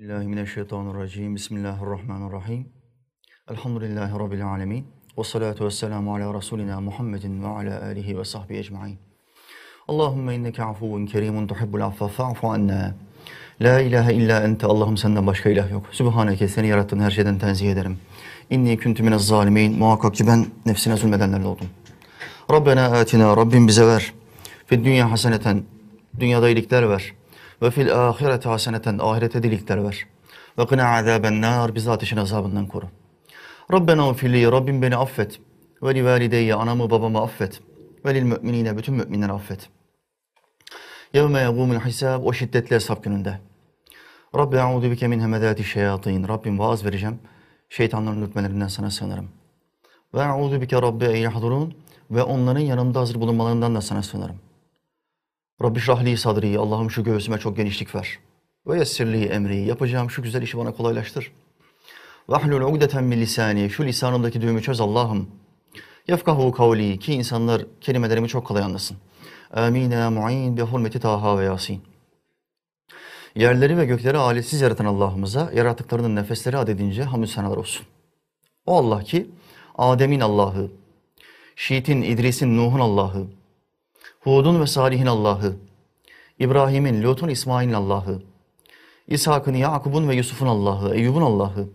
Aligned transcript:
Bismillahirrahmanirrahim. 0.00 1.34
Bismillahirrahmanirrahim. 1.34 2.68
Elhamdülillahi 3.50 4.12
Rabbil 4.12 4.46
alemin. 4.46 4.86
Ve 5.18 5.24
salatu 5.24 5.64
ve 5.64 5.70
selamu 5.70 6.14
ala 6.14 6.34
Resulina 6.34 6.80
Muhammedin 6.80 7.42
ve 7.42 7.46
ala 7.46 7.82
alihi 7.82 8.18
ve 8.18 8.24
sahbihi 8.24 8.58
ecma'in. 8.58 8.98
Allahümme 9.88 10.34
inneke 10.34 10.62
afuvun 10.62 11.06
kerimun 11.06 11.46
tuhibbul 11.46 11.80
affa 11.80 12.08
fa'fu 12.08 12.48
anna. 12.48 12.94
La 13.60 13.80
ilahe 13.80 14.14
illa 14.14 14.42
ente. 14.42 14.66
Allah'ım 14.66 14.96
senden 14.96 15.26
başka 15.26 15.50
ilah 15.50 15.70
yok. 15.70 15.86
Sübhaneke 15.92 16.48
seni 16.48 16.68
yarattığın 16.68 17.00
her 17.00 17.10
şeyden 17.10 17.38
tenzih 17.38 17.72
ederim. 17.72 17.98
İnni 18.50 18.76
küntü 18.76 19.02
minez 19.02 19.26
zalimin. 19.26 19.78
Muhakkak 19.78 20.14
ki 20.14 20.26
ben 20.26 20.46
nefsine 20.66 20.96
zulmedenlerle 20.96 21.46
oldum. 21.46 21.66
Rabbena 22.50 22.84
atina. 22.84 23.36
Rabbim 23.36 23.68
bize 23.68 23.86
ver. 23.86 24.12
Fid 24.66 24.84
dünya 24.84 25.10
haseneten. 25.10 25.62
Dünyada 26.20 26.48
iyilikler 26.48 26.88
ver. 26.88 27.19
Ve 27.62 27.70
fil 27.70 28.08
ahirete 28.08 28.48
haseneten. 28.48 28.98
Ahirete 28.98 29.42
dilikler 29.42 29.84
ver. 29.84 30.06
Ve 30.58 30.66
kına 30.66 30.96
azaben 30.96 31.40
nar. 31.40 31.74
Bizi 31.74 31.90
ateşin 31.90 32.16
azabından 32.16 32.66
koru. 32.66 32.86
Rabbena 33.72 34.08
ufirli. 34.10 34.52
Rabbim 34.52 34.82
beni 34.82 34.96
affet. 34.96 35.40
Ve 35.82 35.94
li 35.94 36.04
valideyye. 36.04 36.54
Anamı 36.54 36.90
babamı 36.90 37.20
affet. 37.20 37.60
Ve 38.04 38.14
lil 38.14 38.22
müminine. 38.22 38.78
Bütün 38.78 38.94
müminleri 38.94 39.32
affet. 39.32 39.68
Yevme 41.14 41.40
yegumul 41.40 41.80
hisab. 41.80 42.24
O 42.24 42.32
şiddetli 42.32 42.76
hesap 42.76 43.04
gününde. 43.04 43.38
Rabbi 44.36 44.60
a'udu 44.60 44.90
bike 44.90 45.08
min 45.08 45.20
hemedati 45.20 45.64
şeyatin. 45.64 46.28
Rabbim 46.28 46.58
vaaz 46.58 46.84
vereceğim. 46.84 47.18
Şeytanların 47.68 48.22
ürkmelerinden 48.22 48.68
sana 48.68 48.90
sığınırım. 48.90 49.28
Ve 50.14 50.22
a'udu 50.22 50.60
bike 50.60 50.82
Rabbi 50.82 51.04
en 51.04 51.16
yahdurun. 51.16 51.74
Ve 52.10 52.22
onların 52.22 52.60
yanımda 52.60 53.00
hazır 53.00 53.20
bulunmalarından 53.20 53.74
da 53.74 53.80
sana 53.80 54.02
sığınırım. 54.02 54.36
Rabbi 55.62 55.80
şrahli 55.80 56.16
sadri. 56.16 56.58
Allah'ım 56.58 56.90
şu 56.90 57.04
göğsüme 57.04 57.38
çok 57.38 57.56
genişlik 57.56 57.94
ver. 57.94 58.18
Ve 58.66 58.78
yessirli 58.78 59.24
emri. 59.24 59.56
Yapacağım 59.56 60.10
şu 60.10 60.22
güzel 60.22 60.42
işi 60.42 60.58
bana 60.58 60.72
kolaylaştır. 60.72 61.32
Ve 62.30 62.36
ahlul 62.36 62.60
ugdeten 62.60 63.04
min 63.04 63.20
lisani. 63.20 63.70
Şu 63.70 63.84
lisanımdaki 63.84 64.40
düğümü 64.40 64.62
çöz 64.62 64.80
Allah'ım. 64.80 65.28
Yefkahu 66.08 66.52
kavli. 66.52 66.98
Ki 66.98 67.14
insanlar 67.14 67.62
kelimelerimi 67.80 68.28
çok 68.28 68.46
kolay 68.46 68.62
anlasın. 68.62 68.96
Amin 69.52 69.90
ya 69.90 70.10
mu'in 70.10 70.56
bi 70.56 70.62
hurmeti 70.62 71.00
Taha 71.00 71.38
ve 71.38 71.44
Yasin. 71.44 71.82
Yerleri 73.34 73.78
ve 73.78 73.84
gökleri 73.84 74.16
aletsiz 74.16 74.60
yaratan 74.60 74.84
Allah'ımıza 74.84 75.50
yarattıklarının 75.54 76.16
nefesleri 76.16 76.56
adedince 76.56 77.02
hamdü 77.02 77.26
senalar 77.26 77.56
olsun. 77.56 77.86
O 78.66 78.76
Allah 78.76 79.02
ki 79.02 79.30
Adem'in 79.78 80.20
Allah'ı, 80.20 80.70
Şiit'in, 81.56 82.02
İdris'in, 82.02 82.56
Nuh'un 82.56 82.80
Allah'ı, 82.80 83.26
Hud'un 84.20 84.60
ve 84.60 84.66
Salih'in 84.66 85.06
Allah'ı, 85.06 85.56
İbrahim'in, 86.38 87.02
Lut'un, 87.02 87.28
İsmail'in 87.28 87.72
Allah'ı, 87.72 88.22
İshak'ın, 89.08 89.54
Yakub'un 89.54 90.08
ve 90.08 90.14
Yusuf'un 90.14 90.46
Allah'ı, 90.46 90.94
Eyyub'un 90.94 91.22
Allah'ı, 91.22 91.68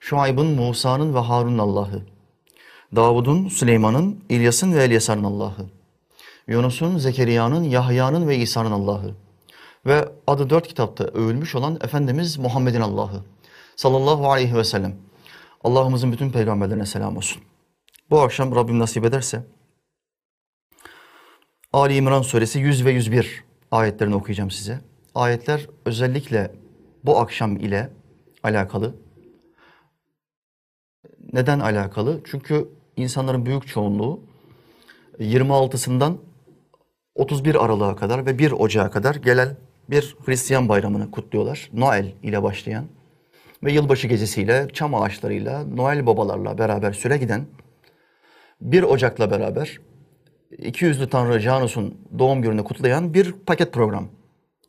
Şuayb'ın, 0.00 0.46
Musa'nın 0.46 1.14
ve 1.14 1.18
Harun'un 1.18 1.58
Allah'ı, 1.58 2.02
Davud'un, 2.96 3.48
Süleyman'ın, 3.48 4.24
İlyas'ın 4.28 4.72
ve 4.72 4.84
Elyasar'ın 4.84 5.24
Allah'ı, 5.24 5.66
Yunus'un, 6.46 6.98
Zekeriya'nın, 6.98 7.64
Yahya'nın 7.64 8.28
ve 8.28 8.36
İsa'nın 8.36 8.70
Allah'ı 8.70 9.14
ve 9.86 10.08
adı 10.26 10.50
dört 10.50 10.68
kitapta 10.68 11.04
övülmüş 11.04 11.54
olan 11.54 11.78
Efendimiz 11.82 12.38
Muhammed'in 12.38 12.80
Allah'ı 12.80 13.22
sallallahu 13.76 14.30
aleyhi 14.30 14.54
ve 14.54 14.64
sellem. 14.64 14.96
Allah'ımızın 15.64 16.12
bütün 16.12 16.30
peygamberlerine 16.30 16.86
selam 16.86 17.16
olsun. 17.16 17.42
Bu 18.10 18.20
akşam 18.20 18.54
Rabbim 18.54 18.78
nasip 18.78 19.04
ederse 19.04 19.44
Ali 21.72 21.96
İmran 21.96 22.22
suresi 22.22 22.58
100 22.58 22.84
ve 22.84 22.90
101 22.90 23.44
ayetlerini 23.70 24.14
okuyacağım 24.14 24.50
size. 24.50 24.80
Ayetler 25.14 25.66
özellikle 25.84 26.52
bu 27.04 27.18
akşam 27.18 27.56
ile 27.56 27.90
alakalı. 28.42 28.94
Neden 31.32 31.60
alakalı? 31.60 32.20
Çünkü 32.24 32.68
insanların 32.96 33.46
büyük 33.46 33.66
çoğunluğu 33.66 34.20
26'sından 35.20 36.16
31 37.14 37.64
Aralık'a 37.64 37.96
kadar 37.96 38.26
ve 38.26 38.38
1 38.38 38.52
Ocağı 38.52 38.90
kadar 38.90 39.14
gelen 39.14 39.56
bir 39.90 40.16
Hristiyan 40.26 40.68
bayramını 40.68 41.10
kutluyorlar. 41.10 41.70
Noel 41.72 42.12
ile 42.22 42.42
başlayan 42.42 42.84
ve 43.64 43.72
yılbaşı 43.72 44.06
gecesiyle, 44.06 44.68
çam 44.72 44.94
ağaçlarıyla, 44.94 45.64
Noel 45.64 46.06
babalarla 46.06 46.58
beraber 46.58 46.92
süre 46.92 47.16
giden 47.16 47.46
1 48.60 48.82
Ocak'la 48.82 49.30
beraber 49.30 49.78
200'lü 50.52 51.08
Tanrı 51.08 51.40
Janus'un 51.40 51.98
doğum 52.18 52.42
gününü 52.42 52.64
kutlayan 52.64 53.14
bir 53.14 53.32
paket 53.32 53.72
program. 53.72 54.08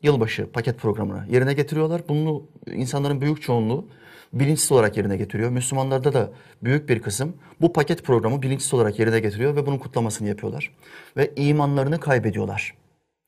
Yılbaşı 0.01 0.51
paket 0.51 0.79
programını 0.79 1.25
yerine 1.31 1.53
getiriyorlar. 1.53 2.01
Bunu 2.09 2.43
insanların 2.73 3.21
büyük 3.21 3.41
çoğunluğu 3.41 3.87
bilinçsiz 4.33 4.71
olarak 4.71 4.97
yerine 4.97 5.17
getiriyor. 5.17 5.49
Müslümanlarda 5.49 6.13
da 6.13 6.31
büyük 6.63 6.89
bir 6.89 7.01
kısım 7.01 7.37
bu 7.61 7.73
paket 7.73 8.03
programı 8.03 8.41
bilinçsiz 8.41 8.73
olarak 8.73 8.99
yerine 8.99 9.19
getiriyor 9.19 9.55
ve 9.55 9.65
bunun 9.65 9.77
kutlamasını 9.77 10.27
yapıyorlar. 10.27 10.71
Ve 11.17 11.31
imanlarını 11.35 11.99
kaybediyorlar. 11.99 12.73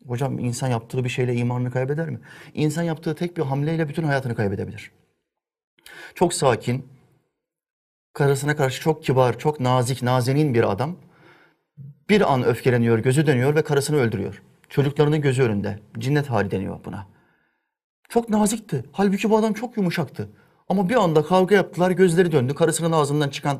Hocam 0.08 0.40
insan 0.40 0.68
yaptığı 0.68 1.04
bir 1.04 1.10
şeyle 1.10 1.36
imanını 1.36 1.72
kaybeder 1.72 2.10
mi? 2.10 2.20
İnsan 2.54 2.84
yaptığı 2.84 3.16
tek 3.16 3.38
bir 3.38 3.42
hamleyle 3.42 3.90
bütün 3.90 4.04
hayatını 4.04 4.36
kaybedebilir. 4.36 4.92
Çok 6.16 6.34
sakin, 6.34 6.86
karısına 8.14 8.56
karşı 8.56 8.82
çok 8.82 9.04
kibar, 9.04 9.40
çok 9.40 9.60
nazik, 9.60 10.02
nazenin 10.02 10.54
bir 10.54 10.72
adam 10.72 10.96
bir 12.12 12.34
an 12.34 12.44
öfkeleniyor, 12.44 13.00
gözü 13.00 13.28
dönüyor 13.28 13.56
ve 13.56 13.62
karısını 13.62 13.98
öldürüyor. 13.98 14.42
Çocuklarının 14.70 15.22
gözü 15.22 15.44
önünde. 15.44 15.80
Cinnet 16.00 16.30
hali 16.30 16.52
deniyor 16.52 16.80
buna. 16.86 17.08
Çok 18.10 18.30
nazikti. 18.30 18.84
Halbuki 18.92 19.30
bu 19.30 19.38
adam 19.38 19.54
çok 19.54 19.78
yumuşaktı. 19.78 20.30
Ama 20.70 20.90
bir 20.90 20.96
anda 20.96 21.24
kavga 21.24 21.56
yaptılar, 21.56 21.92
gözleri 21.92 22.32
döndü. 22.32 22.56
Karısının 22.56 22.92
ağzından 22.92 23.30
çıkan 23.30 23.60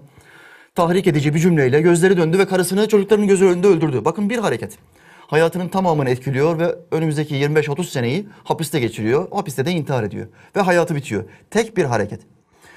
tahrik 0.76 1.08
edici 1.08 1.36
bir 1.36 1.40
cümleyle 1.40 1.82
gözleri 1.82 2.18
döndü 2.18 2.40
ve 2.40 2.46
karısını 2.46 2.88
çocuklarının 2.88 3.28
gözü 3.28 3.46
önünde 3.46 3.68
öldürdü. 3.68 4.06
Bakın 4.06 4.30
bir 4.30 4.38
hareket. 4.38 4.78
Hayatının 5.28 5.68
tamamını 5.68 6.10
etkiliyor 6.10 6.60
ve 6.60 6.76
önümüzdeki 6.92 7.36
25-30 7.36 7.84
seneyi 7.84 8.28
hapiste 8.44 8.80
geçiriyor. 8.80 9.28
Hapiste 9.32 9.66
de 9.66 9.72
intihar 9.72 10.04
ediyor. 10.04 10.28
Ve 10.56 10.62
hayatı 10.62 10.96
bitiyor. 10.96 11.24
Tek 11.50 11.78
bir 11.78 11.86
hareket. 11.86 12.22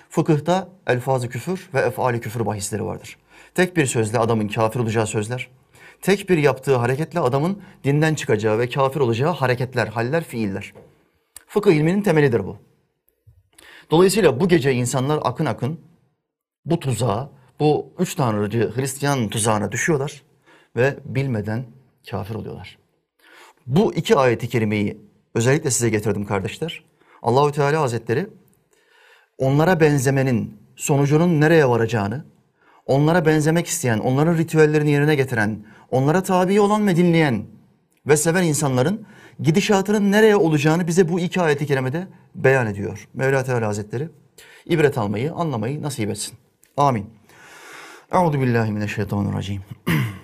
Fıkıhta 0.09 0.69
elfazı 0.87 1.29
küfür 1.29 1.69
ve 1.75 1.81
efali 1.81 2.21
küfür 2.21 2.47
bahisleri 2.47 2.84
vardır. 2.84 3.17
Tek 3.55 3.77
bir 3.77 3.87
sözle 3.87 4.19
adamın 4.19 4.49
kafir 4.49 4.81
olacağı 4.81 5.07
sözler. 5.07 5.49
Tek 6.04 6.28
bir 6.28 6.38
yaptığı 6.38 6.76
hareketle 6.76 7.20
adamın 7.20 7.62
dinden 7.84 8.15
çıkacağı 8.15 8.59
ve 8.59 8.69
kafir 8.69 9.00
olacağı 9.00 9.32
hareketler, 9.32 9.87
haller, 9.87 10.25
fiiller. 10.25 10.72
Fıkıh 11.47 11.72
ilminin 11.72 12.03
temelidir 12.03 12.44
bu. 12.44 12.56
Dolayısıyla 13.91 14.41
bu 14.41 14.48
gece 14.48 14.72
insanlar 14.72 15.20
akın 15.22 15.47
akın 15.47 15.81
bu 16.65 16.81
tuzağa, 16.81 17.31
bu 17.60 17.92
üç 17.98 18.15
tanrıcı 18.15 18.72
Hristiyan 18.75 19.28
tuzağına 19.28 19.72
düşüyorlar 19.72 20.22
ve 20.76 20.97
bilmeden 21.04 21.65
kafir 22.10 22.34
oluyorlar. 22.34 22.78
Bu 23.66 23.94
iki 23.94 24.16
ayeti 24.16 24.48
kerimeyi 24.48 24.98
özellikle 25.34 25.71
size 25.71 25.91
getirdim 25.91 26.26
kardeşler. 26.26 26.84
Allahü 27.22 27.53
Teala 27.53 27.81
Hazretleri 27.81 28.26
onlara 29.38 29.81
benzemenin 29.81 30.59
sonucunun 30.76 31.41
nereye 31.41 31.69
varacağını, 31.69 32.25
onlara 32.86 33.26
benzemek 33.26 33.66
isteyen, 33.66 33.98
onların 33.98 34.38
ritüellerini 34.38 34.91
yerine 34.91 35.15
getiren, 35.15 35.65
onlara 35.94 36.22
tabi 36.22 36.60
olan 36.60 36.87
ve 36.87 36.97
dinleyen 36.97 37.44
ve 38.06 38.16
seven 38.16 38.43
insanların 38.43 39.06
gidişatının 39.41 40.12
nereye 40.12 40.37
olacağını 40.37 40.87
bize 40.87 41.09
bu 41.09 41.21
iki 41.21 41.41
ayeti 41.41 41.66
kerimede 41.66 42.06
beyan 42.34 42.66
ediyor. 42.66 43.09
Mevla 43.15 43.44
Teala 43.44 43.66
Hazretleri 43.66 44.09
ibret 44.66 44.99
almayı, 44.99 45.33
anlamayı 45.33 45.83
nasip 45.83 46.10
etsin. 46.10 46.38
Amin. 46.77 47.06
Euzu 48.12 48.41
billahi 48.41 48.72
mineşşeytanirracim. 48.72 49.62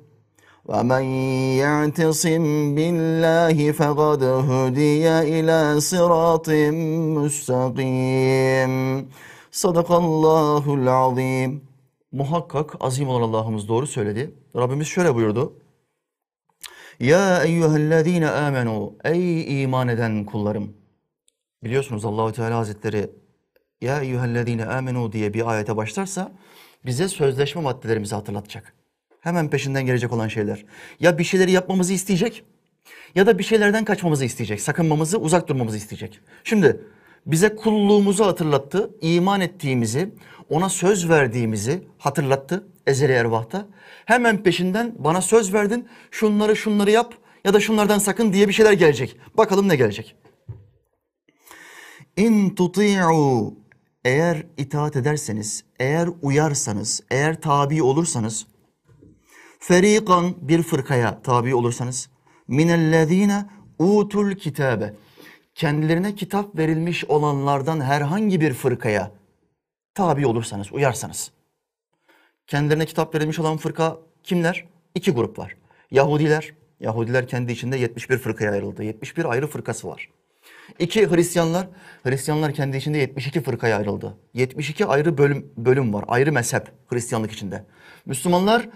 ومن 0.70 1.04
يعتصم 1.62 2.44
بالله 2.76 3.72
فقد 3.72 4.22
هدي 4.22 5.04
إلى 5.08 5.80
صراط 5.80 6.48
مستقيم 7.18 8.72
Sadakallahul 9.56 10.86
azim. 10.86 11.64
Muhakkak 12.12 12.74
azim 12.80 13.08
olan 13.08 13.22
Allah'ımız 13.28 13.68
doğru 13.68 13.86
söyledi. 13.86 14.34
Rabbimiz 14.56 14.86
şöyle 14.86 15.14
buyurdu. 15.14 15.52
Ya 17.00 17.44
eyyühellezine 17.44 18.30
amenu 18.30 18.94
ey 19.04 19.62
iman 19.62 19.88
eden 19.88 20.24
kullarım. 20.24 20.76
Biliyorsunuz 21.64 22.04
Allahu 22.04 22.32
Teala 22.32 22.56
Hazretleri 22.56 23.10
ya 23.80 24.00
eyyühellezine 24.00 24.64
amenu 24.64 25.12
diye 25.12 25.34
bir 25.34 25.50
ayete 25.50 25.76
başlarsa 25.76 26.32
bize 26.86 27.08
sözleşme 27.08 27.62
maddelerimizi 27.62 28.14
hatırlatacak. 28.14 28.74
Hemen 29.21 29.49
peşinden 29.49 29.85
gelecek 29.85 30.13
olan 30.13 30.27
şeyler. 30.27 30.65
Ya 30.99 31.17
bir 31.17 31.23
şeyleri 31.23 31.51
yapmamızı 31.51 31.93
isteyecek 31.93 32.43
ya 33.15 33.27
da 33.27 33.39
bir 33.39 33.43
şeylerden 33.43 33.85
kaçmamızı 33.85 34.25
isteyecek. 34.25 34.61
Sakınmamızı, 34.61 35.17
uzak 35.17 35.47
durmamızı 35.47 35.77
isteyecek. 35.77 36.19
Şimdi 36.43 36.81
bize 37.25 37.55
kulluğumuzu 37.55 38.25
hatırlattı, 38.25 38.91
iman 39.01 39.41
ettiğimizi, 39.41 40.09
ona 40.49 40.69
söz 40.69 41.09
verdiğimizi 41.09 41.83
hatırlattı 41.97 42.67
ezeli 42.87 43.11
ervahta. 43.11 43.67
Hemen 44.05 44.43
peşinden 44.43 44.95
bana 44.97 45.21
söz 45.21 45.53
verdin, 45.53 45.87
şunları 46.11 46.55
şunları 46.55 46.91
yap 46.91 47.13
ya 47.45 47.53
da 47.53 47.59
şunlardan 47.59 47.99
sakın 47.99 48.33
diye 48.33 48.47
bir 48.47 48.53
şeyler 48.53 48.73
gelecek. 48.73 49.17
Bakalım 49.37 49.69
ne 49.69 49.75
gelecek. 49.75 50.15
İn 52.17 52.55
tuti'u 52.55 53.57
eğer 54.05 54.43
itaat 54.57 54.95
ederseniz, 54.95 55.63
eğer 55.79 56.09
uyarsanız, 56.21 57.03
eğer 57.11 57.41
tabi 57.41 57.83
olursanız, 57.83 58.47
ferikan 59.61 60.35
bir 60.41 60.63
fırkaya 60.63 61.21
tabi 61.21 61.55
olursanız, 61.55 62.09
minellezine 62.47 63.45
utul 63.79 64.35
kitabe 64.35 64.93
kendilerine 65.55 66.15
kitap 66.15 66.57
verilmiş 66.57 67.05
olanlardan 67.05 67.81
herhangi 67.81 68.41
bir 68.41 68.53
fırkaya 68.53 69.11
tabi 69.95 70.27
olursanız, 70.27 70.73
uyarsanız. 70.73 71.31
Kendilerine 72.47 72.85
kitap 72.85 73.15
verilmiş 73.15 73.39
olan 73.39 73.57
fırka 73.57 73.97
kimler? 74.23 74.65
İki 74.95 75.11
grup 75.11 75.39
var. 75.39 75.55
Yahudiler, 75.91 76.53
Yahudiler 76.79 77.27
kendi 77.27 77.51
içinde 77.51 77.77
71 77.77 78.17
fırkaya 78.17 78.51
ayrıldı. 78.51 78.83
71 78.83 79.25
ayrı 79.25 79.47
fırkası 79.47 79.87
var. 79.87 80.09
İki 80.79 81.09
Hristiyanlar, 81.09 81.67
Hristiyanlar 82.03 82.53
kendi 82.53 82.77
içinde 82.77 82.97
72 82.97 83.41
fırkaya 83.41 83.77
ayrıldı. 83.77 84.17
72 84.33 84.85
ayrı 84.85 85.17
bölüm, 85.17 85.51
bölüm 85.57 85.93
var, 85.93 86.05
ayrı 86.07 86.31
mezhep 86.31 86.67
Hristiyanlık 86.87 87.31
içinde. 87.31 87.65
Müslümanlar 88.05 88.69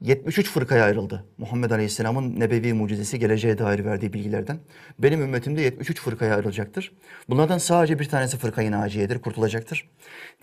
73 0.00 0.50
fırkaya 0.50 0.84
ayrıldı. 0.84 1.24
Muhammed 1.38 1.70
Aleyhisselam'ın 1.70 2.40
nebevi 2.40 2.72
mucizesi 2.72 3.18
geleceğe 3.18 3.58
dair 3.58 3.84
verdiği 3.84 4.12
bilgilerden. 4.12 4.58
Benim 4.98 5.22
ümmetim 5.22 5.56
de 5.56 5.60
73 5.60 6.00
fırkaya 6.00 6.34
ayrılacaktır. 6.34 6.92
Bunlardan 7.28 7.58
sadece 7.58 7.98
bir 7.98 8.08
tanesi 8.08 8.36
fırkayı 8.36 8.70
naciyedir, 8.70 9.20
kurtulacaktır. 9.20 9.88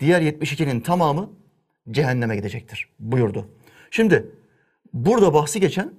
Diğer 0.00 0.20
72'nin 0.20 0.80
tamamı 0.80 1.30
cehenneme 1.90 2.36
gidecektir 2.36 2.88
buyurdu. 3.00 3.48
Şimdi 3.90 4.26
burada 4.92 5.34
bahsi 5.34 5.60
geçen 5.60 5.92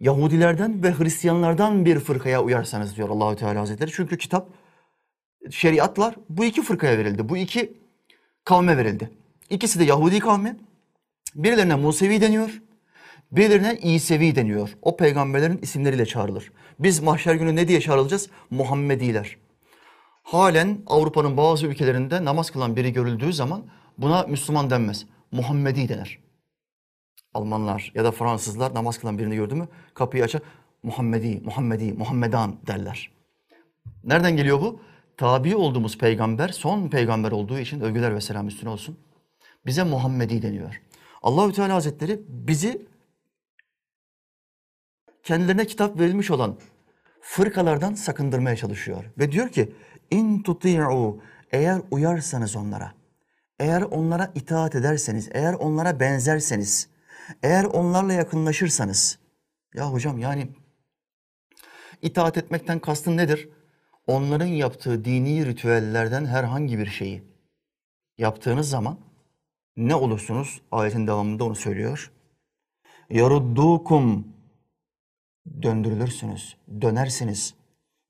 Yahudilerden 0.00 0.82
ve 0.82 0.98
Hristiyanlardan 0.98 1.84
bir 1.84 1.98
fırkaya 1.98 2.42
uyarsanız 2.42 2.96
diyor 2.96 3.08
Allahü 3.08 3.36
Teala 3.36 3.60
Hazretleri. 3.60 3.90
Çünkü 3.92 4.18
kitap, 4.18 4.48
şeriatlar 5.50 6.14
bu 6.28 6.44
iki 6.44 6.62
fırkaya 6.62 6.98
verildi. 6.98 7.28
Bu 7.28 7.36
iki 7.36 7.72
kavme 8.44 8.76
verildi. 8.76 9.10
İkisi 9.50 9.80
de 9.80 9.84
Yahudi 9.84 10.18
kavmi. 10.18 10.56
Birilerine 11.34 11.74
Musevi 11.74 12.20
deniyor, 12.20 12.62
birilerine 13.32 13.78
İsevi 13.82 14.34
deniyor. 14.36 14.76
O 14.82 14.96
peygamberlerin 14.96 15.58
isimleriyle 15.62 16.06
çağrılır. 16.06 16.52
Biz 16.78 17.00
mahşer 17.00 17.34
günü 17.34 17.56
ne 17.56 17.68
diye 17.68 17.80
çağrılacağız? 17.80 18.30
Muhammediler. 18.50 19.36
Halen 20.22 20.78
Avrupa'nın 20.86 21.36
bazı 21.36 21.66
ülkelerinde 21.66 22.24
namaz 22.24 22.50
kılan 22.50 22.76
biri 22.76 22.92
görüldüğü 22.92 23.32
zaman 23.32 23.62
buna 23.98 24.22
Müslüman 24.22 24.70
denmez. 24.70 25.06
Muhammedi 25.32 25.88
denir. 25.88 26.18
Almanlar 27.34 27.92
ya 27.94 28.04
da 28.04 28.12
Fransızlar 28.12 28.74
namaz 28.74 28.98
kılan 28.98 29.18
birini 29.18 29.34
gördü 29.34 29.54
mü 29.54 29.68
kapıyı 29.94 30.24
açar. 30.24 30.42
Muhammedi, 30.82 31.40
Muhammedi, 31.44 31.92
Muhammedan 31.92 32.56
derler. 32.66 33.10
Nereden 34.04 34.36
geliyor 34.36 34.60
bu? 34.60 34.80
Tabi 35.16 35.56
olduğumuz 35.56 35.98
peygamber 35.98 36.48
son 36.48 36.88
peygamber 36.88 37.32
olduğu 37.32 37.58
için 37.58 37.80
övgüler 37.80 38.14
ve 38.14 38.20
selam 38.20 38.48
üstüne 38.48 38.70
olsun. 38.70 38.98
Bize 39.66 39.84
Muhammedi 39.84 40.42
deniyor. 40.42 40.82
Allahü 41.22 41.52
Teala 41.52 41.74
Hazretleri 41.74 42.20
bizi 42.28 42.86
kendilerine 45.30 45.66
kitap 45.66 46.00
verilmiş 46.00 46.30
olan 46.30 46.56
fırkalardan 47.20 47.94
sakındırmaya 47.94 48.56
çalışıyor. 48.56 49.04
Ve 49.18 49.32
diyor 49.32 49.48
ki 49.48 49.74
in 50.10 50.42
tuti'u 50.42 51.22
eğer 51.52 51.80
uyarsanız 51.90 52.56
onlara, 52.56 52.92
eğer 53.58 53.82
onlara 53.82 54.32
itaat 54.34 54.74
ederseniz, 54.74 55.28
eğer 55.32 55.54
onlara 55.54 56.00
benzerseniz, 56.00 56.88
eğer 57.42 57.64
onlarla 57.64 58.12
yakınlaşırsanız. 58.12 59.18
Ya 59.74 59.92
hocam 59.92 60.18
yani 60.18 60.48
itaat 62.02 62.38
etmekten 62.38 62.78
kastın 62.78 63.16
nedir? 63.16 63.48
Onların 64.06 64.46
yaptığı 64.46 65.04
dini 65.04 65.46
ritüellerden 65.46 66.26
herhangi 66.26 66.78
bir 66.78 66.86
şeyi 66.86 67.22
yaptığınız 68.18 68.70
zaman 68.70 68.98
ne 69.76 69.94
olursunuz? 69.94 70.60
Ayetin 70.70 71.06
devamında 71.06 71.44
onu 71.44 71.54
söylüyor. 71.54 72.12
Yaruddukum 73.10 74.39
döndürülürsünüz, 75.62 76.56
dönersiniz. 76.80 77.54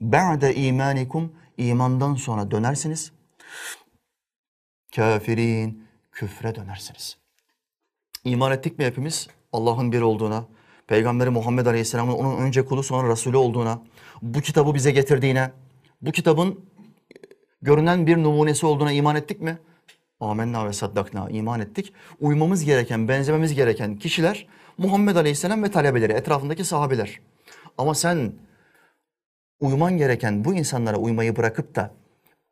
Ba'de 0.01 0.55
imanikum 0.55 1.33
imandan 1.57 2.15
sonra 2.15 2.51
dönersiniz. 2.51 3.13
Kafirin 4.97 5.87
küfre 6.13 6.55
dönersiniz. 6.55 7.17
İman 8.25 8.53
ettik 8.53 8.79
mi 8.79 8.85
hepimiz 8.85 9.29
Allah'ın 9.53 9.93
bir 9.93 10.01
olduğuna, 10.01 10.45
Peygamberi 10.87 11.31
Muhammed 11.31 11.67
Aleyhisselam'ın 11.67 12.13
onun 12.13 12.37
önce 12.37 12.65
kulu 12.65 12.83
sonra 12.83 13.13
Resulü 13.13 13.37
olduğuna, 13.37 13.83
bu 14.23 14.41
kitabı 14.41 14.75
bize 14.75 14.91
getirdiğine, 14.91 15.51
bu 16.03 16.13
kitabın 16.13 16.61
görünen 17.63 18.07
bir 18.07 18.17
numunesi 18.17 18.67
olduğuna 18.67 18.93
iman 18.93 19.17
ettik 19.17 19.41
mi? 19.41 19.59
Amenna 20.21 20.67
ve 20.67 20.73
saddakna 20.73 21.31
iman 21.31 21.61
ettik. 21.61 21.93
Uymamız 22.21 22.65
gereken, 22.65 23.09
benzememiz 23.09 23.55
gereken 23.55 23.97
kişiler 23.97 24.47
Muhammed 24.79 25.17
Aleyhisselam 25.17 25.63
ve 25.63 25.71
talebeleri, 25.71 26.13
etrafındaki 26.13 26.65
sahabeler. 26.65 27.21
Ama 27.79 27.95
sen 27.95 28.33
uyman 29.61 29.97
gereken 29.97 30.45
bu 30.45 30.55
insanlara 30.55 30.97
uymayı 30.97 31.37
bırakıp 31.37 31.77
da 31.77 31.91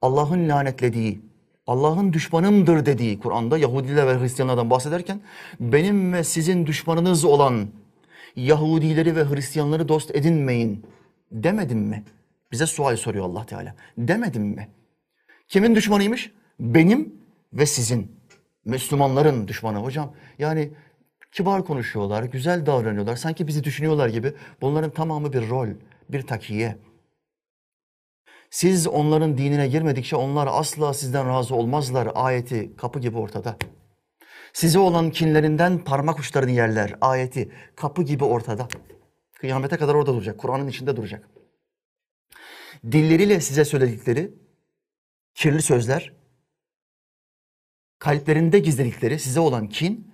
Allah'ın 0.02 0.48
lanetlediği, 0.48 1.20
Allah'ın 1.66 2.12
düşmanımdır 2.12 2.86
dediği 2.86 3.18
Kur'an'da 3.18 3.58
Yahudiler 3.58 4.06
ve 4.06 4.20
Hristiyanlardan 4.20 4.70
bahsederken 4.70 5.20
benim 5.60 6.12
ve 6.12 6.24
sizin 6.24 6.66
düşmanınız 6.66 7.24
olan 7.24 7.68
Yahudileri 8.36 9.16
ve 9.16 9.24
Hristiyanları 9.24 9.88
dost 9.88 10.16
edinmeyin 10.16 10.86
demedim 11.32 11.78
mi? 11.78 12.04
Bize 12.52 12.66
sual 12.66 12.96
soruyor 12.96 13.24
Allah 13.24 13.46
Teala. 13.46 13.74
Demedim 13.98 14.42
mi? 14.42 14.68
Kimin 15.48 15.74
düşmanıymış? 15.74 16.32
Benim 16.60 17.14
ve 17.52 17.66
sizin. 17.66 18.18
Müslümanların 18.64 19.48
düşmanı 19.48 19.78
hocam. 19.78 20.12
Yani 20.38 20.70
kibar 21.32 21.64
konuşuyorlar, 21.64 22.22
güzel 22.22 22.66
davranıyorlar. 22.66 23.16
Sanki 23.16 23.46
bizi 23.46 23.64
düşünüyorlar 23.64 24.08
gibi. 24.08 24.32
Bunların 24.60 24.90
tamamı 24.90 25.32
bir 25.32 25.48
rol, 25.48 25.68
bir 26.08 26.22
takiye. 26.22 26.78
Siz 28.50 28.86
onların 28.86 29.38
dinine 29.38 29.68
girmedikçe 29.68 30.16
onlar 30.16 30.48
asla 30.50 30.94
sizden 30.94 31.28
razı 31.28 31.54
olmazlar. 31.54 32.08
Ayeti 32.14 32.76
kapı 32.76 33.00
gibi 33.00 33.18
ortada. 33.18 33.56
Size 34.52 34.78
olan 34.78 35.10
kinlerinden 35.10 35.84
parmak 35.84 36.18
uçlarını 36.18 36.50
yerler. 36.50 36.94
Ayeti 37.00 37.52
kapı 37.76 38.02
gibi 38.02 38.24
ortada. 38.24 38.68
Kıyamete 39.34 39.76
kadar 39.76 39.94
orada 39.94 40.14
duracak. 40.14 40.38
Kur'an'ın 40.38 40.68
içinde 40.68 40.96
duracak. 40.96 41.28
Dilleriyle 42.92 43.40
size 43.40 43.64
söyledikleri 43.64 44.30
kirli 45.34 45.62
sözler, 45.62 46.12
kalplerinde 47.98 48.58
gizledikleri 48.58 49.18
size 49.18 49.40
olan 49.40 49.68
kin, 49.68 50.07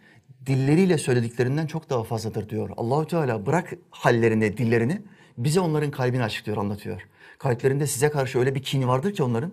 dilleriyle 0.47 0.99
söylediklerinden 0.99 1.67
çok 1.67 1.91
daha 1.91 2.05
fazladır 2.05 2.49
diyor. 2.49 2.71
Allahü 2.77 3.07
Teala 3.07 3.47
bırak 3.47 3.73
hallerini, 3.91 4.57
dillerini, 4.57 5.03
bize 5.39 5.61
onların 5.61 5.91
kalbini 5.91 6.23
açıklıyor, 6.23 6.59
anlatıyor. 6.59 7.03
Kalplerinde 7.39 7.87
size 7.87 8.11
karşı 8.11 8.39
öyle 8.39 8.55
bir 8.55 8.63
kin 8.63 8.89
vardır 8.89 9.15
ki 9.15 9.23
onların. 9.23 9.53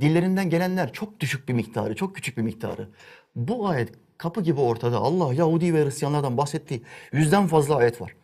Dillerinden 0.00 0.50
gelenler 0.50 0.92
çok 0.92 1.20
düşük 1.20 1.48
bir 1.48 1.54
miktarı, 1.54 1.96
çok 1.96 2.14
küçük 2.14 2.36
bir 2.36 2.42
miktarı. 2.42 2.88
Bu 3.36 3.68
ayet 3.68 3.92
kapı 4.18 4.42
gibi 4.42 4.60
ortada. 4.60 4.98
Allah 4.98 5.34
Yahudi 5.34 5.74
ve 5.74 5.84
Hristiyanlardan 5.84 6.36
bahsettiği 6.36 6.82
yüzden 7.12 7.46
fazla 7.46 7.76
ayet 7.76 8.00
var. 8.00 8.14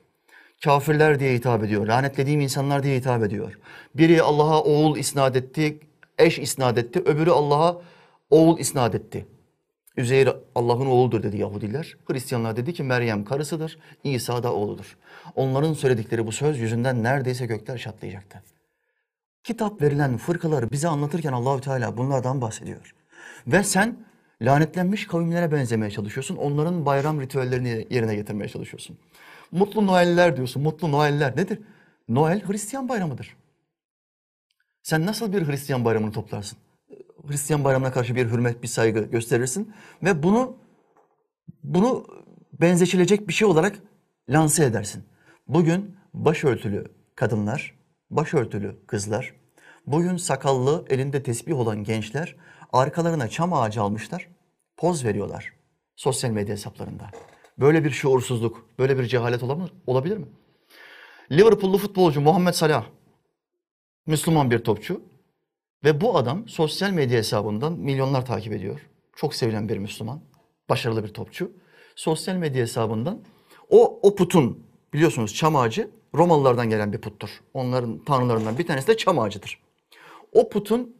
Kafirler 0.65 1.21
diye 1.21 1.35
hitap 1.35 1.65
ediyor, 1.65 1.87
lanetlediğim 1.87 2.41
insanlar 2.41 2.83
diye 2.83 2.97
hitap 2.97 3.23
ediyor. 3.23 3.59
Biri 3.95 4.23
Allah'a 4.23 4.63
oğul 4.63 4.97
isnat 4.97 5.37
etti, 5.37 5.79
eş 6.19 6.39
isnat 6.39 6.79
etti, 6.79 7.01
öbürü 7.01 7.31
Allah'a 7.31 7.83
oğul 8.31 8.59
isnat 8.59 8.95
etti. 8.95 9.27
Üzeyr 9.97 10.29
Allah'ın 10.55 10.87
oğludur 10.87 11.23
dedi 11.23 11.37
Yahudiler. 11.37 11.97
Hristiyanlar 12.07 12.57
dedi 12.57 12.73
ki 12.73 12.83
Meryem 12.83 13.25
karısıdır, 13.25 13.79
İsa 14.05 14.43
da 14.43 14.53
oğludur. 14.55 14.97
Onların 15.35 15.73
söyledikleri 15.73 16.27
bu 16.27 16.33
söz 16.33 16.59
yüzünden 16.59 17.03
neredeyse 17.03 17.47
gökler 17.47 17.79
çatlayacaktı. 17.79 18.43
Kitap 19.45 19.83
verilen 19.83 20.17
fırkaları 20.17 20.71
bize 20.71 20.89
anlatırken 20.89 21.33
Allahü 21.33 21.61
Teala 21.61 21.97
bunlardan 21.97 22.41
bahsediyor. 22.41 22.95
Ve 23.47 23.65
sen 23.65 23.97
lanetlenmiş 24.43 25.07
kavimlere 25.07 25.53
benzemeye 25.53 25.91
çalışıyorsun. 25.91 26.37
Onların 26.37 26.87
bayram 26.87 27.21
ritüellerini 27.21 27.87
yerine 27.91 28.15
getirmeye 28.15 28.49
çalışıyorsun. 28.49 28.99
Mutlu 29.53 29.87
Noeller 29.87 30.37
diyorsun. 30.37 30.63
Mutlu 30.63 30.93
Noeller 30.93 31.37
nedir? 31.37 31.59
Noel 32.09 32.43
Hristiyan 32.47 32.89
bayramıdır. 32.89 33.37
Sen 34.83 35.07
nasıl 35.07 35.33
bir 35.33 35.49
Hristiyan 35.49 35.85
bayramını 35.85 36.13
toplarsın? 36.13 36.59
Hristiyan 37.29 37.65
bayramına 37.65 37.93
karşı 37.93 38.15
bir 38.17 38.31
hürmet, 38.31 38.63
bir 38.63 38.69
saygı 38.69 39.01
gösterirsin 39.01 39.75
ve 40.03 40.23
bunu 40.23 40.57
bunu 41.63 42.07
benzeşilecek 42.61 43.29
bir 43.29 43.33
şey 43.33 43.49
olarak 43.49 43.79
lanse 44.29 44.65
edersin. 44.65 45.05
Bugün 45.49 45.97
başörtülü 46.15 46.85
kadınlar, 47.15 47.75
başörtülü 48.11 48.87
kızlar, 48.87 49.35
bugün 49.87 50.17
sakallı, 50.17 50.85
elinde 50.91 51.23
tesbih 51.23 51.59
olan 51.59 51.85
gençler 51.85 52.37
arkalarına 52.73 53.29
çam 53.29 53.53
ağacı 53.53 53.83
almışlar, 53.83 54.29
poz 54.77 55.05
veriyorlar 55.05 55.53
sosyal 55.97 56.31
medya 56.31 56.53
hesaplarında. 56.53 57.11
Böyle 57.59 57.85
bir 57.85 57.91
şuursuzluk, 57.91 58.69
böyle 58.79 58.99
bir 58.99 59.05
cehalet 59.05 59.43
olabilir, 59.87 60.17
mi? 60.17 60.27
Liverpool'lu 61.33 61.79
futbolcu 61.79 62.21
Muhammed 62.21 62.53
Salah, 62.53 62.87
Müslüman 64.07 64.51
bir 64.51 64.59
topçu 64.59 65.01
ve 65.85 66.01
bu 66.01 66.17
adam 66.17 66.49
sosyal 66.49 66.91
medya 66.91 67.19
hesabından 67.19 67.73
milyonlar 67.73 68.27
takip 68.27 68.53
ediyor. 68.53 68.81
Çok 69.17 69.35
sevilen 69.35 69.69
bir 69.69 69.79
Müslüman, 69.79 70.21
başarılı 70.69 71.05
bir 71.05 71.09
topçu. 71.09 71.53
Sosyal 71.97 72.37
medya 72.37 72.63
hesabından 72.63 73.21
o, 73.71 74.01
o 74.03 74.15
putun 74.15 74.67
biliyorsunuz 74.93 75.35
çam 75.35 75.57
ağacı 75.57 75.91
Romalılardan 76.15 76.71
gelen 76.71 76.93
bir 76.93 76.99
puttur. 76.99 77.31
Onların 77.55 78.05
tanrılarından 78.05 78.59
bir 78.59 78.67
tanesi 78.67 78.89
de 78.89 78.97
çam 78.97 79.19
ağacıdır. 79.19 79.63
O 80.33 80.49
putun 80.49 80.97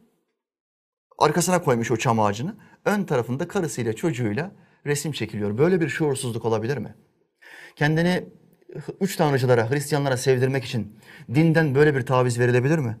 arkasına 1.17 1.61
koymuş 1.61 1.91
o 1.91 1.97
çam 1.97 2.19
ağacını. 2.19 2.55
Ön 2.85 3.03
tarafında 3.03 3.47
karısıyla 3.47 3.93
çocuğuyla 3.93 4.51
resim 4.85 5.11
çekiliyor. 5.11 5.57
Böyle 5.57 5.81
bir 5.81 5.89
şuursuzluk 5.89 6.45
olabilir 6.45 6.77
mi? 6.77 6.95
Kendini 7.75 8.25
üç 9.01 9.15
tanrıcılara, 9.15 9.71
Hristiyanlara 9.71 10.17
sevdirmek 10.17 10.63
için 10.63 10.99
dinden 11.35 11.75
böyle 11.75 11.95
bir 11.95 12.01
taviz 12.01 12.39
verilebilir 12.39 12.77
mi? 12.77 12.97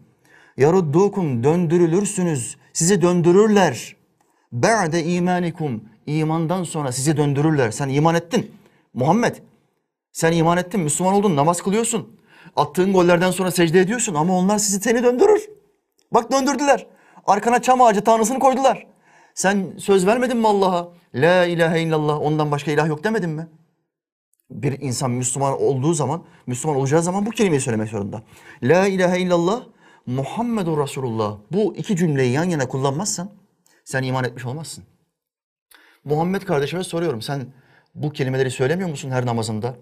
Yaruddukum 0.57 1.43
döndürülürsünüz, 1.43 2.57
sizi 2.73 3.01
döndürürler. 3.01 3.95
Ba'de 4.51 5.03
imanikum, 5.03 5.83
imandan 6.05 6.63
sonra 6.63 6.91
sizi 6.91 7.17
döndürürler. 7.17 7.71
Sen 7.71 7.89
iman 7.89 8.15
ettin. 8.15 8.51
Muhammed, 8.93 9.35
sen 10.11 10.31
iman 10.31 10.57
ettin, 10.57 10.81
Müslüman 10.81 11.13
oldun, 11.13 11.35
namaz 11.35 11.61
kılıyorsun. 11.61 12.19
Attığın 12.55 12.93
gollerden 12.93 13.31
sonra 13.31 13.51
secde 13.51 13.79
ediyorsun 13.79 14.13
ama 14.13 14.37
onlar 14.37 14.57
sizi 14.57 14.79
seni 14.81 15.03
döndürür. 15.03 15.49
Bak 16.11 16.31
döndürdüler. 16.31 16.87
Arkana 17.27 17.61
çam 17.61 17.81
ağacı 17.81 18.03
tanrısını 18.03 18.39
koydular. 18.39 18.87
Sen 19.33 19.73
söz 19.77 20.05
vermedin 20.05 20.37
mi 20.37 20.47
Allah'a? 20.47 20.89
La 21.15 21.45
ilahe 21.45 21.81
illallah 21.81 22.21
ondan 22.21 22.51
başka 22.51 22.71
ilah 22.71 22.87
yok 22.87 23.03
demedin 23.03 23.29
mi? 23.29 23.47
Bir 24.49 24.81
insan 24.81 25.11
Müslüman 25.11 25.61
olduğu 25.61 25.93
zaman, 25.93 26.23
Müslüman 26.47 26.77
olacağı 26.77 27.03
zaman 27.03 27.25
bu 27.25 27.29
kelimeyi 27.29 27.61
söylemek 27.61 27.89
zorunda. 27.89 28.23
La 28.63 28.87
ilahe 28.87 29.19
illallah 29.19 29.63
Muhammedur 30.05 30.83
Resulullah. 30.83 31.37
Bu 31.51 31.75
iki 31.75 31.95
cümleyi 31.95 32.31
yan 32.31 32.43
yana 32.43 32.67
kullanmazsan 32.67 33.29
sen 33.83 34.03
iman 34.03 34.23
etmiş 34.23 34.45
olmazsın. 34.45 34.83
Muhammed 36.03 36.41
kardeşime 36.41 36.83
soruyorum. 36.83 37.21
Sen 37.21 37.45
bu 37.95 38.11
kelimeleri 38.11 38.51
söylemiyor 38.51 38.89
musun 38.89 39.11
her 39.11 39.25
namazında? 39.25 39.75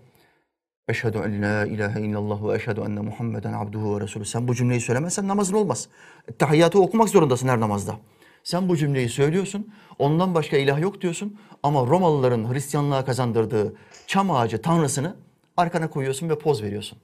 Eşhedü 0.88 1.18
en 1.18 1.42
la 1.42 1.65
ilahe 1.65 2.01
illallah 2.01 2.44
ve 2.44 2.56
eşhedü 2.56 2.82
enne 2.82 3.00
Muhammeden 3.00 3.53
abduhu 3.53 3.96
ve 3.96 4.01
resulü. 4.01 4.25
Sen 4.25 4.48
bu 4.48 4.56
cümleyi 4.56 4.82
söylemezsen 4.82 5.27
namazın 5.27 5.53
olmaz. 5.53 5.88
Tahiyyatı 6.39 6.82
okumak 6.82 7.10
zorundasın 7.10 7.48
her 7.48 7.60
namazda. 7.60 7.96
Sen 8.44 8.70
bu 8.70 8.77
cümleyi 8.77 9.10
söylüyorsun, 9.10 9.74
ondan 10.00 10.36
başka 10.36 10.58
ilah 10.58 10.80
yok 10.80 11.01
diyorsun 11.01 11.39
ama 11.63 11.88
Romalıların 11.88 12.53
Hristiyanlığa 12.53 13.06
kazandırdığı 13.06 13.75
çam 14.08 14.32
ağacı 14.32 14.62
tanrısını 14.62 15.15
arkana 15.58 15.89
koyuyorsun 15.89 16.30
ve 16.30 16.39
poz 16.39 16.63
veriyorsun. 16.63 16.98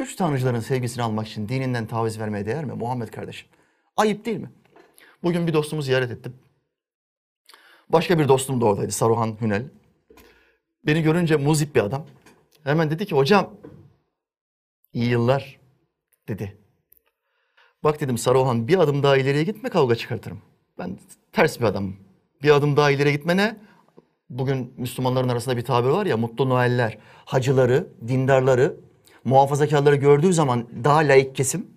Üç 0.00 0.16
tanrıcıların 0.16 0.60
sevgisini 0.60 1.02
almak 1.02 1.28
için 1.28 1.48
dininden 1.48 1.86
taviz 1.86 2.20
vermeye 2.20 2.46
değer 2.46 2.64
mi 2.64 2.72
Muhammed 2.72 3.08
kardeşim? 3.08 3.48
Ayıp 3.96 4.24
değil 4.24 4.36
mi? 4.36 4.50
Bugün 5.22 5.46
bir 5.46 5.52
dostumu 5.52 5.82
ziyaret 5.82 6.10
ettim. 6.10 6.34
Başka 7.88 8.18
bir 8.18 8.28
dostum 8.28 8.60
da 8.60 8.64
oradaydı 8.64 8.92
Saruhan 8.92 9.36
Hünel. 9.40 9.64
Beni 10.86 11.02
görünce 11.02 11.36
muzip 11.36 11.74
bir 11.74 11.80
adam. 11.80 12.06
Hemen 12.64 12.90
dedi 12.90 13.06
ki 13.06 13.14
hocam 13.14 13.54
iyi 14.92 15.10
yıllar 15.10 15.58
dedi. 16.28 16.56
Bak 17.84 18.00
dedim 18.00 18.18
Saruhan 18.18 18.68
bir 18.68 18.78
adım 18.78 19.02
daha 19.02 19.16
ileriye 19.16 19.44
gitme 19.44 19.68
kavga 19.68 19.96
çıkartırım. 19.96 20.42
Ben 20.78 20.98
ters 21.32 21.60
bir 21.60 21.64
adamım. 21.64 21.96
Bir 22.42 22.50
adım 22.50 22.76
daha 22.76 22.90
ileriye 22.90 23.14
gitme 23.14 23.36
ne? 23.36 23.56
Bugün 24.30 24.74
Müslümanların 24.76 25.28
arasında 25.28 25.56
bir 25.56 25.64
tabir 25.64 25.88
var 25.88 26.06
ya 26.06 26.16
mutlu 26.16 26.48
Noeller. 26.48 26.98
Hacıları, 27.24 27.88
dindarları, 28.08 28.76
muhafazakarları 29.26 29.96
gördüğü 29.96 30.32
zaman 30.32 30.68
daha 30.84 30.98
layık 30.98 31.36
kesim 31.36 31.76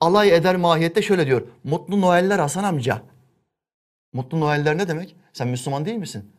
alay 0.00 0.36
eder 0.36 0.56
mahiyette 0.56 1.02
şöyle 1.02 1.26
diyor. 1.26 1.42
Mutlu 1.64 2.00
Noeller 2.00 2.38
Hasan 2.38 2.64
amca. 2.64 3.02
Mutlu 4.12 4.40
Noeller 4.40 4.78
ne 4.78 4.88
demek? 4.88 5.16
Sen 5.32 5.48
Müslüman 5.48 5.84
değil 5.84 5.96
misin? 5.96 6.32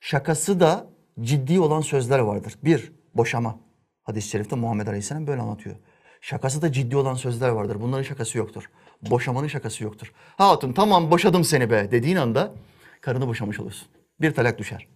Şakası 0.00 0.60
da 0.60 0.86
ciddi 1.20 1.60
olan 1.60 1.80
sözler 1.80 2.18
vardır. 2.18 2.54
Bir, 2.64 2.92
boşama. 3.14 3.58
Hadis-i 4.02 4.28
şerifte 4.28 4.56
Muhammed 4.56 4.86
Aleyhisselam 4.86 5.26
böyle 5.26 5.42
anlatıyor. 5.42 5.76
Şakası 6.20 6.62
da 6.62 6.72
ciddi 6.72 6.96
olan 6.96 7.14
sözler 7.14 7.48
vardır. 7.48 7.80
Bunların 7.80 8.02
şakası 8.02 8.38
yoktur. 8.38 8.70
Boşamanın 9.02 9.48
şakası 9.48 9.84
yoktur. 9.84 10.12
Hatun 10.36 10.72
tamam 10.72 11.10
boşadım 11.10 11.44
seni 11.44 11.70
be 11.70 11.90
dediğin 11.90 12.16
anda 12.16 12.52
karını 13.00 13.26
boşamış 13.28 13.60
olursun. 13.60 13.88
Bir 14.20 14.34
talak 14.34 14.58
düşer. 14.58 14.88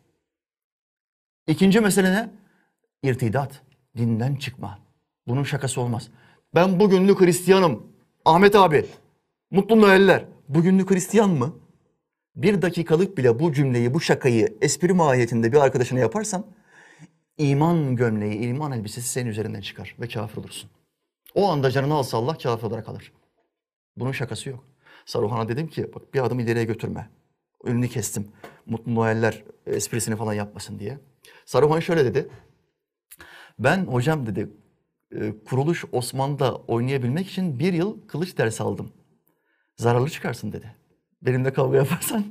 İkinci 1.47 1.81
mesele 1.81 2.13
ne? 2.13 2.31
İrtidat. 3.03 3.63
Dinden 3.97 4.37
çıkma. 4.37 4.79
Bunun 5.27 5.43
şakası 5.43 5.81
olmaz. 5.81 6.09
Ben 6.55 6.81
bugünlük 6.81 7.21
Hristiyanım. 7.21 7.87
Ahmet 8.25 8.57
abi. 8.57 8.87
Mutlu 9.51 9.81
Noeller. 9.81 10.25
Bugünlük 10.49 10.91
Hristiyan 10.91 11.31
mı? 11.31 11.55
Bir 12.37 12.63
dakikalık 12.63 13.19
bile 13.19 13.39
bu 13.39 13.53
cümleyi, 13.53 13.95
bu 13.95 14.01
şakayı 14.01 14.59
espri 14.61 14.93
mahiyetinde 14.93 15.53
bir 15.53 15.57
arkadaşına 15.57 15.99
yaparsan 15.99 16.47
iman 17.39 17.97
gömleği, 17.97 18.39
iman 18.39 18.73
elbisesi 18.73 19.09
senin 19.09 19.31
üzerinden 19.31 19.61
çıkar 19.61 19.97
ve 20.01 20.09
kafir 20.09 20.37
olursun. 20.37 20.71
O 21.35 21.49
anda 21.49 21.71
canını 21.71 21.95
alsa 21.95 22.19
Allah 22.19 22.39
kafir 22.39 22.67
olarak 22.67 22.89
alır. 22.89 23.13
Bunun 23.97 24.13
şakası 24.13 24.49
yok. 24.49 24.65
Saruhan'a 25.07 25.49
dedim 25.49 25.69
ki 25.69 25.91
bak 25.95 26.15
bir 26.15 26.25
adım 26.25 26.41
ileriye 26.41 26.65
götürme. 26.65 27.11
Önünü 27.65 27.89
kestim. 27.89 28.29
Mutlu 28.67 28.95
Noeller 28.95 29.45
esprisini 29.67 30.17
falan 30.17 30.33
yapmasın 30.33 30.79
diye. 30.79 30.99
Saruhan 31.47 31.81
şöyle 31.81 32.05
dedi. 32.05 32.29
Ben 33.59 33.87
hocam 33.87 34.27
dedi 34.27 34.51
e, 35.13 35.45
kuruluş 35.45 35.85
Osmanlı'da 35.93 36.57
oynayabilmek 36.57 37.31
için 37.31 37.59
bir 37.59 37.73
yıl 37.73 38.07
kılıç 38.07 38.39
dersi 38.39 38.63
aldım. 38.63 38.93
Zararlı 39.77 40.11
çıkarsın 40.11 40.53
dedi. 40.53 40.77
Benimle 41.23 41.53
kavga 41.53 41.77
yaparsan 41.77 42.25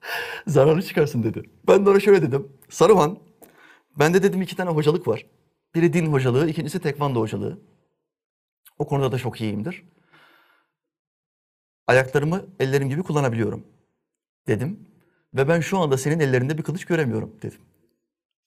zararlı 0.46 0.82
çıkarsın 0.82 1.22
dedi. 1.22 1.50
Ben 1.68 1.86
de 1.86 1.90
ona 1.90 2.00
şöyle 2.00 2.22
dedim. 2.22 2.52
Saruhan, 2.68 3.18
bende 3.98 4.22
dedim 4.22 4.42
iki 4.42 4.56
tane 4.56 4.70
hocalık 4.70 5.08
var. 5.08 5.26
Biri 5.74 5.92
din 5.92 6.06
hocalığı, 6.06 6.48
ikincisi 6.48 6.80
tekvando 6.80 7.20
hocalığı. 7.20 7.58
O 8.78 8.86
konuda 8.86 9.12
da 9.12 9.18
çok 9.18 9.40
iyiyimdir. 9.40 9.82
Ayaklarımı 11.86 12.46
ellerim 12.60 12.88
gibi 12.88 13.02
kullanabiliyorum 13.02 13.66
dedim. 14.48 14.88
Ve 15.34 15.48
ben 15.48 15.60
şu 15.60 15.78
anda 15.78 15.98
senin 15.98 16.20
ellerinde 16.20 16.58
bir 16.58 16.62
kılıç 16.62 16.84
göremiyorum 16.84 17.36
dedim. 17.42 17.60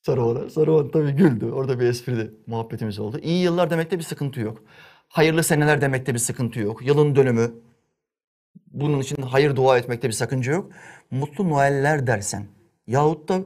Saruhan'a. 0.07 0.49
Saruhan 0.49 0.91
tabii 0.91 1.11
güldü. 1.11 1.45
Orada 1.45 1.79
bir 1.79 1.85
esprili 1.85 2.31
muhabbetimiz 2.47 2.99
oldu. 2.99 3.19
İyi 3.19 3.43
yıllar 3.43 3.69
demekte 3.69 3.97
bir 3.97 4.03
sıkıntı 4.03 4.39
yok. 4.39 4.63
Hayırlı 5.07 5.43
seneler 5.43 5.81
demekte 5.81 6.13
bir 6.13 6.19
sıkıntı 6.19 6.59
yok. 6.59 6.85
Yılın 6.85 7.15
dönümü. 7.15 7.51
Bunun 8.71 8.99
için 8.99 9.21
hayır 9.21 9.55
dua 9.55 9.77
etmekte 9.77 10.07
bir 10.07 10.13
sakınca 10.13 10.51
yok. 10.51 10.71
Mutlu 11.11 11.49
Noeller 11.49 12.07
dersen 12.07 12.45
yahut 12.87 13.29
da 13.29 13.39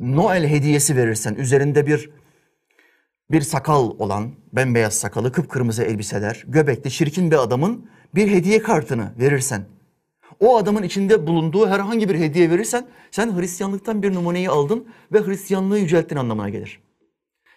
Noel 0.00 0.46
hediyesi 0.46 0.96
verirsen 0.96 1.34
üzerinde 1.34 1.86
bir 1.86 2.10
bir 3.30 3.40
sakal 3.40 3.90
olan, 3.98 4.32
bembeyaz 4.52 4.94
sakalı, 4.94 5.32
kıpkırmızı 5.32 5.82
elbiseler, 5.82 6.44
göbekli, 6.46 6.90
çirkin 6.90 7.30
bir 7.30 7.36
adamın 7.36 7.90
bir 8.14 8.30
hediye 8.30 8.62
kartını 8.62 9.12
verirsen, 9.18 9.64
o 10.40 10.56
adamın 10.56 10.82
içinde 10.82 11.26
bulunduğu 11.26 11.66
herhangi 11.66 12.08
bir 12.08 12.14
hediye 12.14 12.50
verirsen, 12.50 12.88
sen 13.10 13.38
Hristiyanlıktan 13.38 14.02
bir 14.02 14.14
numuneyi 14.14 14.50
aldın 14.50 14.88
ve 15.12 15.26
Hristiyanlığı 15.26 15.78
yücelttin 15.78 16.16
anlamına 16.16 16.48
gelir. 16.48 16.80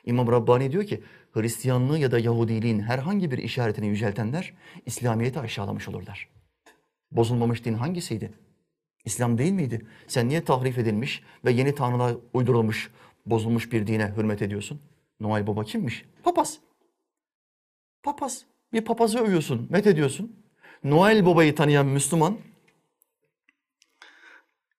İmam 0.05 0.31
Rabbani 0.31 0.71
diyor 0.71 0.83
ki, 0.83 1.03
Hristiyanlığı 1.31 1.97
ya 1.97 2.11
da 2.11 2.19
Yahudiliğin 2.19 2.79
herhangi 2.79 3.31
bir 3.31 3.37
işaretini 3.37 3.87
yüceltenler, 3.87 4.53
İslamiyet'i 4.85 5.39
aşağılamış 5.39 5.87
olurlar. 5.87 6.29
Bozulmamış 7.11 7.65
din 7.65 7.73
hangisiydi? 7.73 8.31
İslam 9.05 9.37
değil 9.37 9.51
miydi? 9.51 9.85
Sen 10.07 10.29
niye 10.29 10.43
tahrif 10.43 10.77
edilmiş 10.77 11.23
ve 11.45 11.51
yeni 11.51 11.75
tanrılar 11.75 12.15
uydurulmuş, 12.33 12.91
bozulmuş 13.25 13.71
bir 13.71 13.87
dine 13.87 14.13
hürmet 14.17 14.41
ediyorsun? 14.41 14.81
Noel 15.19 15.47
Baba 15.47 15.63
kimmiş? 15.63 16.05
Papaz. 16.23 16.59
Papaz. 18.03 18.45
Bir 18.73 18.81
papazı 18.81 19.19
övüyorsun, 19.19 19.67
met 19.69 19.87
ediyorsun. 19.87 20.35
Noel 20.83 21.25
Baba'yı 21.25 21.55
tanıyan 21.55 21.85
Müslüman 21.85 22.37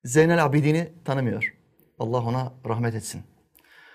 Zeynel 0.05 0.45
Abidin'i 0.45 0.93
tanımıyor. 1.05 1.55
Allah 1.99 2.23
ona 2.23 2.53
rahmet 2.69 2.95
etsin. 2.95 3.23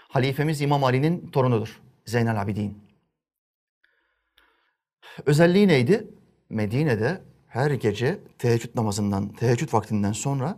Halifemiz 0.08 0.62
İmam 0.62 0.84
Ali'nin 0.84 1.32
torunudur. 1.32 1.82
Zeynel 2.06 2.42
Abidin. 2.42 2.84
Özelliği 5.26 5.68
neydi? 5.68 6.08
Medine'de 6.50 7.22
her 7.48 7.72
gece 7.72 8.20
teheccüd 8.40 8.76
namazından, 8.76 9.30
teheccüd 9.30 9.74
vaktinden 9.74 10.12
sonra 10.12 10.58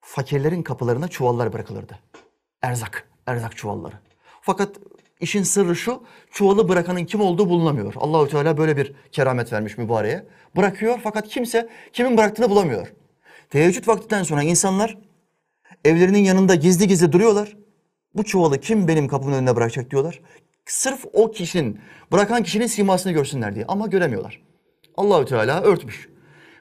fakirlerin 0.00 0.62
kapılarına 0.62 1.08
çuvallar 1.08 1.52
bırakılırdı. 1.52 1.98
Erzak, 2.62 3.08
erzak 3.26 3.56
çuvalları. 3.56 3.94
Fakat 4.40 4.76
işin 5.20 5.42
sırrı 5.42 5.76
şu, 5.76 6.04
çuvalı 6.30 6.68
bırakanın 6.68 7.04
kim 7.04 7.20
olduğu 7.20 7.48
bulunamıyor. 7.48 7.94
Allahü 7.96 8.30
Teala 8.30 8.58
böyle 8.58 8.76
bir 8.76 8.92
keramet 9.12 9.52
vermiş 9.52 9.78
mübareğe. 9.78 10.26
Bırakıyor 10.56 11.00
fakat 11.02 11.28
kimse 11.28 11.68
kimin 11.92 12.16
bıraktığını 12.16 12.50
bulamıyor. 12.50 12.92
Teheccüd 13.50 13.88
vaktinden 13.88 14.22
sonra 14.22 14.42
insanlar 14.42 14.98
evlerinin 15.84 16.24
yanında 16.24 16.54
gizli 16.54 16.88
gizli 16.88 17.12
duruyorlar. 17.12 17.56
Bu 18.14 18.24
çuvalı 18.24 18.60
kim 18.60 18.88
benim 18.88 19.08
kapımın 19.08 19.36
önüne 19.36 19.56
bırakacak 19.56 19.90
diyorlar. 19.90 20.20
Sırf 20.66 21.04
o 21.12 21.30
kişinin, 21.30 21.80
bırakan 22.12 22.42
kişinin 22.42 22.66
simasını 22.66 23.12
görsünler 23.12 23.54
diye 23.54 23.64
ama 23.68 23.86
göremiyorlar. 23.86 24.42
Allahü 24.96 25.26
Teala 25.26 25.62
örtmüş. 25.62 26.08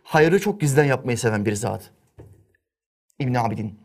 Hayrı 0.04 0.39
çok 0.39 0.62
gizden 0.62 0.84
yapmayı 0.84 1.18
seven 1.18 1.46
bir 1.46 1.54
zat. 1.54 1.92
İbn 3.20 3.34
Abidin. 3.34 3.80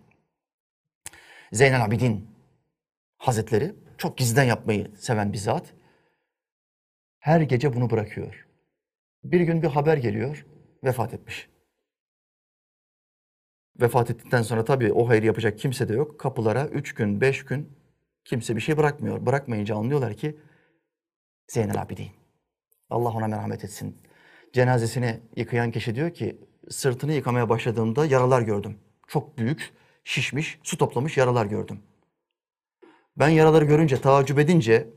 Zeynel 1.53 1.85
Abidin 1.85 2.31
Hazretleri 3.19 3.75
çok 3.99 4.19
gizden 4.19 4.45
yapmayı 4.45 4.91
seven 4.97 5.33
bir 5.33 5.39
zat. 5.39 5.75
Her 7.19 7.41
gece 7.41 7.75
bunu 7.75 7.91
bırakıyor. 7.91 8.47
Bir 9.25 9.41
gün 9.41 9.63
bir 9.63 9.69
haber 9.69 9.97
geliyor, 9.97 10.47
vefat 10.85 11.15
etmiş. 11.15 11.49
Vefat 13.81 14.11
ettikten 14.11 14.43
sonra 14.43 14.65
tabii 14.65 14.93
o 14.93 15.09
hayrı 15.09 15.27
yapacak 15.27 15.59
kimse 15.59 15.89
de 15.89 15.93
yok. 15.95 16.21
Kapılara 16.21 16.67
üç 16.67 16.95
gün, 16.95 17.21
beş 17.21 17.45
gün 17.45 17.73
kimse 18.25 18.57
bir 18.57 18.61
şey 18.61 18.77
bırakmıyor. 18.77 19.27
Bırakmayınca 19.27 19.77
anlıyorlar 19.77 20.15
ki 20.15 20.41
Zeynel 21.49 21.83
Abidin. 21.83 22.11
Allah 22.91 23.09
ona 23.09 23.27
merhamet 23.29 23.65
etsin. 23.65 23.99
Cenazesini 24.53 25.21
yıkayan 25.37 25.71
kişi 25.71 25.95
diyor 25.95 26.15
ki 26.15 26.39
sırtını 26.69 27.13
yıkamaya 27.13 27.49
başladığımda 27.49 28.07
yaralar 28.07 28.43
gördüm. 28.43 28.79
Çok 29.09 29.39
büyük, 29.39 29.73
şişmiş, 30.05 30.59
su 30.63 30.79
toplamış 30.79 31.17
yaralar 31.17 31.47
gördüm. 31.47 31.83
Ben 33.17 33.29
yaraları 33.29 33.65
görünce, 33.65 34.01
taaccüp 34.01 34.39
edince, 34.39 34.89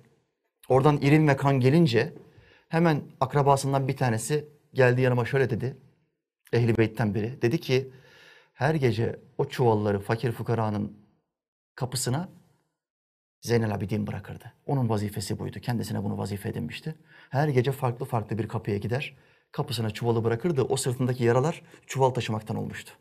oradan 0.69 0.97
irin 1.01 1.27
ve 1.27 1.37
kan 1.37 1.59
gelince 1.59 2.13
hemen 2.69 3.01
akrabasından 3.19 3.87
bir 3.87 3.97
tanesi 3.97 4.49
geldi 4.73 5.01
yanıma 5.01 5.25
şöyle 5.25 5.49
dedi. 5.49 5.77
Ehli 6.53 6.77
Beyt'ten 6.77 7.15
biri. 7.15 7.41
Dedi 7.41 7.59
ki 7.59 7.91
her 8.53 8.75
gece 8.75 9.19
o 9.37 9.45
çuvalları 9.45 9.99
fakir 9.99 10.31
fukaranın 10.31 10.97
kapısına 11.75 12.29
Zeynel 13.41 13.75
Abidin 13.75 14.07
bırakırdı. 14.07 14.53
Onun 14.65 14.89
vazifesi 14.89 15.39
buydu. 15.39 15.59
Kendisine 15.59 16.03
bunu 16.03 16.17
vazife 16.17 16.49
edinmişti. 16.49 16.95
Her 17.29 17.47
gece 17.47 17.71
farklı 17.71 18.05
farklı 18.05 18.37
bir 18.37 18.47
kapıya 18.47 18.77
gider, 18.77 19.17
kapısına 19.51 19.89
çuvalı 19.89 20.23
bırakırdı. 20.23 20.61
O 20.61 20.75
sırtındaki 20.75 21.23
yaralar 21.23 21.61
çuval 21.87 22.09
taşımaktan 22.09 22.57
olmuştu. 22.57 22.93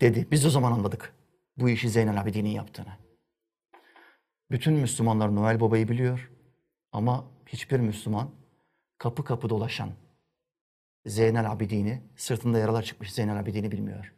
Dedi. 0.00 0.28
Biz 0.30 0.46
o 0.46 0.50
zaman 0.50 0.72
anladık 0.72 1.14
bu 1.56 1.68
işi 1.68 1.88
Zeynel 1.88 2.20
Abidin'in 2.20 2.50
yaptığını. 2.50 2.92
Bütün 4.50 4.74
Müslümanlar 4.74 5.34
Noel 5.34 5.60
Baba'yı 5.60 5.88
biliyor 5.88 6.30
ama 6.92 7.24
hiçbir 7.46 7.80
Müslüman 7.80 8.30
kapı 8.98 9.24
kapı 9.24 9.48
dolaşan 9.48 9.90
Zeynel 11.06 11.52
Abidin'i, 11.52 12.02
sırtında 12.16 12.58
yaralar 12.58 12.82
çıkmış 12.82 13.12
Zeynel 13.12 13.40
Abidin'i 13.40 13.72
bilmiyor. 13.72 14.15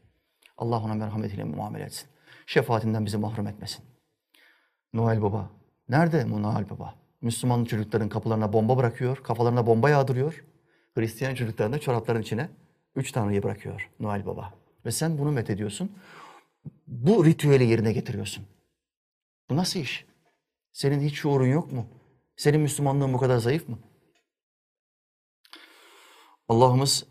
Allah 0.59 0.81
ona 0.81 0.95
merhametiyle 0.95 1.45
muamele 1.45 1.85
etsin. 1.85 2.09
Şefaatinden 2.47 3.07
bizi 3.07 3.19
mahrum 3.19 3.47
etmesin. 3.47 3.85
Noel 4.93 5.23
Baba. 5.23 5.51
Nerede 5.89 6.31
bu 6.31 6.43
Noel 6.43 6.71
Baba? 6.71 6.95
Müslüman 7.21 7.65
çocukların 7.65 8.09
kapılarına 8.09 8.53
bomba 8.53 8.77
bırakıyor, 8.77 9.17
kafalarına 9.17 9.67
bomba 9.67 9.91
yağdırıyor. 9.91 10.45
Hristiyan 10.95 11.35
çocukların 11.35 11.73
da 11.73 11.79
çorapların 11.79 12.23
içine 12.23 12.49
üç 12.97 13.13
tanrıyı 13.13 13.43
bırakıyor 13.43 13.91
Noel 14.01 14.27
Baba. 14.27 14.55
Ve 14.85 14.91
sen 14.91 15.19
bunu 15.19 15.33
methediyorsun. 15.33 15.93
Bu 16.87 17.25
ritüeli 17.25 17.65
yerine 17.65 17.93
getiriyorsun. 17.93 18.45
Bu 19.51 19.57
nasıl 19.57 19.81
iş? 19.81 20.07
Senin 20.73 21.01
hiç 21.01 21.15
şuurun 21.15 21.47
yok 21.47 21.73
mu? 21.73 21.87
Senin 22.37 22.61
Müslümanlığın 22.61 23.13
bu 23.13 23.19
kadar 23.19 23.39
zayıf 23.39 23.69
mı? 23.69 23.79
Allah'ımız 26.49 27.07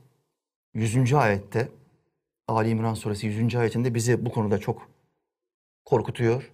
100. 0.73 1.13
ayette 1.13 1.71
Ali 2.47 2.69
İmran 2.69 2.93
suresi 2.93 3.27
100. 3.27 3.55
ayetinde 3.55 3.93
bizi 3.93 4.25
bu 4.25 4.31
konuda 4.31 4.57
çok 4.57 4.89
korkutuyor. 5.86 6.51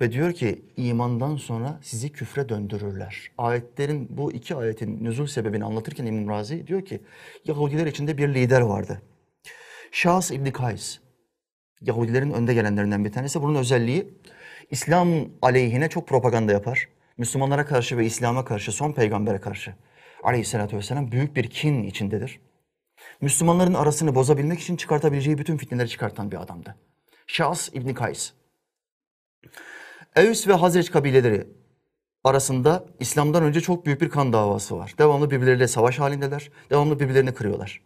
Ve 0.00 0.12
diyor 0.12 0.32
ki 0.32 0.64
imandan 0.76 1.36
sonra 1.36 1.80
sizi 1.82 2.12
küfre 2.12 2.48
döndürürler. 2.48 3.30
Ayetlerin 3.38 4.08
bu 4.10 4.32
iki 4.32 4.54
ayetin 4.54 5.04
nüzul 5.04 5.26
sebebini 5.26 5.64
anlatırken 5.64 6.06
İmam 6.06 6.28
Razi 6.28 6.66
diyor 6.66 6.84
ki 6.84 7.00
Yahudiler 7.44 7.86
içinde 7.86 8.18
bir 8.18 8.34
lider 8.34 8.60
vardı. 8.60 9.02
Şahs 9.90 10.30
İbni 10.30 10.52
Kays. 10.52 10.98
Yahudilerin 11.80 12.30
önde 12.30 12.54
gelenlerinden 12.54 13.04
bir 13.04 13.12
tanesi. 13.12 13.42
Bunun 13.42 13.54
özelliği 13.54 14.14
İslam 14.70 15.08
aleyhine 15.42 15.88
çok 15.88 16.08
propaganda 16.08 16.52
yapar. 16.52 16.88
Müslümanlara 17.18 17.66
karşı 17.66 17.98
ve 17.98 18.06
İslam'a 18.06 18.44
karşı, 18.44 18.72
son 18.72 18.92
peygambere 18.92 19.40
karşı 19.40 19.74
aleyhissalatü 20.22 20.76
vesselam 20.76 21.12
büyük 21.12 21.36
bir 21.36 21.50
kin 21.50 21.82
içindedir. 21.82 22.40
Müslümanların 23.22 23.74
arasını 23.74 24.14
bozabilmek 24.14 24.60
için 24.60 24.76
çıkartabileceği 24.76 25.38
bütün 25.38 25.56
fitneleri 25.56 25.88
çıkartan 25.88 26.30
bir 26.30 26.42
adamdı. 26.42 26.76
Şahs 27.26 27.68
İbni 27.68 27.94
Kays. 27.94 28.32
Evs 30.16 30.48
ve 30.48 30.52
Hazreç 30.52 30.90
kabileleri 30.90 31.46
arasında 32.24 32.84
İslam'dan 33.00 33.42
önce 33.42 33.60
çok 33.60 33.86
büyük 33.86 34.00
bir 34.00 34.08
kan 34.08 34.32
davası 34.32 34.78
var. 34.78 34.94
Devamlı 34.98 35.30
birbirleriyle 35.30 35.68
savaş 35.68 35.98
halindeler. 35.98 36.50
Devamlı 36.70 37.00
birbirlerini 37.00 37.34
kırıyorlar. 37.34 37.80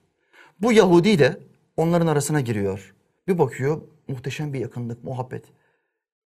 Bu 0.60 0.72
Yahudi 0.72 1.18
de 1.18 1.40
onların 1.76 2.06
arasına 2.06 2.40
giriyor. 2.40 2.94
Bir 3.28 3.38
bakıyor 3.38 3.80
muhteşem 4.08 4.52
bir 4.52 4.60
yakınlık, 4.60 5.04
muhabbet. 5.04 5.44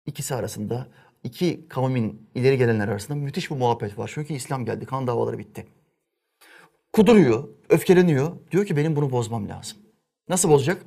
İkisi 0.06 0.36
arasında, 0.36 0.88
iki 1.24 1.68
kavmin 1.68 2.30
ileri 2.36 2.58
gelenler 2.58 2.88
arasında 2.88 3.18
müthiş 3.18 3.52
bir 3.52 3.56
muhabbet 3.56 3.98
var. 3.98 4.12
Çünkü 4.14 4.34
İslam 4.34 4.66
geldi, 4.66 4.86
kan 4.86 5.08
davaları 5.08 5.38
bitti. 5.38 5.66
Kuduruyor, 6.98 7.50
öfkeleniyor. 7.70 8.32
Diyor 8.52 8.66
ki 8.66 8.78
benim 8.78 8.96
bunu 8.96 9.12
bozmam 9.12 9.50
lazım. 9.50 9.78
Nasıl 10.30 10.50
bozacak? 10.50 10.82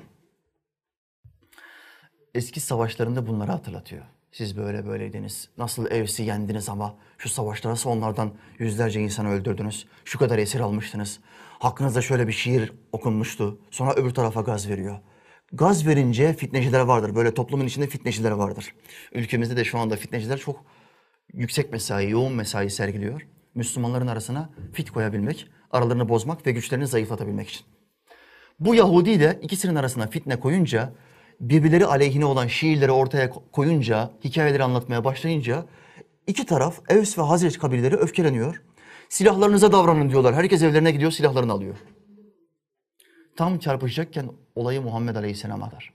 Eski 2.34 2.60
savaşlarında 2.60 3.26
bunları 3.26 3.50
hatırlatıyor. 3.50 4.02
Siz 4.32 4.56
böyle 4.56 4.86
böyleydiniz. 4.86 5.48
Nasıl 5.58 5.90
evsi 5.90 6.22
yendiniz 6.22 6.68
ama 6.68 6.94
şu 7.18 7.28
savaşta 7.28 7.70
nasıl 7.70 7.90
onlardan 7.90 8.32
yüzlerce 8.58 9.00
insanı 9.00 9.30
öldürdünüz. 9.30 9.86
Şu 10.04 10.18
kadar 10.18 10.38
esir 10.38 10.60
almıştınız. 10.60 11.20
Hakkınızda 11.58 12.02
şöyle 12.02 12.28
bir 12.28 12.32
şiir 12.32 12.72
okunmuştu. 12.92 13.60
Sonra 13.70 13.94
öbür 13.94 14.10
tarafa 14.10 14.40
gaz 14.40 14.68
veriyor. 14.68 14.98
Gaz 15.52 15.86
verince 15.86 16.32
fitneciler 16.34 16.80
vardır. 16.80 17.14
Böyle 17.14 17.34
toplumun 17.34 17.66
içinde 17.66 17.86
fitneciler 17.86 18.30
vardır. 18.30 18.74
Ülkemizde 19.12 19.56
de 19.56 19.64
şu 19.64 19.78
anda 19.78 19.96
fitneciler 19.96 20.38
çok 20.38 20.64
yüksek 21.32 21.72
mesai, 21.72 22.10
yoğun 22.10 22.32
mesai 22.32 22.70
sergiliyor. 22.70 23.26
Müslümanların 23.54 24.06
arasına 24.06 24.50
fit 24.72 24.90
koyabilmek, 24.90 25.48
aralarını 25.70 26.08
bozmak 26.08 26.46
ve 26.46 26.52
güçlerini 26.52 26.86
zayıflatabilmek 26.86 27.48
için. 27.48 27.66
Bu 28.60 28.74
Yahudi 28.74 29.20
de 29.20 29.38
ikisinin 29.42 29.74
arasına 29.74 30.06
fitne 30.06 30.40
koyunca, 30.40 30.92
birbirleri 31.40 31.86
aleyhine 31.86 32.24
olan 32.24 32.46
şiirleri 32.46 32.90
ortaya 32.90 33.30
koyunca, 33.52 34.10
hikayeleri 34.24 34.64
anlatmaya 34.64 35.04
başlayınca 35.04 35.66
iki 36.26 36.46
taraf 36.46 36.80
Evs 36.88 37.18
ve 37.18 37.22
Hazreç 37.22 37.58
kabileleri 37.58 37.96
öfkeleniyor. 37.96 38.62
Silahlarınıza 39.08 39.72
davranın 39.72 40.10
diyorlar. 40.10 40.34
Herkes 40.34 40.62
evlerine 40.62 40.90
gidiyor, 40.90 41.10
silahlarını 41.10 41.52
alıyor. 41.52 41.76
Tam 43.36 43.58
çarpışacakken 43.58 44.30
olayı 44.54 44.82
Muhammed 44.82 45.16
Aleyhisselam 45.16 45.62
atar. 45.62 45.92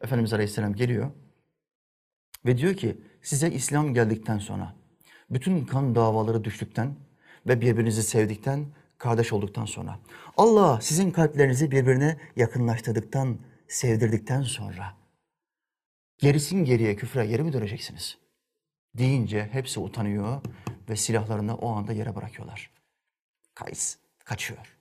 Efendimiz 0.00 0.32
Aleyhisselam 0.32 0.74
geliyor 0.74 1.10
ve 2.46 2.58
diyor 2.58 2.74
ki 2.74 2.96
size 3.22 3.50
İslam 3.50 3.94
geldikten 3.94 4.38
sonra 4.38 4.74
bütün 5.30 5.64
kan 5.64 5.94
davaları 5.94 6.44
düştükten 6.44 6.94
ve 7.46 7.60
birbirinizi 7.60 8.02
sevdikten, 8.02 8.66
kardeş 8.98 9.32
olduktan 9.32 9.64
sonra 9.64 9.98
Allah 10.36 10.80
sizin 10.80 11.10
kalplerinizi 11.10 11.70
birbirine 11.70 12.16
yakınlaştırdıktan, 12.36 13.38
sevdirdikten 13.68 14.42
sonra 14.42 14.96
gerisin 16.18 16.64
geriye 16.64 16.96
küfre 16.96 17.26
geri 17.26 17.42
mi 17.42 17.52
döneceksiniz? 17.52 18.18
Deyince 18.94 19.48
hepsi 19.52 19.80
utanıyor 19.80 20.40
ve 20.88 20.96
silahlarını 20.96 21.56
o 21.56 21.68
anda 21.70 21.92
yere 21.92 22.16
bırakıyorlar. 22.16 22.70
Kays 23.54 23.96
kaçıyor. 24.24 24.76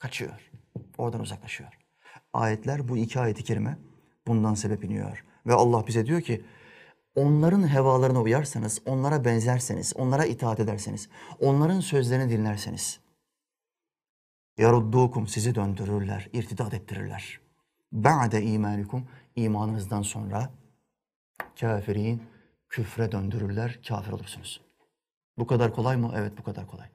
Kaçıyor. 0.00 0.50
Oradan 0.98 1.20
uzaklaşıyor. 1.20 1.78
Ayetler 2.32 2.88
bu 2.88 2.96
iki 2.96 3.20
ayeti 3.20 3.44
kerime 3.44 3.78
bundan 4.26 4.54
sebep 4.54 4.84
iniyor. 4.84 5.24
Ve 5.46 5.54
Allah 5.54 5.86
bize 5.86 6.06
diyor 6.06 6.20
ki 6.20 6.44
onların 7.14 7.68
hevalarına 7.68 8.22
uyarsanız, 8.22 8.82
onlara 8.86 9.24
benzerseniz, 9.24 9.92
onlara 9.96 10.24
itaat 10.24 10.60
ederseniz, 10.60 11.08
onların 11.40 11.80
sözlerini 11.80 12.30
dinlerseniz 12.30 13.00
yaruddukum 14.58 15.26
sizi 15.26 15.54
döndürürler, 15.54 16.28
irtidat 16.32 16.74
ettirirler. 16.74 17.40
Ba'de 17.92 18.42
imanikum 18.42 19.08
imanınızdan 19.36 20.02
sonra 20.02 20.50
kafirin 21.60 22.22
küfre 22.68 23.12
döndürürler, 23.12 23.80
kafir 23.88 24.12
olursunuz. 24.12 24.60
Bu 25.38 25.46
kadar 25.46 25.74
kolay 25.74 25.96
mı? 25.96 26.12
Evet 26.16 26.32
bu 26.38 26.42
kadar 26.42 26.66
kolay. 26.66 26.88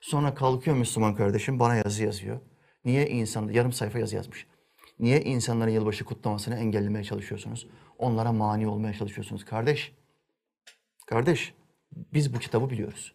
Sonra 0.00 0.34
kalkıyor 0.34 0.76
Müslüman 0.76 1.14
kardeşim 1.14 1.58
bana 1.58 1.74
yazı 1.74 2.04
yazıyor. 2.04 2.40
Niye 2.84 3.08
insan 3.08 3.48
yarım 3.48 3.72
sayfa 3.72 3.98
yazı 3.98 4.16
yazmış. 4.16 4.46
Niye 4.98 5.22
insanların 5.22 5.70
yılbaşı 5.70 6.04
kutlamasını 6.04 6.56
engellemeye 6.56 7.04
çalışıyorsunuz? 7.04 7.68
Onlara 7.98 8.32
mani 8.32 8.68
olmaya 8.68 8.94
çalışıyorsunuz. 8.94 9.44
Kardeş, 9.44 9.92
kardeş 11.06 11.54
biz 11.92 12.34
bu 12.34 12.38
kitabı 12.38 12.70
biliyoruz. 12.70 13.14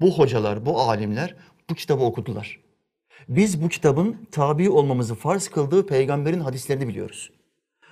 Bu 0.00 0.18
hocalar, 0.18 0.66
bu 0.66 0.80
alimler 0.80 1.36
bu 1.70 1.74
kitabı 1.74 2.04
okudular. 2.04 2.67
Biz 3.28 3.62
bu 3.62 3.68
kitabın 3.68 4.16
tabi 4.32 4.70
olmamızı 4.70 5.14
farz 5.14 5.48
kıldığı 5.48 5.86
peygamberin 5.86 6.40
hadislerini 6.40 6.88
biliyoruz. 6.88 7.30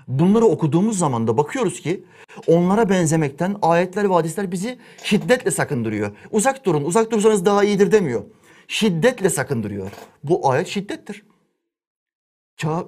Bunları 0.09 0.45
okuduğumuz 0.45 0.99
zaman 0.99 1.27
da 1.27 1.37
bakıyoruz 1.37 1.81
ki 1.81 2.05
onlara 2.47 2.89
benzemekten 2.89 3.57
ayetler 3.63 4.11
ve 4.11 4.15
hadisler 4.15 4.53
bizi 4.53 4.79
şiddetle 5.03 5.51
sakındırıyor. 5.51 6.17
Uzak 6.31 6.67
durun, 6.67 6.85
uzak 6.85 7.11
dursanız 7.11 7.45
daha 7.45 7.65
iyidir 7.65 7.93
demiyor. 7.93 8.23
Şiddetle 8.69 9.31
sakındırıyor. 9.31 9.91
Bu 10.25 10.51
ayet 10.51 10.69
şiddettir. 10.69 11.23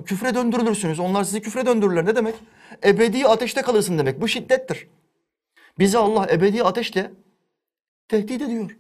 Küfre 0.07 0.35
döndürülürsünüz. 0.35 1.01
Onlar 1.01 1.25
sizi 1.25 1.41
küfre 1.41 1.67
döndürürler. 1.67 2.07
Ne 2.07 2.17
demek? 2.17 2.35
Ebedi 2.85 3.27
ateşte 3.27 3.63
kalırsın 3.63 3.99
demek. 3.99 4.21
Bu 4.21 4.29
şiddettir. 4.29 4.89
Bizi 5.79 5.99
Allah 5.99 6.29
ebedi 6.33 6.63
ateşle 6.65 7.13
tehdit 8.09 8.43
ediyor. 8.43 8.77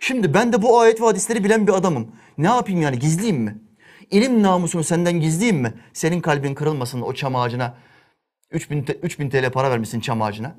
Şimdi 0.00 0.34
ben 0.34 0.52
de 0.52 0.62
bu 0.62 0.80
ayet 0.80 1.00
ve 1.00 1.04
hadisleri 1.04 1.44
bilen 1.44 1.66
bir 1.66 1.72
adamım. 1.72 2.12
Ne 2.38 2.46
yapayım 2.46 2.82
yani 2.82 2.98
gizleyeyim 2.98 3.42
mi? 3.42 3.58
İlim 4.10 4.42
namusunu 4.42 4.84
senden 4.84 5.20
gizleyeyim 5.20 5.62
mi? 5.62 5.74
Senin 5.92 6.20
kalbin 6.20 6.54
kırılmasın 6.54 7.02
o 7.02 7.12
çam 7.14 7.36
ağacına. 7.36 7.74
3000, 8.50 8.82
te- 8.82 8.92
3000 9.02 9.30
TL 9.30 9.50
para 9.50 9.70
vermişsin 9.70 10.00
çam 10.00 10.22
ağacına. 10.22 10.54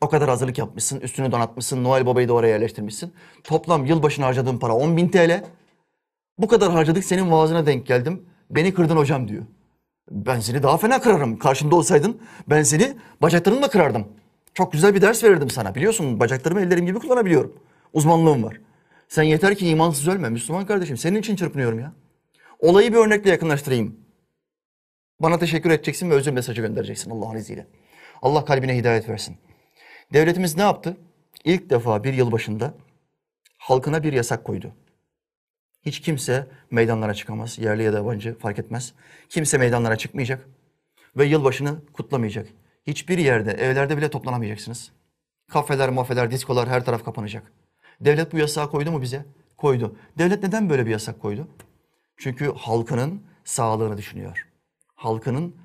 O 0.00 0.08
kadar 0.08 0.28
hazırlık 0.28 0.58
yapmışsın, 0.58 1.00
üstünü 1.00 1.32
donatmışsın, 1.32 1.84
Noel 1.84 2.06
Baba'yı 2.06 2.28
da 2.28 2.32
oraya 2.32 2.48
yerleştirmişsin. 2.48 3.12
Toplam 3.44 3.86
yılbaşına 3.86 4.26
harcadığın 4.26 4.58
para 4.58 4.72
10.000 4.72 5.10
TL. 5.10 5.44
Bu 6.38 6.48
kadar 6.48 6.72
harcadık 6.72 7.04
senin 7.04 7.30
vaazına 7.30 7.66
denk 7.66 7.86
geldim. 7.86 8.22
Beni 8.50 8.74
kırdın 8.74 8.96
hocam 8.96 9.28
diyor. 9.28 9.42
Ben 10.10 10.40
seni 10.40 10.62
daha 10.62 10.78
fena 10.78 11.00
kırarım. 11.00 11.38
Karşımda 11.38 11.76
olsaydın 11.76 12.20
ben 12.48 12.62
seni 12.62 12.96
bacaklarımla 13.22 13.68
kırardım. 13.70 14.08
Çok 14.54 14.72
güzel 14.72 14.94
bir 14.94 15.02
ders 15.02 15.24
verirdim 15.24 15.50
sana. 15.50 15.74
Biliyorsun 15.74 16.20
bacaklarımı 16.20 16.60
ellerim 16.60 16.86
gibi 16.86 16.98
kullanabiliyorum. 16.98 17.52
Uzmanlığım 17.96 18.44
var. 18.44 18.60
Sen 19.08 19.22
yeter 19.22 19.54
ki 19.54 19.68
imansız 19.68 20.08
ölme 20.08 20.28
Müslüman 20.28 20.66
kardeşim. 20.66 20.96
Senin 20.96 21.20
için 21.20 21.36
çırpınıyorum 21.36 21.78
ya. 21.78 21.92
Olayı 22.58 22.92
bir 22.92 22.98
örnekle 22.98 23.30
yakınlaştırayım. 23.30 24.00
Bana 25.20 25.38
teşekkür 25.38 25.70
edeceksin 25.70 26.10
ve 26.10 26.14
özür 26.14 26.32
mesajı 26.32 26.62
göndereceksin 26.62 27.10
Allah'ın 27.10 27.36
izniyle. 27.36 27.66
Allah 28.22 28.44
kalbine 28.44 28.76
hidayet 28.76 29.08
versin. 29.08 29.36
Devletimiz 30.12 30.56
ne 30.56 30.62
yaptı? 30.62 30.96
İlk 31.44 31.70
defa 31.70 32.04
bir 32.04 32.14
yıl 32.14 32.32
başında 32.32 32.74
halkına 33.58 34.02
bir 34.02 34.12
yasak 34.12 34.44
koydu. 34.44 34.72
Hiç 35.82 36.00
kimse 36.00 36.46
meydanlara 36.70 37.14
çıkamaz. 37.14 37.58
Yerli 37.58 37.82
ya 37.82 37.92
da 37.92 37.96
yabancı 37.96 38.38
fark 38.38 38.58
etmez. 38.58 38.94
Kimse 39.28 39.58
meydanlara 39.58 39.96
çıkmayacak. 39.96 40.48
Ve 41.16 41.24
yılbaşını 41.24 41.78
kutlamayacak. 41.92 42.48
Hiçbir 42.86 43.18
yerde, 43.18 43.52
evlerde 43.52 43.96
bile 43.96 44.10
toplanamayacaksınız. 44.10 44.92
Kafeler, 45.50 45.88
mafeler, 45.88 46.30
diskolar 46.30 46.68
her 46.68 46.84
taraf 46.84 47.04
kapanacak. 47.04 47.52
Devlet 48.00 48.32
bu 48.32 48.38
yasağı 48.38 48.70
koydu 48.70 48.92
mu 48.92 49.02
bize? 49.02 49.26
Koydu. 49.56 49.96
Devlet 50.18 50.42
neden 50.42 50.70
böyle 50.70 50.86
bir 50.86 50.90
yasak 50.90 51.20
koydu? 51.20 51.48
Çünkü 52.16 52.52
halkının 52.52 53.22
sağlığını 53.44 53.96
düşünüyor. 53.96 54.48
Halkının 54.94 55.56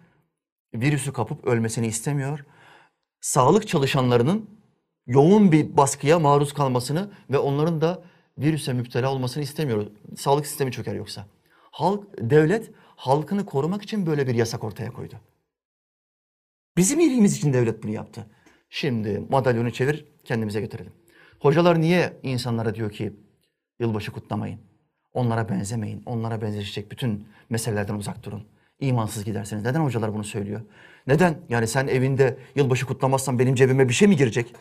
virüsü 0.73 1.13
kapıp 1.13 1.45
ölmesini 1.45 1.87
istemiyor. 1.87 2.45
Sağlık 3.21 3.67
çalışanlarının 3.67 4.49
yoğun 5.07 5.51
bir 5.51 5.77
baskıya 5.77 6.19
maruz 6.19 6.53
kalmasını 6.53 7.11
ve 7.29 7.37
onların 7.37 7.81
da 7.81 8.03
virüse 8.37 8.73
müptela 8.73 9.11
olmasını 9.11 9.43
istemiyor. 9.43 9.87
Sağlık 10.17 10.47
sistemi 10.47 10.71
çöker 10.71 10.95
yoksa. 10.95 11.25
Halk, 11.71 12.03
devlet 12.17 12.71
halkını 12.95 13.45
korumak 13.45 13.81
için 13.83 14.05
böyle 14.05 14.27
bir 14.27 14.35
yasak 14.35 14.63
ortaya 14.63 14.93
koydu. 14.93 15.15
Bizim 16.77 16.99
iyiliğimiz 16.99 17.37
için 17.37 17.53
devlet 17.53 17.83
bunu 17.83 17.91
yaptı. 17.91 18.25
Şimdi 18.69 19.25
madalyonu 19.29 19.71
çevir, 19.71 20.05
kendimize 20.23 20.61
götürelim. 20.61 20.93
Hocalar 21.41 21.81
niye 21.81 22.13
insanlara 22.23 22.75
diyor 22.75 22.91
ki 22.91 23.13
yılbaşı 23.79 24.11
kutlamayın? 24.11 24.59
Onlara 25.13 25.49
benzemeyin. 25.49 26.03
Onlara 26.05 26.41
benzeşecek 26.41 26.91
bütün 26.91 27.27
meselelerden 27.49 27.95
uzak 27.95 28.23
durun. 28.23 28.47
İmansız 28.79 29.25
gidersiniz. 29.25 29.63
Neden 29.63 29.79
hocalar 29.79 30.13
bunu 30.13 30.23
söylüyor? 30.23 30.61
Neden? 31.07 31.37
Yani 31.49 31.67
sen 31.67 31.87
evinde 31.87 32.37
yılbaşı 32.55 32.85
kutlamazsan 32.85 33.39
benim 33.39 33.55
cebime 33.55 33.89
bir 33.89 33.93
şey 33.93 34.07
mi 34.07 34.15
girecek? 34.15 34.55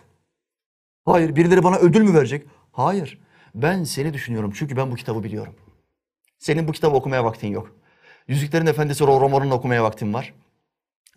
Hayır. 1.05 1.37
Birileri 1.37 1.65
bana 1.65 1.77
ödül 1.77 2.03
mü 2.03 2.15
verecek? 2.15 2.47
Hayır. 2.73 3.19
Ben 3.55 3.85
seni 3.85 4.15
düşünüyorum 4.15 4.53
çünkü 4.55 4.77
ben 4.77 4.91
bu 4.91 4.95
kitabı 4.95 5.25
biliyorum. 5.25 5.55
Senin 6.39 6.69
bu 6.69 6.73
kitabı 6.73 6.97
okumaya 6.97 7.25
vaktin 7.25 7.49
yok. 7.49 7.77
Yüzüklerin 8.29 8.67
Efendisi 8.67 9.07
romanını 9.07 9.55
okumaya 9.55 9.85
vaktin 9.85 10.15
var. 10.15 10.35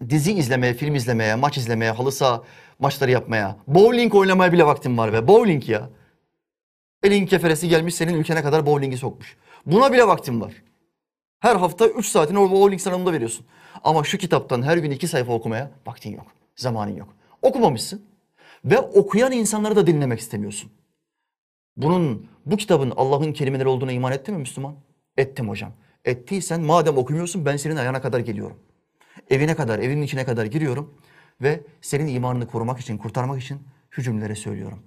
Dizi 0.10 0.34
izlemeye, 0.34 0.74
film 0.74 0.96
izlemeye, 0.96 1.36
maç 1.36 1.58
izlemeye, 1.58 1.92
halı 1.92 2.12
saha 2.12 2.44
maçları 2.80 3.12
yapmaya, 3.12 3.58
bowling 3.68 4.16
oynamaya 4.16 4.52
bile 4.52 4.66
vaktin 4.66 4.98
var 4.98 5.13
be. 5.13 5.28
Bowling 5.28 5.70
ya. 5.70 5.89
Elin 7.04 7.26
keferesi 7.26 7.70
gelmiş 7.70 7.96
senin 7.96 8.13
ülkene 8.13 8.42
kadar 8.42 8.66
bowlingi 8.66 8.98
sokmuş. 8.98 9.38
Buna 9.66 9.94
bile 9.94 10.08
vaktin 10.08 10.42
var. 10.42 10.54
Her 11.39 11.56
hafta 11.56 11.88
3 11.88 12.06
saatini 12.06 12.39
o 12.39 12.52
bowling 12.52 12.82
salonunda 12.82 13.13
veriyorsun. 13.13 13.46
Ama 13.84 14.04
şu 14.04 14.18
kitaptan 14.18 14.62
her 14.62 14.78
gün 14.78 14.92
2 14.92 15.08
sayfa 15.08 15.34
okumaya 15.34 15.72
vaktin 15.88 16.12
yok. 16.12 16.26
Zamanın 16.56 16.96
yok. 16.96 17.08
Okumamışsın. 17.42 18.06
Ve 18.66 18.80
okuyan 18.80 19.32
insanları 19.32 19.76
da 19.76 19.88
dinlemek 19.88 20.20
istemiyorsun. 20.20 20.72
Bunun, 21.78 22.28
bu 22.46 22.58
kitabın 22.58 22.94
Allah'ın 22.96 23.34
kelimeleri 23.34 23.68
olduğuna 23.68 23.92
iman 23.92 24.12
etti 24.12 24.32
mi 24.32 24.38
Müslüman? 24.38 24.76
Ettim 25.18 25.50
hocam. 25.50 25.72
Ettiysen 26.06 26.62
madem 26.62 26.98
okumuyorsun 26.98 27.46
ben 27.46 27.58
senin 27.58 27.76
ayağına 27.76 28.02
kadar 28.02 28.20
geliyorum. 28.20 28.58
Evine 29.30 29.56
kadar, 29.56 29.80
evinin 29.80 30.02
içine 30.02 30.26
kadar 30.26 30.45
giriyorum 30.45 30.97
ve 31.41 31.62
senin 31.82 32.08
imanını 32.08 32.47
korumak 32.47 32.80
için, 32.80 32.97
kurtarmak 32.97 33.41
için 33.41 33.60
şu 33.89 34.02
cümleleri 34.02 34.36
söylüyorum. 34.36 34.84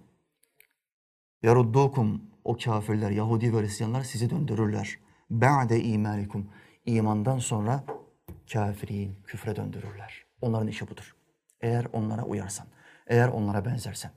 Yaruddukum 1.42 2.22
o 2.44 2.56
kafirler, 2.56 3.10
Yahudi 3.10 3.54
ve 3.54 3.60
Hristiyanlar 3.60 4.02
sizi 4.02 4.30
döndürürler. 4.30 4.98
Ba'de 5.30 5.82
imanikum. 5.82 6.50
İmandan 6.86 7.38
sonra 7.38 7.84
kafirin, 8.52 9.16
küfre 9.24 9.56
döndürürler. 9.56 10.24
Onların 10.40 10.68
işi 10.68 10.88
budur. 10.88 11.16
Eğer 11.60 11.86
onlara 11.92 12.22
uyarsan, 12.22 12.66
eğer 13.06 13.28
onlara 13.28 13.64
benzersen. 13.64 14.10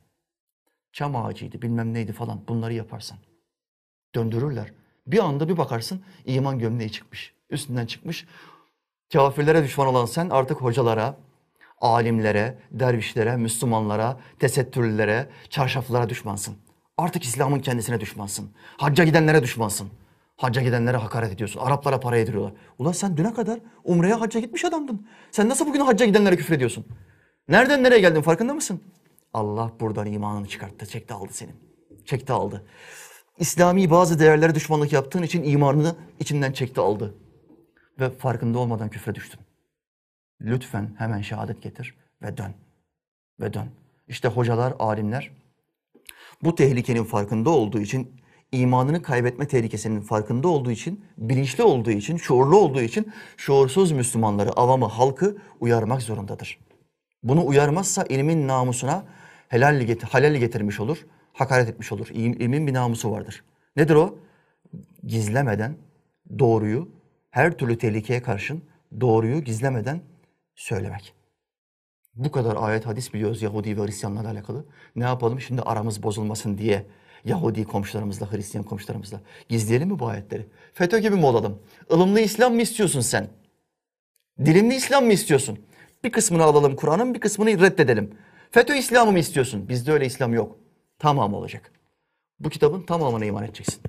Çam 0.92 1.16
ağacıydı, 1.16 1.62
bilmem 1.62 1.94
neydi 1.94 2.14
falan 2.14 2.48
bunları 2.48 2.74
yaparsan. 2.74 3.18
Döndürürler. 4.16 4.74
Bir 5.08 5.20
anda 5.20 5.50
bir 5.50 5.58
bakarsın 5.58 6.04
iman 6.26 6.60
gömleği 6.60 6.92
çıkmış. 6.92 7.34
Üstünden 7.50 7.86
çıkmış. 7.86 8.28
Kafirlere 9.14 9.64
düşman 9.64 9.88
olan 9.88 10.06
sen 10.06 10.30
artık 10.30 10.58
hocalara, 10.58 11.18
alimlere, 11.82 12.60
dervişlere, 12.72 13.36
Müslümanlara, 13.36 14.20
tesettürlülere, 14.40 15.30
çarşaflara 15.50 16.10
düşmansın. 16.10 16.56
Artık 16.98 17.24
İslam'ın 17.24 17.60
kendisine 17.60 18.00
düşmansın. 18.00 18.52
Hacca 18.78 19.04
gidenlere 19.04 19.44
düşmansın. 19.44 19.90
Hacca 20.38 20.62
gidenlere 20.62 20.98
hakaret 20.98 21.32
ediyorsun. 21.34 21.60
Araplara 21.60 22.00
para 22.00 22.18
yediriyorlar. 22.18 22.54
Ulan 22.78 22.92
sen 22.92 23.18
düne 23.18 23.34
kadar 23.34 23.60
Umre'ye 23.84 24.14
hacca 24.14 24.40
gitmiş 24.40 24.66
adamdın. 24.66 25.08
Sen 25.32 25.50
nasıl 25.50 25.68
bugün 25.68 25.80
hacca 25.80 26.06
gidenlere 26.06 26.38
küfür 26.38 26.56
ediyorsun? 26.56 26.86
Nereden 27.48 27.84
nereye 27.84 28.00
geldin 28.00 28.22
farkında 28.22 28.54
mısın? 28.54 28.82
Allah 29.34 29.72
buradan 29.80 30.06
imanını 30.06 30.48
çıkarttı. 30.48 30.86
Çekti 30.86 31.14
aldı 31.14 31.30
senin. 31.34 31.56
Çekti 32.06 32.34
aldı. 32.34 32.66
İslami 33.40 33.90
bazı 33.90 34.20
değerlere 34.20 34.56
düşmanlık 34.56 34.94
yaptığın 34.94 35.24
için 35.24 35.44
imanını 35.44 35.96
içinden 36.20 36.52
çekti 36.52 36.82
aldı. 36.82 37.16
Ve 38.00 38.10
farkında 38.10 38.60
olmadan 38.60 38.90
küfre 38.90 39.16
düştün. 39.16 39.40
Lütfen 40.42 40.96
hemen 40.98 41.22
şehadet 41.22 41.62
getir 41.62 41.96
ve 42.22 42.38
dön. 42.38 42.54
Ve 43.40 43.54
dön. 43.54 43.68
İşte 44.08 44.28
hocalar, 44.28 44.74
alimler 44.80 45.32
bu 46.44 46.56
tehlikenin 46.56 47.04
farkında 47.04 47.50
olduğu 47.50 47.80
için, 47.80 48.22
imanını 48.52 49.02
kaybetme 49.02 49.48
tehlikesinin 49.48 50.02
farkında 50.02 50.48
olduğu 50.48 50.72
için, 50.72 51.06
bilinçli 51.18 51.64
olduğu 51.64 51.92
için, 51.92 52.18
şuurlu 52.18 52.58
olduğu 52.58 52.82
için 52.82 53.12
şuursuz 53.38 53.92
Müslümanları, 53.92 54.52
avamı, 54.52 54.86
halkı 54.86 55.38
uyarmak 55.60 56.02
zorundadır. 56.02 56.60
Bunu 57.24 57.46
uyarmazsa 57.46 58.04
ilmin 58.10 58.48
namusuna 58.48 59.04
helal, 59.48 59.98
halal 60.12 60.36
getirmiş 60.36 60.80
olur, 60.80 61.06
hakaret 61.34 61.70
etmiş 61.70 61.92
olur. 61.92 62.08
İl- 62.08 62.40
İlmin 62.40 62.68
bir 62.68 62.74
namusu 62.74 63.12
vardır. 63.12 63.44
Nedir 63.76 63.96
o? 63.96 64.16
Gizlemeden 65.04 65.76
doğruyu, 66.40 66.90
her 67.32 67.58
türlü 67.58 67.78
tehlikeye 67.78 68.22
karşın 68.22 68.64
doğruyu 69.02 69.44
gizlemeden 69.44 70.02
söylemek. 70.56 71.14
Bu 72.16 72.32
kadar 72.32 72.56
ayet 72.60 72.86
hadis 72.86 73.14
biliyoruz 73.14 73.42
Yahudi 73.42 73.78
ve 73.78 73.86
Hristiyanlarla 73.86 74.32
alakalı. 74.32 74.66
Ne 74.96 75.04
yapalım 75.04 75.42
şimdi 75.42 75.62
aramız 75.62 76.04
bozulmasın 76.04 76.58
diye 76.58 76.86
Yahudi 77.26 77.64
komşularımızla, 77.64 78.32
Hristiyan 78.32 78.66
komşularımızla 78.66 79.22
gizleyelim 79.50 79.88
mi 79.88 80.00
bu 80.00 80.08
ayetleri? 80.08 80.48
FETÖ 80.74 81.00
gibi 81.00 81.16
mi 81.16 81.26
olalım? 81.26 81.60
Ilımlı 81.90 82.20
İslam 82.20 82.54
mı 82.54 82.62
istiyorsun 82.62 83.02
sen? 83.02 83.28
Dilimli 84.46 84.76
İslam 84.76 85.06
mı 85.06 85.14
istiyorsun? 85.14 85.60
Bir 86.04 86.12
kısmını 86.12 86.44
alalım 86.44 86.76
Kur'an'ın, 86.76 87.14
bir 87.14 87.20
kısmını 87.20 87.62
reddedelim. 87.62 88.18
FETÖ 88.52 88.76
İslam'ı 88.76 89.12
mı 89.12 89.20
istiyorsun? 89.20 89.70
Bizde 89.70 89.92
öyle 89.92 90.06
İslam 90.06 90.34
yok. 90.34 90.58
Tamam 91.00 91.34
olacak. 91.34 91.72
Bu 92.40 92.50
kitabın 92.50 92.82
tamamına 92.82 93.26
iman 93.26 93.44
edeceksin. 93.44 93.82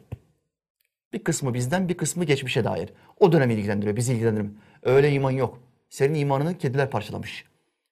Bir 1.13 1.25
kısmı 1.25 1.55
bizden, 1.55 1.89
bir 1.89 1.97
kısmı 1.97 2.25
geçmişe 2.25 2.65
dair. 2.65 2.93
O 3.21 3.33
dönem 3.33 3.51
ilgilendiriyor, 3.51 3.97
bizi 3.97 4.13
ilgilendirmiyor. 4.13 4.55
Öyle 4.83 5.13
iman 5.13 5.31
yok. 5.31 5.59
Senin 5.89 6.15
imanını 6.15 6.59
kediler 6.59 6.91
parçalamış. 6.91 7.45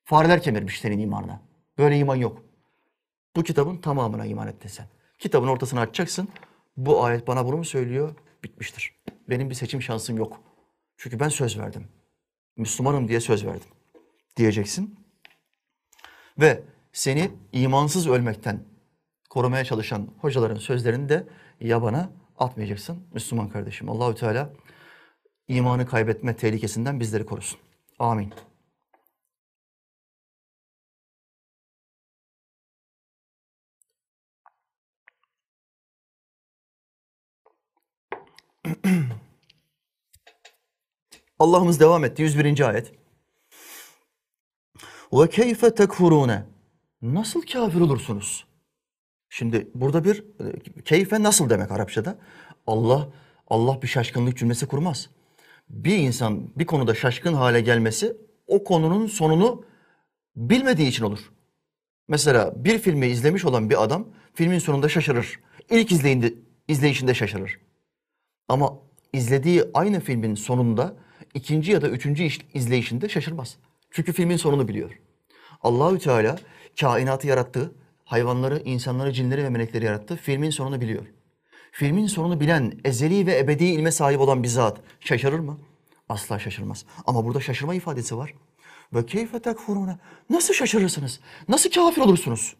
Fareler 0.04 0.42
kemirmiş 0.42 0.80
senin 0.80 0.98
imanına. 0.98 1.40
Böyle 1.78 1.98
iman 1.98 2.16
yok. 2.16 2.42
Bu 3.36 3.42
kitabın 3.42 3.76
tamamına 3.76 4.26
iman 4.26 4.48
ettin 4.48 4.68
sen. 4.68 4.86
Kitabın 5.18 5.48
ortasını 5.48 5.80
açacaksın. 5.80 6.28
Bu 6.76 7.04
ayet 7.04 7.26
bana 7.26 7.46
bunu 7.46 7.56
mu 7.56 7.64
söylüyor? 7.64 8.14
Bitmiştir. 8.44 8.94
Benim 9.30 9.50
bir 9.50 9.54
seçim 9.54 9.82
şansım 9.82 10.16
yok. 10.16 10.40
Çünkü 10.96 11.20
ben 11.20 11.28
söz 11.28 11.58
verdim. 11.58 11.88
Müslümanım 12.56 13.08
diye 13.08 13.20
söz 13.20 13.46
verdim. 13.46 13.68
Diyeceksin. 14.36 14.96
Ve 16.38 16.62
seni 16.92 17.30
imansız 17.52 18.08
ölmekten 18.08 18.60
korumaya 19.30 19.64
çalışan 19.64 20.08
hocaların 20.20 20.56
sözlerini 20.56 21.08
de 21.08 21.26
yabana 21.60 22.10
atmayacaksın 22.38 23.02
Müslüman 23.14 23.48
kardeşim. 23.48 23.88
Allahü 23.88 24.14
Teala 24.14 24.50
imanı 25.48 25.86
kaybetme 25.86 26.36
tehlikesinden 26.36 27.00
bizleri 27.00 27.26
korusun. 27.26 27.60
Amin. 27.98 28.34
Allah'ımız 41.38 41.80
devam 41.80 42.04
etti. 42.04 42.22
101. 42.22 42.68
ayet. 42.68 42.92
Ve 45.12 45.28
keyfe 45.28 45.74
tekfurune. 45.74 46.44
Nasıl 47.02 47.42
kafir 47.42 47.80
olursunuz? 47.80 48.47
Şimdi 49.28 49.68
burada 49.74 50.04
bir 50.04 50.24
e, 50.78 50.82
keyfe 50.84 51.22
nasıl 51.22 51.50
demek 51.50 51.70
Arapçada? 51.70 52.18
Allah 52.66 53.08
Allah 53.48 53.82
bir 53.82 53.86
şaşkınlık 53.88 54.36
cümlesi 54.36 54.66
kurmaz. 54.66 55.10
Bir 55.70 55.96
insan 55.96 56.50
bir 56.56 56.66
konuda 56.66 56.94
şaşkın 56.94 57.34
hale 57.34 57.60
gelmesi 57.60 58.16
o 58.46 58.64
konunun 58.64 59.06
sonunu 59.06 59.64
bilmediği 60.36 60.88
için 60.88 61.04
olur. 61.04 61.30
Mesela 62.08 62.52
bir 62.64 62.78
filmi 62.78 63.06
izlemiş 63.06 63.44
olan 63.44 63.70
bir 63.70 63.82
adam 63.82 64.06
filmin 64.34 64.58
sonunda 64.58 64.88
şaşırır. 64.88 65.40
İlk 65.70 65.92
izleyinde, 65.92 66.34
izleyişinde 66.68 67.14
şaşırır. 67.14 67.58
Ama 68.48 68.78
izlediği 69.12 69.64
aynı 69.74 70.00
filmin 70.00 70.34
sonunda 70.34 70.96
ikinci 71.34 71.72
ya 71.72 71.82
da 71.82 71.88
üçüncü 71.88 72.22
iş- 72.24 72.40
izleyişinde 72.54 73.08
şaşırmaz. 73.08 73.56
Çünkü 73.90 74.12
filmin 74.12 74.36
sonunu 74.36 74.68
biliyor. 74.68 75.00
Allahü 75.62 75.98
Teala 75.98 76.38
kainatı 76.80 77.26
yarattı, 77.26 77.72
hayvanları, 78.08 78.62
insanları, 78.64 79.12
cinleri 79.12 79.44
ve 79.44 79.48
melekleri 79.48 79.84
yarattı. 79.84 80.16
Filmin 80.16 80.50
sonunu 80.50 80.80
biliyor. 80.80 81.06
Filmin 81.72 82.06
sonunu 82.06 82.40
bilen, 82.40 82.72
ezeli 82.84 83.26
ve 83.26 83.38
ebedi 83.38 83.64
ilme 83.64 83.90
sahip 83.90 84.20
olan 84.20 84.42
bir 84.42 84.48
zat 84.48 84.80
şaşırır 85.00 85.38
mı? 85.38 85.58
Asla 86.08 86.38
şaşırmaz. 86.38 86.84
Ama 87.06 87.24
burada 87.24 87.40
şaşırma 87.40 87.74
ifadesi 87.74 88.16
var. 88.16 88.34
Ve 88.94 89.06
keyfe 89.06 89.42
tekfurune. 89.42 89.98
Nasıl 90.30 90.54
şaşırırsınız? 90.54 91.20
Nasıl 91.48 91.70
kafir 91.70 92.00
olursunuz? 92.00 92.56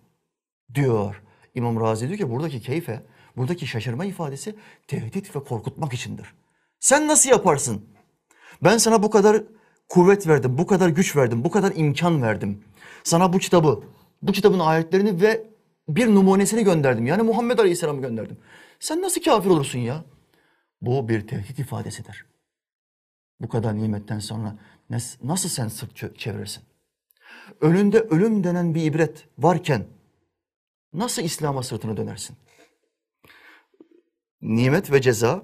Diyor. 0.75 1.23
İmam 1.55 1.81
Razi 1.81 2.09
diyor 2.09 2.19
ki 2.19 2.31
buradaki 2.31 2.61
keyfe, 2.61 3.03
buradaki 3.37 3.67
şaşırma 3.67 4.05
ifadesi 4.05 4.55
tehdit 4.87 5.37
ve 5.37 5.41
korkutmak 5.41 5.93
içindir. 5.93 6.35
Sen 6.81 7.09
nasıl 7.09 7.31
yaparsın? 7.31 7.85
Ben 8.63 8.79
sana 8.79 9.03
bu 9.03 9.11
kadar 9.11 9.43
kuvvet 9.89 10.27
verdim, 10.27 10.59
bu 10.59 10.67
kadar 10.67 10.89
güç 10.89 11.17
verdim, 11.17 11.45
bu 11.45 11.51
kadar 11.51 11.73
imkan 11.77 12.23
verdim. 12.23 12.65
Sana 13.05 13.33
bu 13.33 13.39
kitabı, 13.39 13.83
bu 14.23 14.33
kitabın 14.33 14.59
ayetlerini 14.59 15.23
ve 15.23 15.47
bir 15.89 16.07
numunesini 16.07 16.65
gönderdim. 16.65 17.07
Yani 17.07 17.23
Muhammed 17.23 17.59
Aleyhisselam'ı 17.59 18.03
gönderdim. 18.03 18.39
Sen 18.81 19.03
nasıl 19.03 19.23
kafir 19.23 19.51
olursun 19.51 19.79
ya? 19.79 20.05
Bu 20.81 21.09
bir 21.09 21.27
tehdit 21.27 21.59
ifadesidir. 21.59 22.27
Bu 23.41 23.49
kadar 23.49 23.77
nimetten 23.77 24.19
sonra 24.19 24.59
nasıl 25.23 25.49
sen 25.49 25.69
sırt 25.69 26.19
çevirirsin? 26.19 26.63
Önünde 27.61 28.01
ölüm 28.01 28.45
denen 28.45 28.75
bir 28.75 28.83
ibret 28.83 29.25
varken 29.39 29.87
nasıl 30.93 31.23
İslam'a 31.23 31.63
sırtını 31.63 31.97
dönersin? 31.97 32.37
Nimet 34.43 34.93
ve 34.93 35.01
ceza 35.01 35.43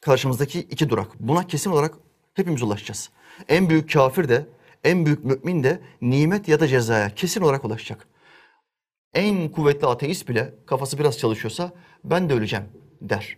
karşımızdaki 0.00 0.60
iki 0.60 0.88
durak. 0.88 1.20
Buna 1.20 1.46
kesin 1.46 1.70
olarak 1.70 1.94
hepimiz 2.34 2.62
ulaşacağız. 2.62 3.10
En 3.48 3.70
büyük 3.70 3.92
kafir 3.92 4.28
de, 4.28 4.46
en 4.84 5.06
büyük 5.06 5.24
mümin 5.24 5.62
de 5.64 5.80
nimet 6.00 6.48
ya 6.48 6.60
da 6.60 6.68
cezaya 6.68 7.14
kesin 7.14 7.40
olarak 7.40 7.64
ulaşacak. 7.64 8.08
En 9.14 9.48
kuvvetli 9.48 9.86
ateist 9.86 10.28
bile 10.28 10.54
kafası 10.66 10.98
biraz 10.98 11.18
çalışıyorsa 11.18 11.72
ben 12.04 12.28
de 12.28 12.34
öleceğim 12.34 12.64
der. 13.00 13.36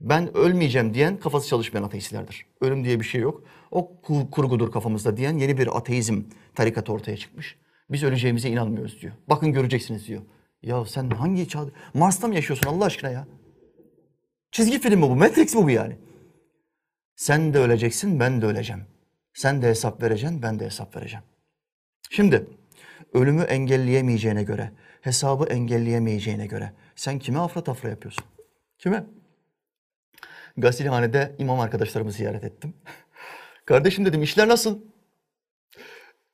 Ben 0.00 0.36
ölmeyeceğim 0.36 0.94
diyen 0.94 1.16
kafası 1.16 1.48
çalışmayan 1.48 1.84
ateistlerdir. 1.84 2.46
Ölüm 2.60 2.84
diye 2.84 3.00
bir 3.00 3.04
şey 3.04 3.20
yok. 3.20 3.44
O 3.70 3.92
ku- 4.02 4.30
kurgudur 4.30 4.72
kafamızda 4.72 5.16
diyen 5.16 5.38
yeni 5.38 5.58
bir 5.58 5.76
ateizm 5.76 6.22
tarikatı 6.54 6.92
ortaya 6.92 7.16
çıkmış. 7.16 7.58
Biz 7.90 8.02
öleceğimize 8.02 8.48
inanmıyoruz 8.48 9.00
diyor. 9.00 9.12
Bakın 9.28 9.52
göreceksiniz 9.52 10.06
diyor. 10.08 10.22
Ya 10.62 10.84
sen 10.84 11.10
hangi 11.10 11.48
çağda... 11.48 11.70
Mars'ta 11.94 12.28
mı 12.28 12.34
yaşıyorsun 12.34 12.66
Allah 12.66 12.84
aşkına 12.84 13.10
ya? 13.10 13.26
Çizgi 14.52 14.78
film 14.78 15.00
mi 15.00 15.02
bu? 15.02 15.16
Matrix 15.16 15.54
mi 15.54 15.62
bu 15.62 15.70
yani? 15.70 15.96
Sen 17.16 17.54
de 17.54 17.58
öleceksin, 17.58 18.20
ben 18.20 18.42
de 18.42 18.46
öleceğim. 18.46 18.82
Sen 19.34 19.62
de 19.62 19.68
hesap 19.68 20.02
vereceksin, 20.02 20.42
ben 20.42 20.60
de 20.60 20.64
hesap 20.64 20.96
vereceğim. 20.96 21.24
Şimdi 22.10 22.46
ölümü 23.12 23.42
engelleyemeyeceğine 23.42 24.42
göre, 24.42 24.72
hesabı 25.00 25.44
engelleyemeyeceğine 25.44 26.46
göre 26.46 26.72
sen 26.96 27.18
kime 27.18 27.38
afra 27.38 27.64
tafra 27.64 27.88
yapıyorsun? 27.88 28.24
Kime? 28.78 29.04
Gasilhanede 30.56 31.34
imam 31.38 31.60
arkadaşlarımı 31.60 32.12
ziyaret 32.12 32.44
ettim. 32.44 32.74
Kardeşim 33.64 34.04
dedim 34.04 34.22
işler 34.22 34.48
nasıl? 34.48 34.78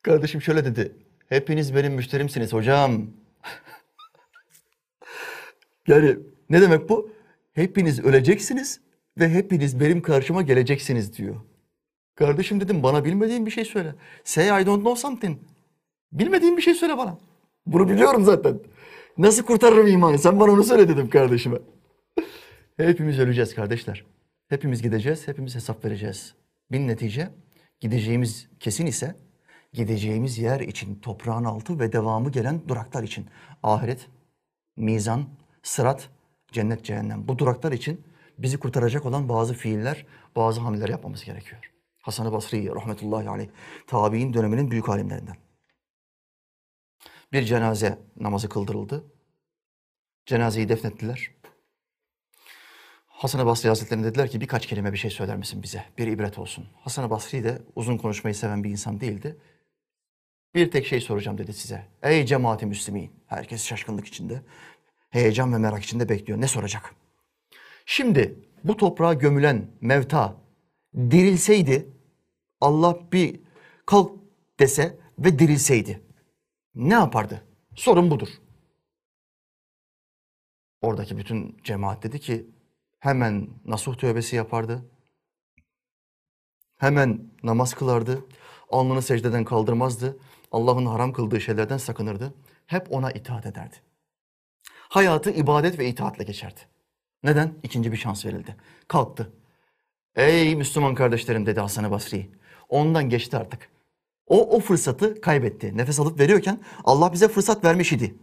Kardeşim 0.02 0.42
şöyle 0.42 0.64
dedi. 0.64 0.92
Hepiniz 1.28 1.74
benim 1.74 1.92
müşterimsiniz 1.92 2.52
hocam. 2.52 3.06
Yani 5.88 6.16
ne 6.50 6.60
demek 6.60 6.88
bu? 6.88 7.12
Hepiniz 7.52 8.00
öleceksiniz 8.00 8.80
ve 9.18 9.28
hepiniz 9.28 9.80
benim 9.80 10.02
karşıma 10.02 10.42
geleceksiniz 10.42 11.16
diyor. 11.16 11.36
Kardeşim 12.16 12.60
dedim 12.60 12.82
bana 12.82 13.04
bilmediğin 13.04 13.46
bir 13.46 13.50
şey 13.50 13.64
söyle. 13.64 13.94
Say 14.24 14.62
I 14.62 14.66
don't 14.66 14.80
know 14.80 15.00
something. 15.00 15.38
Bilmediğin 16.12 16.56
bir 16.56 16.62
şey 16.62 16.74
söyle 16.74 16.98
bana. 16.98 17.18
Bunu 17.66 17.88
biliyorum 17.88 18.24
zaten. 18.24 18.58
Nasıl 19.18 19.42
kurtarırım 19.42 19.86
imanı? 19.86 20.18
Sen 20.18 20.40
bana 20.40 20.52
onu 20.52 20.64
söyle 20.64 20.88
dedim 20.88 21.10
kardeşime. 21.10 21.58
Hepimiz 22.76 23.18
öleceğiz 23.18 23.54
kardeşler. 23.54 24.04
Hepimiz 24.48 24.82
gideceğiz, 24.82 25.28
hepimiz 25.28 25.54
hesap 25.54 25.84
vereceğiz. 25.84 26.34
Bin 26.72 26.88
netice 26.88 27.30
gideceğimiz 27.80 28.48
kesin 28.60 28.86
ise 28.86 29.14
gideceğimiz 29.72 30.38
yer 30.38 30.60
için 30.60 30.94
toprağın 30.94 31.44
altı 31.44 31.80
ve 31.80 31.92
devamı 31.92 32.30
gelen 32.30 32.68
duraklar 32.68 33.02
için 33.02 33.26
ahiret, 33.62 34.08
mizan, 34.76 35.24
sırat, 35.62 36.08
cennet, 36.52 36.84
cehennem. 36.84 37.28
Bu 37.28 37.38
duraklar 37.38 37.72
için 37.72 38.00
bizi 38.38 38.58
kurtaracak 38.58 39.06
olan 39.06 39.28
bazı 39.28 39.54
fiiller, 39.54 40.06
bazı 40.36 40.60
hamleler 40.60 40.88
yapmamız 40.88 41.24
gerekiyor. 41.24 41.75
Hasan-ı 42.06 42.32
Basri 42.32 42.68
rahmetullahi 42.68 43.28
aleyh 43.28 43.48
tabi'in 43.86 44.34
döneminin 44.34 44.70
büyük 44.70 44.88
alimlerinden. 44.88 45.36
Bir 47.32 47.42
cenaze 47.42 47.98
namazı 48.16 48.48
kıldırıldı. 48.48 49.04
Cenazeyi 50.26 50.68
defnettiler. 50.68 51.30
Hasan-ı 53.06 53.46
Basri 53.46 53.68
Hazretleri'ne 53.68 54.04
dediler 54.04 54.30
ki 54.30 54.40
birkaç 54.40 54.66
kelime 54.66 54.92
bir 54.92 54.98
şey 54.98 55.10
söyler 55.10 55.36
misin 55.36 55.62
bize? 55.62 55.84
Bir 55.98 56.06
ibret 56.06 56.38
olsun. 56.38 56.66
Hasan-ı 56.80 57.10
Basri 57.10 57.44
de 57.44 57.62
uzun 57.74 57.96
konuşmayı 57.96 58.34
seven 58.34 58.64
bir 58.64 58.70
insan 58.70 59.00
değildi. 59.00 59.36
Bir 60.54 60.70
tek 60.70 60.86
şey 60.86 61.00
soracağım 61.00 61.38
dedi 61.38 61.52
size. 61.52 61.86
Ey 62.02 62.26
cemaati 62.26 62.66
müslimin. 62.66 63.12
Herkes 63.26 63.64
şaşkınlık 63.64 64.06
içinde. 64.06 64.42
Heyecan 65.10 65.52
ve 65.52 65.58
merak 65.58 65.84
içinde 65.84 66.08
bekliyor. 66.08 66.40
Ne 66.40 66.48
soracak? 66.48 66.94
Şimdi 67.86 68.38
bu 68.64 68.76
toprağa 68.76 69.14
gömülen 69.14 69.70
mevta 69.80 70.36
dirilseydi 70.94 71.95
Allah 72.60 73.12
bir 73.12 73.40
kalk 73.86 74.12
dese 74.60 74.98
ve 75.18 75.38
dirilseydi 75.38 76.02
ne 76.74 76.94
yapardı? 76.94 77.44
Sorun 77.74 78.10
budur. 78.10 78.28
Oradaki 80.80 81.18
bütün 81.18 81.56
cemaat 81.64 82.02
dedi 82.02 82.20
ki 82.20 82.46
hemen 82.98 83.48
nasuh 83.64 83.96
tövbesi 83.96 84.36
yapardı. 84.36 84.90
Hemen 86.76 87.30
namaz 87.42 87.74
kılardı. 87.74 88.24
Alnını 88.70 89.02
secdeden 89.02 89.44
kaldırmazdı. 89.44 90.18
Allah'ın 90.52 90.86
haram 90.86 91.12
kıldığı 91.12 91.40
şeylerden 91.40 91.78
sakınırdı. 91.78 92.34
Hep 92.66 92.92
ona 92.92 93.10
itaat 93.10 93.46
ederdi. 93.46 93.76
Hayatı 94.88 95.30
ibadet 95.30 95.78
ve 95.78 95.88
itaatle 95.88 96.24
geçerdi. 96.24 96.60
Neden? 97.22 97.54
İkinci 97.62 97.92
bir 97.92 97.96
şans 97.96 98.26
verildi. 98.26 98.56
Kalktı. 98.88 99.32
Ey 100.16 100.56
Müslüman 100.56 100.94
kardeşlerim 100.94 101.46
dedi 101.46 101.60
Hasan-ı 101.60 101.90
Basri. 101.90 102.30
Ondan 102.68 103.08
geçti 103.08 103.36
artık. 103.36 103.68
O 104.26 104.56
o 104.56 104.60
fırsatı 104.60 105.20
kaybetti. 105.20 105.76
Nefes 105.76 106.00
alıp 106.00 106.20
veriyorken 106.20 106.60
Allah 106.84 107.12
bize 107.12 107.28
fırsat 107.28 107.64
vermiş 107.64 107.92
idi. 107.92 108.14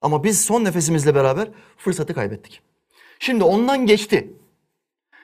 Ama 0.00 0.24
biz 0.24 0.40
son 0.40 0.64
nefesimizle 0.64 1.14
beraber 1.14 1.48
fırsatı 1.76 2.14
kaybettik. 2.14 2.62
Şimdi 3.18 3.44
ondan 3.44 3.86
geçti. 3.86 4.32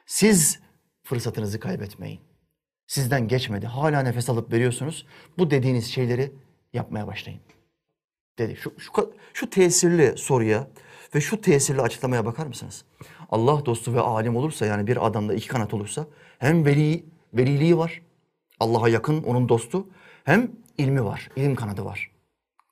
Siz 0.07 0.61
fırsatınızı 1.03 1.61
kaybetmeyin. 1.61 2.21
Sizden 2.87 3.29
geçmedi. 3.29 3.67
Hala 3.67 4.03
nefes 4.03 4.31
alıp 4.31 4.53
veriyorsunuz. 4.53 5.07
Bu 5.39 5.51
dediğiniz 5.51 5.87
şeyleri 5.87 6.33
yapmaya 6.73 7.07
başlayın. 7.07 7.41
Dedi. 8.39 8.57
Şu, 8.57 8.73
şu, 8.79 9.15
şu 9.35 9.51
tesirli 9.51 10.19
soruya 10.19 10.69
ve 11.15 11.21
şu 11.21 11.41
tesirli 11.41 11.81
açıklamaya 11.81 12.27
bakar 12.27 12.47
mısınız? 12.47 12.85
Allah 13.31 13.67
dostu 13.67 13.95
ve 13.95 14.01
alim 14.01 14.37
olursa 14.37 14.67
yani 14.67 14.87
bir 14.87 15.07
adamda 15.07 15.35
iki 15.35 15.49
kanat 15.49 15.75
olursa 15.75 16.07
hem 16.39 16.65
veli, 16.65 17.05
veliliği 17.35 17.79
var. 17.79 18.03
Allah'a 18.63 18.89
yakın 18.89 19.23
onun 19.23 19.49
dostu. 19.49 19.87
Hem 20.25 20.53
ilmi 20.79 21.05
var. 21.05 21.31
ilim 21.37 21.55
kanadı 21.55 21.85
var. 21.85 22.11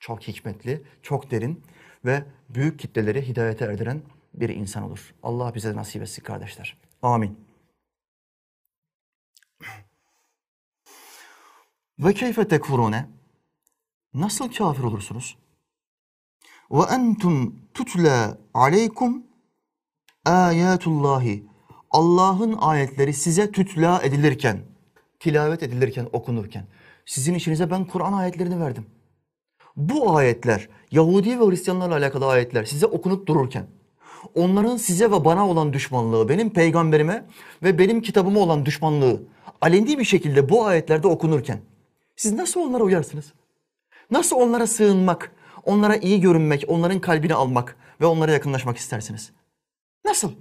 Çok 0.00 0.22
hikmetli, 0.22 0.82
çok 1.02 1.30
derin 1.30 1.62
ve 2.04 2.24
büyük 2.48 2.78
kitleleri 2.78 3.28
hidayete 3.28 3.64
erdiren 3.64 4.02
bir 4.34 4.48
insan 4.48 4.82
olur. 4.82 5.14
Allah 5.22 5.54
bize 5.54 5.76
nasip 5.76 6.02
etsin 6.02 6.22
kardeşler. 6.22 6.76
Amin. 7.02 7.38
Ve 11.98 12.14
keyfe 12.14 12.48
tekfurune? 12.48 13.08
Nasıl 14.14 14.52
kafir 14.52 14.82
olursunuz? 14.82 15.38
Ve 16.70 16.82
entum 16.94 17.60
tutla 17.74 18.38
aleykum 18.54 19.26
ayatullahi. 20.24 21.46
Allah'ın 21.90 22.58
ayetleri 22.60 23.14
size 23.14 23.52
tütla 23.52 24.02
edilirken, 24.02 24.69
tilavet 25.20 25.62
edilirken, 25.62 26.06
okunurken. 26.12 26.64
Sizin 27.06 27.34
işinize 27.34 27.70
ben 27.70 27.84
Kur'an 27.84 28.12
ayetlerini 28.12 28.60
verdim. 28.60 28.86
Bu 29.76 30.16
ayetler, 30.16 30.68
Yahudi 30.90 31.40
ve 31.40 31.44
Hristiyanlarla 31.44 31.96
alakalı 31.96 32.26
ayetler 32.26 32.64
size 32.64 32.86
okunup 32.86 33.26
dururken, 33.26 33.66
onların 34.34 34.76
size 34.76 35.10
ve 35.10 35.24
bana 35.24 35.48
olan 35.48 35.72
düşmanlığı, 35.72 36.28
benim 36.28 36.50
peygamberime 36.50 37.24
ve 37.62 37.78
benim 37.78 38.02
kitabıma 38.02 38.40
olan 38.40 38.66
düşmanlığı 38.66 39.22
aleni 39.60 39.98
bir 39.98 40.04
şekilde 40.04 40.48
bu 40.48 40.66
ayetlerde 40.66 41.08
okunurken, 41.08 41.60
siz 42.16 42.32
nasıl 42.32 42.60
onlara 42.60 42.84
uyarsınız? 42.84 43.32
Nasıl 44.10 44.36
onlara 44.36 44.66
sığınmak, 44.66 45.32
onlara 45.64 45.96
iyi 45.96 46.20
görünmek, 46.20 46.64
onların 46.68 47.00
kalbini 47.00 47.34
almak 47.34 47.76
ve 48.00 48.06
onlara 48.06 48.32
yakınlaşmak 48.32 48.76
istersiniz? 48.76 49.32
Nasıl? 50.04 50.32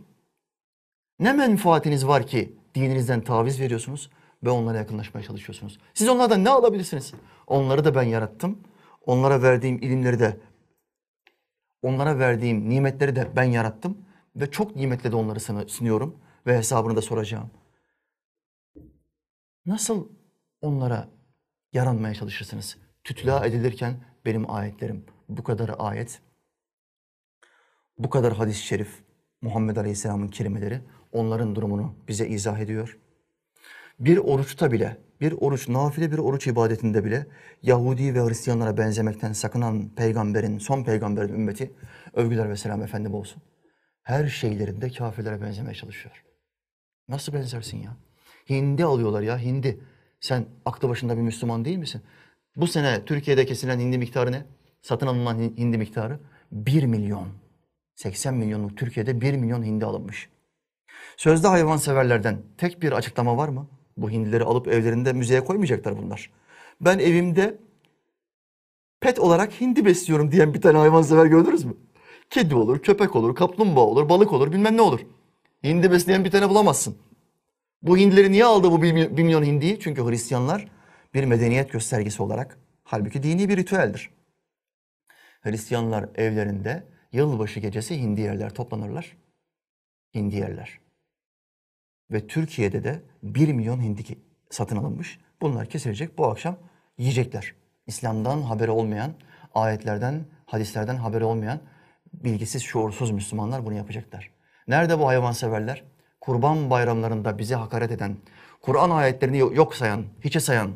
Ne 1.20 1.34
menfaatiniz 1.34 2.08
var 2.08 2.28
ki 2.28 2.54
dininizden 2.76 3.22
taviz 3.22 3.60
veriyorsunuz 3.60 4.10
ve 4.44 4.50
onlara 4.50 4.78
yakınlaşmaya 4.78 5.24
çalışıyorsunuz? 5.24 5.80
Siz 5.94 6.10
onlardan 6.10 6.44
ne 6.44 6.50
alabilirsiniz? 6.50 7.14
Onları 7.48 7.86
da 7.86 7.96
ben 7.96 8.04
yarattım. 8.04 8.60
Onlara 9.06 9.42
verdiğim 9.42 9.78
ilimleri 9.78 10.20
de, 10.20 10.38
onlara 11.82 12.20
verdiğim 12.20 12.70
nimetleri 12.70 13.16
de 13.16 13.28
ben 13.36 13.44
yarattım. 13.44 13.98
Ve 14.36 14.52
çok 14.52 14.76
nimetle 14.76 15.12
de 15.12 15.16
onları 15.16 15.70
sunuyorum 15.70 16.18
ve 16.48 16.58
hesabını 16.58 16.96
da 16.96 17.02
soracağım. 17.02 17.52
Nasıl 19.66 20.10
onlara 20.62 21.10
yaranmaya 21.74 22.14
çalışırsınız? 22.14 22.78
Tütla 23.04 23.46
edilirken 23.46 24.04
benim 24.26 24.52
ayetlerim, 24.52 25.06
bu 25.30 25.44
kadar 25.44 25.72
ayet, 25.80 26.22
bu 27.98 28.10
kadar 28.10 28.34
hadis-i 28.34 28.64
şerif, 28.66 29.04
Muhammed 29.42 29.76
Aleyhisselam'ın 29.76 30.28
kelimeleri 30.28 30.82
onların 31.12 31.56
durumunu 31.56 31.96
bize 32.08 32.28
izah 32.28 32.60
ediyor. 32.60 33.00
Bir 34.00 34.18
oruçta 34.18 34.72
bile, 34.72 34.98
bir 35.22 35.32
oruç, 35.32 35.70
nafile 35.70 36.12
bir 36.12 36.18
oruç 36.18 36.48
ibadetinde 36.48 37.06
bile 37.06 37.28
Yahudi 37.62 38.16
ve 38.16 38.20
Hristiyanlara 38.20 38.78
benzemekten 38.78 39.34
sakınan 39.34 39.90
peygamberin, 39.96 40.58
son 40.58 40.84
peygamberin 40.84 41.34
ümmeti, 41.34 41.72
övgüler 42.14 42.50
ve 42.50 42.56
selam 42.56 42.84
efendim 42.84 43.14
olsun. 43.14 43.42
Her 44.04 44.28
şeylerinde 44.28 44.90
kafirlere 44.90 45.42
benzemeye 45.42 45.76
çalışıyor. 45.76 46.24
Nasıl 47.08 47.34
benzersin 47.34 47.78
ya? 47.78 47.98
Hindi 48.50 48.86
alıyorlar 48.86 49.22
ya, 49.22 49.38
hindi. 49.38 49.80
Sen 50.20 50.46
aklı 50.66 50.90
başında 50.90 51.18
bir 51.18 51.22
Müslüman 51.22 51.66
değil 51.66 51.78
misin? 51.78 52.02
Bu 52.56 52.68
sene 52.68 53.06
Türkiye'de 53.06 53.46
kesilen 53.46 53.80
hindi 53.80 53.98
miktarı 53.98 54.32
ne? 54.32 54.46
Satın 54.82 55.08
alınan 55.08 55.40
hindi 55.40 55.78
miktarı 55.78 56.20
1 56.52 56.84
milyon. 56.84 57.28
80 57.96 58.34
milyonluk 58.34 58.78
Türkiye'de 58.78 59.22
1 59.22 59.34
milyon 59.34 59.64
hindi 59.64 59.86
alınmış. 59.86 60.30
Sözde 61.18 61.48
hayvanseverlerden 61.48 62.42
tek 62.58 62.82
bir 62.82 62.92
açıklama 62.92 63.38
var 63.38 63.50
mı? 63.50 63.68
Bu 64.02 64.10
hindileri 64.10 64.44
alıp 64.44 64.68
evlerinde 64.68 65.14
müzeye 65.14 65.46
koymayacaklar 65.46 65.98
bunlar. 65.98 66.30
Ben 66.82 67.00
evimde 67.00 67.58
pet 69.02 69.20
olarak 69.20 69.62
hindi 69.62 69.86
besliyorum 69.86 70.32
diyen 70.32 70.54
bir 70.54 70.62
tane 70.62 70.78
hayvansever 70.78 71.26
gördünüz 71.26 71.64
mü? 71.64 71.74
Kedi 72.30 72.56
olur, 72.56 72.80
köpek 72.80 73.16
olur, 73.16 73.36
kaplumbağa 73.36 73.82
olur, 73.82 74.10
balık 74.10 74.34
olur, 74.34 74.52
bilmem 74.52 74.78
ne 74.78 74.82
olur. 74.82 75.00
Hindi 75.64 75.92
besleyen 75.92 76.26
bir 76.26 76.32
tane 76.32 76.50
bulamazsın. 76.50 76.98
Bu 77.82 77.98
hindileri 77.98 78.32
niye 78.32 78.46
aldı 78.46 78.72
bu 78.72 78.82
bir 78.82 79.10
milyon 79.10 79.44
hindiyi? 79.44 79.80
Çünkü 79.80 80.04
Hristiyanlar 80.04 80.68
bir 81.14 81.26
medeniyet 81.26 81.72
göstergesi 81.72 82.24
olarak 82.24 82.58
halbuki 82.84 83.24
dini 83.24 83.50
bir 83.50 83.58
ritüeldir. 83.58 84.10
Hristiyanlar 85.42 86.10
evlerinde 86.16 86.84
yılbaşı 87.12 87.60
gecesi 87.60 88.02
hindi 88.02 88.22
yerler 88.22 88.54
toplanırlar. 88.54 89.18
Hindi 90.14 90.36
yerler. 90.36 90.80
Ve 92.12 92.28
Türkiye'de 92.28 92.84
de 92.84 93.02
bir 93.24 93.54
milyon 93.54 93.82
hindi 93.82 94.04
satın 94.50 94.78
alınmış. 94.78 95.20
Bunlar 95.42 95.66
kesilecek 95.66 96.18
bu 96.18 96.28
akşam 96.28 96.58
yiyecekler. 96.98 97.54
İslam'dan 97.88 98.42
haberi 98.42 98.72
olmayan, 98.72 99.12
ayetlerden, 99.56 100.26
hadislerden 100.46 100.96
haberi 100.96 101.24
olmayan 101.24 101.60
bilgisiz, 102.14 102.64
şuursuz 102.64 103.12
Müslümanlar 103.12 103.66
bunu 103.66 103.74
yapacaklar. 103.74 104.32
Nerede 104.68 105.00
bu 105.00 105.08
hayvanseverler? 105.08 105.84
Kurban 106.22 106.70
bayramlarında 106.70 107.38
bize 107.38 107.56
hakaret 107.56 107.92
eden, 107.92 108.18
Kur'an 108.62 108.90
ayetlerini 108.90 109.38
yok 109.38 109.76
sayan, 109.76 110.04
hiçe 110.24 110.40
sayan, 110.40 110.72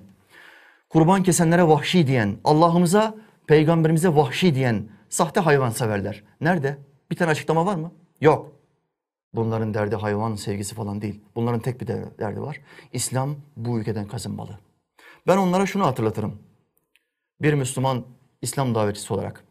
kurban 0.89 1.23
kesenlere 1.23 1.67
vahşi 1.67 2.07
diyen, 2.07 2.37
Allah'ımıza, 2.43 3.15
peygamberimize 3.47 4.15
vahşi 4.15 4.55
diyen 4.55 4.89
sahte 5.09 5.39
hayvanseverler. 5.39 6.23
Nerede? 6.41 6.77
Bir 7.11 7.15
tane 7.15 7.31
açıklama 7.31 7.65
var 7.65 7.75
mı? 7.75 7.91
Yok. 8.21 8.51
Bunların 9.33 9.73
derdi 9.73 9.95
hayvan 9.95 10.35
sevgisi 10.35 10.75
falan 10.75 11.01
değil. 11.01 11.21
Bunların 11.35 11.59
tek 11.59 11.81
bir 11.81 11.87
derdi 11.87 12.41
var. 12.41 12.61
İslam 12.93 13.35
bu 13.57 13.79
ülkeden 13.79 14.07
kazınmalı. 14.07 14.59
Ben 15.27 15.37
onlara 15.37 15.65
şunu 15.65 15.85
hatırlatırım. 15.85 16.39
Bir 17.41 17.53
Müslüman 17.53 18.05
İslam 18.41 18.75
davetçisi 18.75 19.13
olarak 19.13 19.43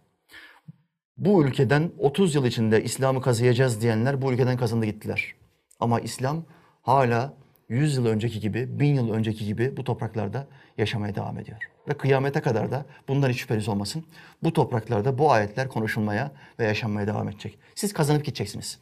bu 1.16 1.44
ülkeden 1.44 1.90
30 1.98 2.34
yıl 2.34 2.44
içinde 2.44 2.84
İslam'ı 2.84 3.20
kazıyacağız 3.20 3.82
diyenler 3.82 4.22
bu 4.22 4.32
ülkeden 4.32 4.56
kazındı 4.56 4.86
gittiler. 4.86 5.34
Ama 5.80 6.00
İslam 6.00 6.44
hala 6.82 7.34
100 7.68 7.96
yıl 7.96 8.06
önceki 8.06 8.40
gibi, 8.40 8.80
1000 8.80 8.94
yıl 8.94 9.12
önceki 9.12 9.44
gibi 9.44 9.76
bu 9.76 9.84
topraklarda 9.84 10.46
yaşamaya 10.78 11.14
devam 11.14 11.38
ediyor. 11.38 11.58
Ve 11.88 11.94
kıyamete 11.94 12.40
kadar 12.40 12.70
da 12.70 12.86
bundan 13.08 13.30
hiç 13.30 13.40
şüpheniz 13.40 13.68
olmasın. 13.68 14.04
Bu 14.42 14.52
topraklarda 14.52 15.18
bu 15.18 15.32
ayetler 15.32 15.68
konuşulmaya 15.68 16.32
ve 16.58 16.64
yaşanmaya 16.64 17.06
devam 17.06 17.28
edecek. 17.28 17.58
Siz 17.74 17.92
kazanıp 17.92 18.24
gideceksiniz. 18.24 18.78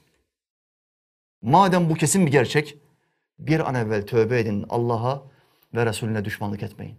Madem 1.42 1.90
bu 1.90 1.94
kesin 1.94 2.26
bir 2.26 2.30
gerçek, 2.30 2.78
bir 3.38 3.68
an 3.68 3.74
evvel 3.74 4.06
tövbe 4.06 4.40
edin 4.40 4.66
Allah'a 4.68 5.22
ve 5.74 5.86
Resulüne 5.86 6.24
düşmanlık 6.24 6.62
etmeyin. 6.62 6.96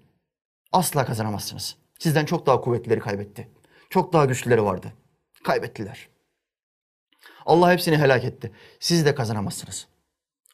Asla 0.71 1.05
kazanamazsınız. 1.05 1.77
Sizden 1.99 2.25
çok 2.25 2.45
daha 2.45 2.61
kuvvetlileri 2.61 2.99
kaybetti. 2.99 3.49
Çok 3.89 4.13
daha 4.13 4.25
güçlüleri 4.25 4.63
vardı. 4.63 4.93
Kaybettiler. 5.43 6.09
Allah 7.45 7.71
hepsini 7.71 7.97
helak 7.97 8.23
etti. 8.23 8.51
Siz 8.79 9.05
de 9.05 9.15
kazanamazsınız. 9.15 9.87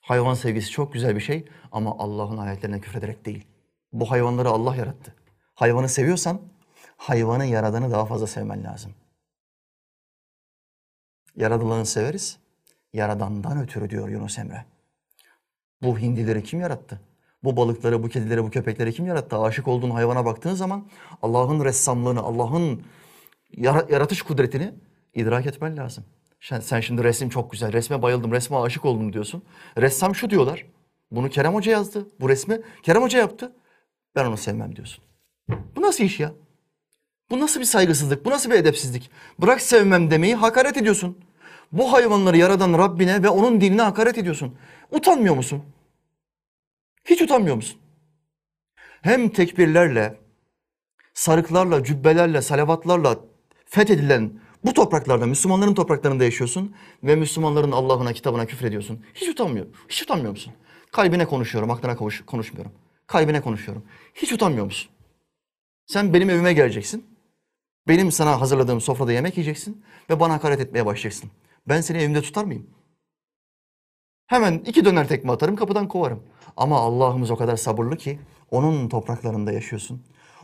Hayvan 0.01 0.33
sevgisi 0.33 0.71
çok 0.71 0.93
güzel 0.93 1.15
bir 1.15 1.21
şey 1.21 1.45
ama 1.71 1.95
Allah'ın 1.99 2.37
ayetlerine 2.37 2.81
küfrederek 2.81 3.25
değil. 3.25 3.47
Bu 3.93 4.11
hayvanları 4.11 4.49
Allah 4.49 4.75
yarattı. 4.75 5.15
Hayvanı 5.55 5.89
seviyorsan 5.89 6.41
hayvanı 6.97 7.45
yaradanı 7.45 7.91
daha 7.91 8.05
fazla 8.05 8.27
sevmen 8.27 8.63
lazım. 8.63 8.93
Yaradılanı 11.35 11.85
severiz. 11.85 12.37
Yaradandan 12.93 13.61
ötürü 13.61 13.89
diyor 13.89 14.09
Yunus 14.09 14.37
Emre. 14.37 14.65
Bu 15.81 15.99
hindileri 15.99 16.43
kim 16.43 16.59
yarattı? 16.59 17.01
Bu 17.43 17.57
balıkları, 17.57 18.03
bu 18.03 18.09
kedileri, 18.09 18.43
bu 18.43 18.49
köpekleri 18.49 18.93
kim 18.93 19.05
yarattı? 19.05 19.39
Aşık 19.39 19.67
olduğun 19.67 19.89
hayvana 19.89 20.25
baktığın 20.25 20.53
zaman 20.53 20.87
Allah'ın 21.21 21.65
ressamlığını, 21.65 22.19
Allah'ın 22.19 22.81
yaratış 23.89 24.21
kudretini 24.21 24.73
idrak 25.13 25.45
etmen 25.45 25.77
lazım. 25.77 26.03
Sen 26.61 26.79
şimdi 26.79 27.03
resim 27.03 27.29
çok 27.29 27.51
güzel, 27.51 27.73
resme 27.73 28.01
bayıldım, 28.01 28.31
resme 28.31 28.57
aşık 28.57 28.85
oldum 28.85 29.13
diyorsun. 29.13 29.43
Ressam 29.77 30.15
şu 30.15 30.29
diyorlar, 30.29 30.65
bunu 31.11 31.29
Kerem 31.29 31.53
Hoca 31.53 31.71
yazdı, 31.71 32.07
bu 32.19 32.29
resmi 32.29 32.61
Kerem 32.83 33.01
Hoca 33.01 33.19
yaptı. 33.19 33.55
Ben 34.15 34.25
onu 34.25 34.37
sevmem 34.37 34.75
diyorsun. 34.75 35.03
Bu 35.75 35.81
nasıl 35.81 36.03
iş 36.03 36.19
ya? 36.19 36.31
Bu 37.29 37.39
nasıl 37.39 37.59
bir 37.59 37.65
saygısızlık, 37.65 38.25
bu 38.25 38.29
nasıl 38.29 38.51
bir 38.51 38.55
edepsizlik? 38.55 39.11
Bırak 39.39 39.61
sevmem 39.61 40.11
demeyi 40.11 40.35
hakaret 40.35 40.77
ediyorsun. 40.77 41.17
Bu 41.71 41.93
hayvanları 41.93 42.37
yaradan 42.37 42.73
Rabbine 42.73 43.23
ve 43.23 43.29
onun 43.29 43.61
dinine 43.61 43.81
hakaret 43.81 44.17
ediyorsun. 44.17 44.57
Utanmıyor 44.91 45.35
musun? 45.35 45.63
Hiç 47.05 47.21
utanmıyor 47.21 47.55
musun? 47.55 47.79
Hem 49.01 49.29
tekbirlerle, 49.29 50.17
sarıklarla, 51.13 51.83
cübbelerle, 51.83 52.41
salavatlarla 52.41 53.19
fethedilen 53.65 54.31
Bu 54.65 54.73
topraklarda, 54.73 55.25
Müslümanların 55.25 55.73
topraklarında 55.73 56.23
yaşıyorsun 56.23 56.75
ve 57.03 57.15
Müslümanların 57.15 57.71
Allah'ına, 57.71 58.13
kitabına 58.13 58.45
küfrediyorsun. 58.45 59.05
Hiç 59.13 59.29
utanmıyor. 59.29 59.65
Hiç 59.89 60.01
utanmıyor 60.01 60.31
musun? 60.31 60.53
Kalbine 60.91 61.25
konuşuyorum, 61.25 61.71
aklına 61.71 61.95
konuş, 61.95 62.25
konuşmuyorum. 62.25 62.71
Kalbine 63.07 63.41
konuşuyorum. 63.41 63.83
Hiç 64.15 64.33
utanmıyor 64.33 64.65
musun? 64.65 64.91
Sen 65.85 66.13
benim 66.13 66.29
evime 66.29 66.53
geleceksin. 66.53 67.05
Benim 67.87 68.11
sana 68.11 68.41
hazırladığım 68.41 68.81
sofrada 68.81 69.13
yemek 69.13 69.37
yiyeceksin 69.37 69.83
ve 70.09 70.19
bana 70.19 70.33
hakaret 70.33 70.59
etmeye 70.59 70.85
başlayacaksın. 70.85 71.31
Ben 71.67 71.81
seni 71.81 71.97
evimde 71.97 72.21
tutar 72.21 72.43
mıyım? 72.43 72.69
Hemen 74.27 74.53
iki 74.53 74.85
döner 74.85 75.07
tekme 75.07 75.31
atarım, 75.31 75.55
kapıdan 75.55 75.87
kovarım. 75.87 76.23
Ama 76.57 76.79
Allah'ımız 76.79 77.31
o 77.31 77.35
kadar 77.35 77.57
sabırlı 77.57 77.97
ki 77.97 78.19
onun 78.51 78.89
topraklarında 78.89 79.51
yaşıyorsun. 79.51 80.03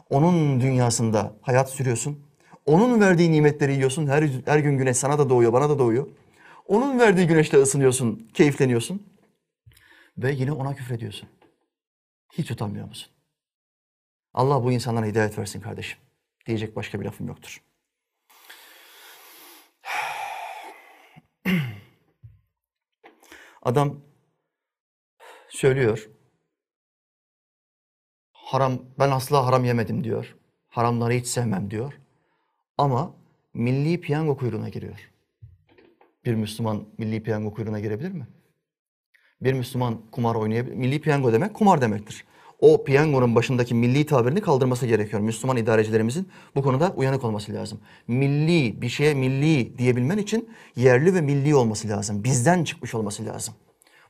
Onun 0.09 0.61
dünyasında 0.61 1.35
hayat 1.41 1.69
sürüyorsun. 1.69 2.19
Onun 2.65 3.01
verdiği 3.01 3.31
nimetleri 3.31 3.73
yiyorsun. 3.73 4.07
Her, 4.07 4.29
her 4.45 4.59
gün 4.59 4.77
güneş 4.77 4.97
sana 4.97 5.19
da 5.19 5.29
doğuyor, 5.29 5.53
bana 5.53 5.69
da 5.69 5.79
doğuyor. 5.79 6.07
Onun 6.67 6.99
verdiği 6.99 7.27
güneşle 7.27 7.57
ısınıyorsun, 7.57 8.29
keyifleniyorsun. 8.33 9.03
Ve 10.17 10.31
yine 10.31 10.51
ona 10.51 10.75
küfrediyorsun. 10.75 11.29
Hiç 12.33 12.51
utanmıyor 12.51 12.87
musun? 12.87 13.11
Allah 14.33 14.63
bu 14.63 14.71
insanlara 14.71 15.05
hidayet 15.05 15.37
versin 15.37 15.61
kardeşim. 15.61 15.97
Diyecek 16.45 16.75
başka 16.75 16.99
bir 16.99 17.05
lafım 17.05 17.27
yoktur. 17.27 17.61
Adam 23.61 23.99
söylüyor. 25.49 26.09
Haram, 28.31 28.81
ben 28.99 29.11
asla 29.11 29.45
haram 29.45 29.65
yemedim 29.65 30.03
diyor. 30.03 30.35
Haramları 30.69 31.13
hiç 31.13 31.27
sevmem 31.27 31.71
diyor. 31.71 31.93
Ama 32.77 33.15
milli 33.53 34.01
piyango 34.01 34.37
kuyruğuna 34.37 34.69
giriyor. 34.69 35.11
Bir 36.25 36.35
Müslüman 36.35 36.87
milli 36.97 37.23
piyango 37.23 37.53
kuyruğuna 37.53 37.79
girebilir 37.79 38.11
mi? 38.11 38.27
Bir 39.41 39.53
Müslüman 39.53 40.01
kumar 40.11 40.35
oynayabilir. 40.35 40.75
Milli 40.75 41.01
piyango 41.01 41.33
demek 41.33 41.53
kumar 41.53 41.81
demektir. 41.81 42.25
O 42.63 42.83
piyangonun 42.83 43.35
başındaki 43.35 43.75
milli 43.75 44.05
tabirini 44.05 44.41
kaldırması 44.41 44.85
gerekiyor. 44.85 45.21
Müslüman 45.21 45.57
idarecilerimizin 45.57 46.29
bu 46.55 46.61
konuda 46.63 46.93
uyanık 46.95 47.23
olması 47.23 47.53
lazım. 47.53 47.79
Milli 48.07 48.81
bir 48.81 48.89
şeye 48.89 49.13
milli 49.13 49.77
diyebilmen 49.77 50.17
için 50.17 50.49
yerli 50.75 51.15
ve 51.15 51.21
milli 51.21 51.55
olması 51.55 51.89
lazım. 51.89 52.23
Bizden 52.23 52.63
çıkmış 52.63 52.95
olması 52.95 53.25
lazım. 53.25 53.53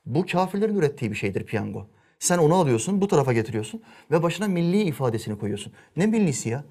Bu 0.06 0.26
kafirlerin 0.26 0.76
ürettiği 0.76 1.12
bir 1.12 1.16
şeydir 1.16 1.45
piyango. 1.45 1.88
Sen 2.20 2.38
onu 2.38 2.56
alıyorsun, 2.56 3.01
bu 3.01 3.08
tarafa 3.08 3.34
getiriyorsun 3.34 3.84
ve 4.12 4.24
başına 4.24 4.47
milli 4.47 4.82
ifadesini 4.82 5.39
koyuyorsun. 5.39 5.74
Ne 5.97 6.06
millisi 6.06 6.49
ya? 6.49 6.64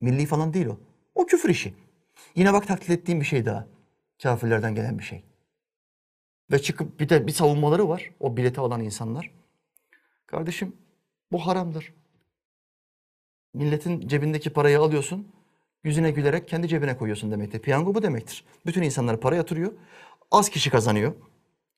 Milli 0.00 0.26
falan 0.26 0.54
değil 0.54 0.66
o. 0.66 0.78
O 1.14 1.26
küfür 1.26 1.48
işi. 1.48 1.74
Yine 2.34 2.52
bak 2.52 2.66
taklit 2.66 2.90
ettiğim 2.90 3.20
bir 3.20 3.26
şey 3.26 3.46
daha. 3.46 3.66
Kafirlerden 4.22 4.74
gelen 4.74 4.98
bir 4.98 5.04
şey. 5.04 5.22
Ve 6.52 6.62
çıkıp 6.62 7.00
bir 7.00 7.08
de 7.08 7.26
bir 7.26 7.32
savunmaları 7.32 7.88
var 7.88 8.10
o 8.20 8.36
bileti 8.36 8.60
alan 8.60 8.80
insanlar. 8.80 9.30
Kardeşim 10.26 10.72
bu 11.32 11.46
haramdır. 11.46 11.92
Milletin 13.54 14.08
cebindeki 14.08 14.50
parayı 14.50 14.80
alıyorsun, 14.80 15.28
yüzüne 15.84 16.10
gülerek 16.10 16.48
kendi 16.48 16.68
cebine 16.68 16.96
koyuyorsun 16.96 17.30
demektir. 17.30 17.58
Piyango 17.58 17.94
bu 17.94 18.02
demektir. 18.02 18.44
Bütün 18.66 18.82
insanlar 18.82 19.20
para 19.20 19.36
yatırıyor. 19.36 19.72
Az 20.30 20.48
kişi 20.48 20.70
kazanıyor. 20.70 21.12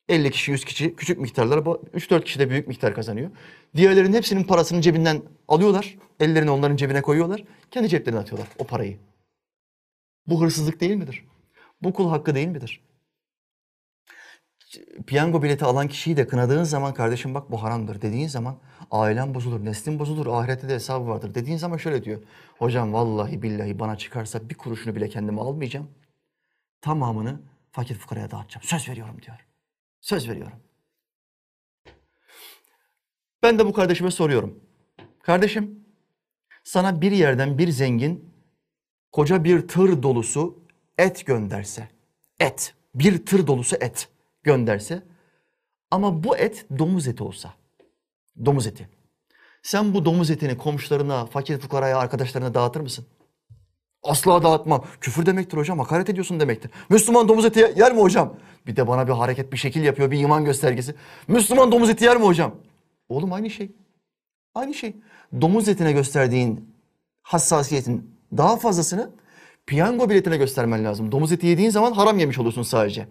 50 0.08 0.30
kişi, 0.30 0.50
100 0.50 0.64
kişi 0.64 0.96
küçük 0.96 1.18
miktarlar, 1.18 1.58
3-4 1.58 2.24
kişi 2.24 2.38
de 2.38 2.50
büyük 2.50 2.68
miktar 2.68 2.94
kazanıyor. 2.94 3.30
Diğerlerinin 3.76 4.16
hepsinin 4.16 4.44
parasını 4.44 4.80
cebinden 4.80 5.22
alıyorlar. 5.48 5.98
Ellerini 6.20 6.50
onların 6.50 6.76
cebine 6.76 7.02
koyuyorlar. 7.02 7.44
Kendi 7.70 7.88
ceplerine 7.88 8.20
atıyorlar 8.20 8.48
o 8.58 8.64
parayı. 8.64 8.98
Bu 10.26 10.40
hırsızlık 10.40 10.80
değil 10.80 10.96
midir? 10.96 11.24
Bu 11.82 11.92
kul 11.92 12.10
hakkı 12.10 12.34
değil 12.34 12.48
midir? 12.48 12.80
Piyango 15.06 15.42
bileti 15.42 15.64
alan 15.64 15.88
kişiyi 15.88 16.16
de 16.16 16.26
kınadığın 16.26 16.64
zaman 16.64 16.94
kardeşim 16.94 17.34
bak 17.34 17.50
bu 17.50 17.62
haramdır 17.62 18.02
dediğin 18.02 18.28
zaman 18.28 18.58
ailen 18.90 19.34
bozulur, 19.34 19.64
neslin 19.64 19.98
bozulur, 19.98 20.26
ahirette 20.26 20.68
de 20.68 20.74
hesabı 20.74 21.08
vardır 21.08 21.34
dediğin 21.34 21.56
zaman 21.56 21.76
şöyle 21.76 22.04
diyor. 22.04 22.22
Hocam 22.58 22.92
vallahi 22.92 23.42
billahi 23.42 23.78
bana 23.78 23.96
çıkarsa 23.96 24.48
bir 24.48 24.54
kuruşunu 24.54 24.96
bile 24.96 25.08
kendime 25.08 25.40
almayacağım. 25.40 25.90
Tamamını 26.80 27.40
fakir 27.72 27.94
fukaraya 27.94 28.30
dağıtacağım. 28.30 28.62
Söz 28.62 28.88
veriyorum 28.88 29.22
diyor. 29.22 29.46
Söz 30.00 30.28
veriyorum. 30.28 30.58
Ben 33.42 33.58
de 33.58 33.66
bu 33.66 33.72
kardeşime 33.72 34.10
soruyorum. 34.10 34.60
Kardeşim 35.22 35.84
sana 36.64 37.00
bir 37.00 37.12
yerden 37.12 37.58
bir 37.58 37.68
zengin 37.68 38.34
koca 39.12 39.44
bir 39.44 39.68
tır 39.68 40.02
dolusu 40.02 40.58
et 40.98 41.26
gönderse, 41.26 41.88
et, 42.40 42.74
bir 42.94 43.26
tır 43.26 43.46
dolusu 43.46 43.76
et 43.80 44.08
gönderse 44.48 45.02
ama 45.90 46.24
bu 46.24 46.36
et 46.36 46.66
domuz 46.78 47.08
eti 47.08 47.22
olsa, 47.22 47.54
domuz 48.44 48.66
eti. 48.66 48.88
Sen 49.62 49.94
bu 49.94 50.04
domuz 50.04 50.30
etini 50.30 50.56
komşularına, 50.56 51.26
fakir 51.26 51.58
fukaraya, 51.58 51.98
arkadaşlarına 51.98 52.54
dağıtır 52.54 52.80
mısın? 52.80 53.06
Asla 54.02 54.42
dağıtmam. 54.42 54.84
Küfür 55.00 55.26
demektir 55.26 55.58
hocam, 55.58 55.78
hakaret 55.78 56.08
ediyorsun 56.10 56.40
demektir. 56.40 56.70
Müslüman 56.90 57.28
domuz 57.28 57.44
eti 57.44 57.60
yer 57.76 57.92
mi 57.92 58.00
hocam? 58.00 58.36
Bir 58.66 58.76
de 58.76 58.86
bana 58.86 59.06
bir 59.08 59.12
hareket, 59.12 59.52
bir 59.52 59.56
şekil 59.58 59.82
yapıyor, 59.82 60.10
bir 60.10 60.18
iman 60.18 60.44
göstergesi. 60.44 60.94
Müslüman 61.28 61.72
domuz 61.72 61.90
eti 61.90 62.04
yer 62.04 62.16
mi 62.16 62.24
hocam? 62.24 62.54
Oğlum 63.08 63.32
aynı 63.32 63.50
şey. 63.50 63.72
Aynı 64.54 64.74
şey. 64.74 64.96
Domuz 65.40 65.68
etine 65.68 65.92
gösterdiğin 65.92 66.74
hassasiyetin 67.22 68.14
daha 68.36 68.56
fazlasını 68.56 69.10
piyango 69.66 70.10
biletine 70.10 70.36
göstermen 70.36 70.84
lazım. 70.84 71.12
Domuz 71.12 71.32
eti 71.32 71.46
yediğin 71.46 71.70
zaman 71.70 71.92
haram 71.92 72.18
yemiş 72.18 72.38
olursun 72.38 72.62
sadece. 72.62 73.08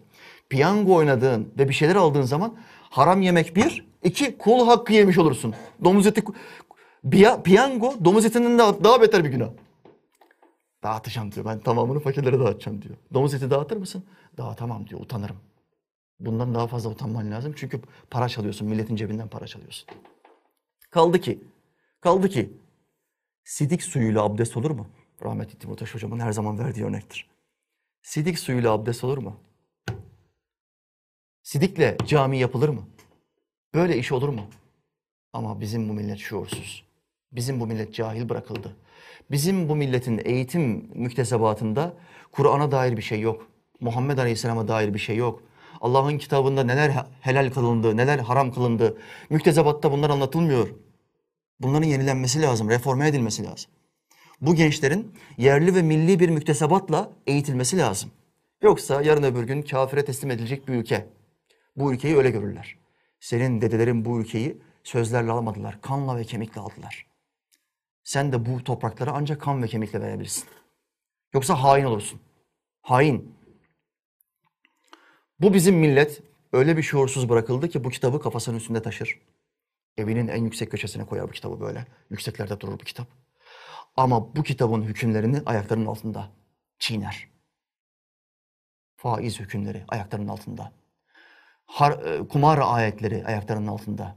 Piyango 0.50 0.96
oynadığın 0.96 1.54
ve 1.58 1.70
bir 1.70 1.74
şeyler 1.74 1.96
aldığın 1.96 2.22
zaman 2.22 2.58
haram 2.90 3.22
yemek 3.22 3.56
bir, 3.56 3.88
iki 4.04 4.38
kul 4.38 4.66
hakkı 4.68 4.94
yemiş 4.94 5.18
olursun. 5.18 5.56
Domuz 5.84 6.08
eti, 6.08 6.24
piyango 7.44 8.06
domuz 8.06 8.26
etinden 8.26 8.60
daha, 8.60 8.84
daha 8.84 9.02
beter 9.02 9.24
bir 9.24 9.30
günah. 9.30 9.50
Dağıtacağım 10.84 11.32
diyor. 11.32 11.46
Ben 11.46 11.60
tamamını 11.60 12.00
fakirlere 12.00 12.40
dağıtacağım 12.40 12.82
diyor. 12.82 12.96
Domuz 13.14 13.34
eti 13.34 13.50
dağıtır 13.50 13.78
mısın? 13.78 14.04
Dağıtamam 14.38 14.88
diyor. 14.88 15.02
Utanırım. 15.02 15.38
Bundan 16.20 16.56
daha 16.56 16.68
fazla 16.68 16.90
utanman 16.90 17.32
lazım. 17.32 17.54
Çünkü 17.56 17.82
para 18.12 18.30
çalıyorsun. 18.30 18.68
Milletin 18.68 18.96
cebinden 18.96 19.28
para 19.28 19.48
çalıyorsun. 19.48 19.90
Kaldı 20.90 21.20
ki, 21.20 21.44
kaldı 22.02 22.30
ki 22.30 22.54
sidik 23.44 23.84
suyuyla 23.84 24.24
abdest 24.24 24.58
olur 24.58 24.72
mu? 24.72 24.88
Rahmetli 25.24 25.60
Timurtaş 25.60 25.96
hocamın 25.96 26.20
her 26.20 26.32
zaman 26.32 26.60
verdiği 26.60 26.86
örnektir. 26.86 27.30
Sidik 28.02 28.40
suyuyla 28.40 28.72
abdest 28.72 29.04
olur 29.04 29.18
mu? 29.18 29.40
Sidikle 31.48 31.98
cami 32.08 32.38
yapılır 32.38 32.70
mı? 32.70 32.82
Böyle 33.74 33.98
iş 33.98 34.12
olur 34.12 34.30
mu? 34.30 34.42
Ama 35.34 35.62
bizim 35.62 35.90
bu 35.90 35.94
millet 35.94 36.20
şuursuz. 36.20 36.84
Bizim 37.32 37.60
bu 37.60 37.68
millet 37.68 37.94
cahil 37.94 38.30
bırakıldı. 38.30 38.76
Bizim 39.32 39.70
bu 39.70 39.76
milletin 39.76 40.22
eğitim 40.26 40.90
müktesebatında 40.94 41.94
Kur'an'a 42.32 42.72
dair 42.72 42.98
bir 42.98 43.02
şey 43.02 43.20
yok. 43.20 43.48
Muhammed 43.80 44.18
Aleyhisselam'a 44.18 44.68
dair 44.68 44.94
bir 44.94 45.00
şey 45.00 45.16
yok. 45.16 45.44
Allah'ın 45.82 46.18
kitabında 46.18 46.64
neler 46.64 47.06
helal 47.22 47.50
kılındı, 47.50 47.98
neler 47.98 48.20
haram 48.20 48.54
kılındı. 48.54 48.98
Müktesebatta 49.30 49.92
bunlar 49.92 50.10
anlatılmıyor. 50.10 50.68
Bunların 51.60 51.88
yenilenmesi 51.88 52.42
lazım, 52.42 52.70
reforme 52.70 53.08
edilmesi 53.08 53.44
lazım. 53.44 53.72
Bu 54.42 54.56
gençlerin 54.56 55.14
yerli 55.38 55.76
ve 55.76 55.82
milli 55.82 56.20
bir 56.20 56.30
müktesebatla 56.30 57.12
eğitilmesi 57.28 57.78
lazım. 57.78 58.12
Yoksa 58.62 59.02
yarın 59.02 59.24
öbür 59.24 59.44
gün 59.44 59.62
kafire 59.62 60.06
teslim 60.06 60.32
edilecek 60.32 60.68
bir 60.68 60.74
ülke. 60.74 61.17
Bu 61.78 61.94
ülkeyi 61.94 62.18
öyle 62.18 62.30
görürler. 62.30 62.78
Senin 63.20 63.62
dedelerin 63.62 64.06
bu 64.06 64.22
ülkeyi 64.22 64.62
sözlerle 64.84 65.32
almadılar, 65.32 65.82
kanla 65.82 66.18
ve 66.18 66.24
kemikle 66.24 66.62
aldılar. 66.62 67.08
Sen 68.04 68.32
de 68.32 68.46
bu 68.46 68.64
topraklara 68.64 69.12
ancak 69.12 69.42
kan 69.42 69.64
ve 69.64 69.68
kemikle 69.68 70.02
verebilirsin. 70.02 70.50
Yoksa 71.34 71.64
hain 71.64 71.86
olursun. 71.86 72.22
Hain. 72.82 73.36
Bu 75.40 75.54
bizim 75.54 75.76
millet 75.76 76.24
öyle 76.54 76.78
bir 76.78 76.84
şuursuz 76.84 77.30
bırakıldı 77.30 77.70
ki 77.70 77.84
bu 77.84 77.90
kitabı 77.90 78.22
kafasının 78.22 78.58
üstünde 78.58 78.82
taşır. 78.82 79.20
Evinin 79.98 80.28
en 80.28 80.44
yüksek 80.44 80.72
köşesine 80.72 81.06
koyar 81.06 81.28
bu 81.28 81.32
kitabı 81.32 81.60
böyle. 81.60 81.88
Yükseklerde 82.10 82.60
durur 82.60 82.74
bu 82.80 82.84
kitap. 82.84 83.08
Ama 83.98 84.36
bu 84.36 84.44
kitabın 84.44 84.82
hükümlerini 84.82 85.42
ayaklarının 85.46 85.86
altında 85.86 86.32
çiğner. 86.80 87.28
Faiz 88.96 89.40
hükümleri 89.40 89.84
ayaklarının 89.88 90.28
altında. 90.28 90.72
Har, 91.68 91.92
e, 91.92 92.28
kumar 92.28 92.60
ayetleri 92.64 93.26
ayaklarının 93.26 93.68
altında. 93.68 94.16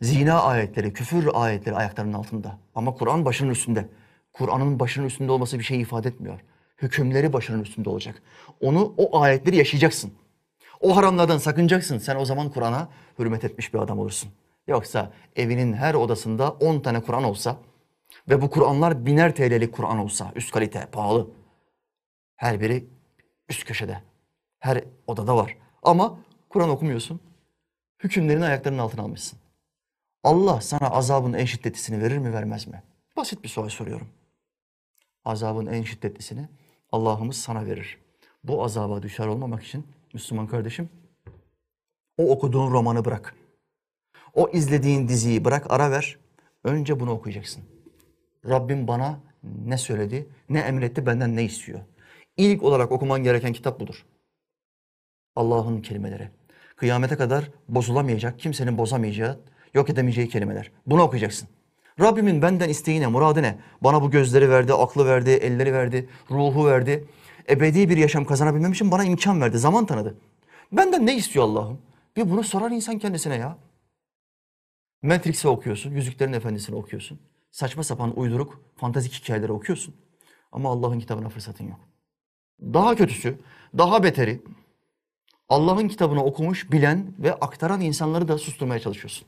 Zina 0.00 0.42
ayetleri, 0.42 0.92
küfür 0.92 1.28
ayetleri 1.34 1.76
ayaklarının 1.76 2.12
altında. 2.12 2.58
Ama 2.74 2.94
Kur'an 2.94 3.24
başının 3.24 3.50
üstünde. 3.50 3.88
Kur'an'ın 4.32 4.80
başının 4.80 5.06
üstünde 5.06 5.32
olması 5.32 5.58
bir 5.58 5.64
şey 5.64 5.80
ifade 5.80 6.08
etmiyor. 6.08 6.40
Hükümleri 6.82 7.32
başının 7.32 7.62
üstünde 7.62 7.90
olacak. 7.90 8.22
Onu, 8.60 8.94
o 8.96 9.20
ayetleri 9.20 9.56
yaşayacaksın. 9.56 10.12
O 10.80 10.96
haramlardan 10.96 11.38
sakınacaksın. 11.38 11.98
Sen 11.98 12.16
o 12.16 12.24
zaman 12.24 12.50
Kur'an'a 12.50 12.88
hürmet 13.18 13.44
etmiş 13.44 13.74
bir 13.74 13.78
adam 13.78 13.98
olursun. 13.98 14.30
Yoksa 14.66 15.12
evinin 15.36 15.72
her 15.72 15.94
odasında 15.94 16.50
10 16.50 16.80
tane 16.80 17.00
Kur'an 17.00 17.24
olsa 17.24 17.56
ve 18.28 18.42
bu 18.42 18.50
Kur'anlar 18.50 19.06
biner 19.06 19.34
TL'lik 19.34 19.72
Kur'an 19.72 19.98
olsa, 19.98 20.32
üst 20.34 20.50
kalite, 20.52 20.86
pahalı. 20.92 21.30
Her 22.36 22.60
biri 22.60 22.86
Üst 23.52 23.64
köşede. 23.64 24.02
Her 24.58 24.84
odada 25.06 25.36
var. 25.36 25.56
Ama 25.82 26.18
Kur'an 26.52 26.68
okumuyorsun. 26.68 27.20
Hükümlerini 27.98 28.44
ayaklarının 28.44 28.78
altına 28.78 29.02
almışsın. 29.02 29.38
Allah 30.24 30.60
sana 30.60 30.90
azabın 30.90 31.32
en 31.32 31.44
şiddetlisini 31.44 32.02
verir 32.02 32.18
mi 32.18 32.32
vermez 32.32 32.66
mi? 32.66 32.82
Basit 33.16 33.42
bir 33.42 33.48
soru 33.48 33.70
soruyorum. 33.70 34.08
Azabın 35.24 35.66
en 35.66 35.82
şiddetlisini 35.82 36.48
Allah'ımız 36.92 37.36
sana 37.36 37.66
verir. 37.66 37.98
Bu 38.44 38.64
azaba 38.64 39.02
düşer 39.02 39.26
olmamak 39.26 39.62
için 39.62 39.86
Müslüman 40.14 40.46
kardeşim 40.46 40.88
o 42.18 42.30
okuduğun 42.30 42.70
romanı 42.70 43.04
bırak. 43.04 43.34
O 44.34 44.48
izlediğin 44.48 45.08
diziyi 45.08 45.44
bırak 45.44 45.70
ara 45.70 45.90
ver. 45.90 46.18
Önce 46.64 47.00
bunu 47.00 47.10
okuyacaksın. 47.10 47.62
Rabbim 48.48 48.88
bana 48.88 49.20
ne 49.42 49.78
söyledi, 49.78 50.28
ne 50.48 50.60
emretti, 50.60 51.06
benden 51.06 51.36
ne 51.36 51.44
istiyor. 51.44 51.80
İlk 52.36 52.62
olarak 52.62 52.92
okuman 52.92 53.22
gereken 53.22 53.52
kitap 53.52 53.80
budur. 53.80 54.06
Allah'ın 55.36 55.82
kelimeleri. 55.82 56.30
Kıyamete 56.82 57.16
kadar 57.16 57.50
bozulamayacak, 57.68 58.38
kimsenin 58.38 58.78
bozamayacağı, 58.78 59.40
yok 59.74 59.90
edemeyeceği 59.90 60.28
kelimeler. 60.28 60.70
Bunu 60.86 61.02
okuyacaksın. 61.02 61.48
Rabbimin 62.00 62.42
benden 62.42 62.68
isteği 62.68 63.00
ne, 63.00 63.06
muradı 63.06 63.42
ne? 63.42 63.58
Bana 63.80 64.02
bu 64.02 64.10
gözleri 64.10 64.50
verdi, 64.50 64.72
aklı 64.72 65.06
verdi, 65.06 65.30
elleri 65.30 65.72
verdi, 65.72 66.08
ruhu 66.30 66.66
verdi. 66.66 67.04
Ebedi 67.50 67.90
bir 67.90 67.96
yaşam 67.96 68.24
kazanabilmem 68.24 68.72
için 68.72 68.90
bana 68.90 69.04
imkan 69.04 69.40
verdi, 69.40 69.58
zaman 69.58 69.86
tanıdı. 69.86 70.16
Benden 70.72 71.06
ne 71.06 71.16
istiyor 71.16 71.44
Allah'ım? 71.44 71.78
Bir 72.16 72.30
bunu 72.30 72.44
sorar 72.44 72.70
insan 72.70 72.98
kendisine 72.98 73.36
ya. 73.36 73.58
Matrix'i 75.02 75.48
okuyorsun, 75.48 75.90
Yüzüklerin 75.90 76.32
Efendisi'ni 76.32 76.76
okuyorsun. 76.76 77.20
Saçma 77.50 77.84
sapan 77.84 78.18
uyduruk, 78.18 78.60
fantastik 78.76 79.14
hikayeleri 79.14 79.52
okuyorsun. 79.52 79.94
Ama 80.52 80.70
Allah'ın 80.70 81.00
kitabına 81.00 81.28
fırsatın 81.28 81.64
yok. 81.64 81.80
Daha 82.60 82.94
kötüsü, 82.94 83.38
daha 83.78 84.02
beteri, 84.02 84.40
Allah'ın 85.48 85.88
kitabını 85.88 86.24
okumuş, 86.24 86.72
bilen 86.72 87.14
ve 87.18 87.34
aktaran 87.34 87.80
insanları 87.80 88.28
da 88.28 88.38
susturmaya 88.38 88.80
çalışıyorsun. 88.80 89.26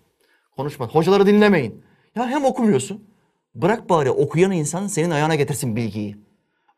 Konuşma, 0.56 0.88
hocaları 0.88 1.26
dinlemeyin. 1.26 1.82
Ya 2.14 2.28
hem 2.28 2.44
okumuyorsun, 2.44 3.04
bırak 3.54 3.90
bari 3.90 4.10
okuyan 4.10 4.52
insan 4.52 4.86
senin 4.86 5.10
ayağına 5.10 5.34
getirsin 5.34 5.76
bilgiyi. 5.76 6.16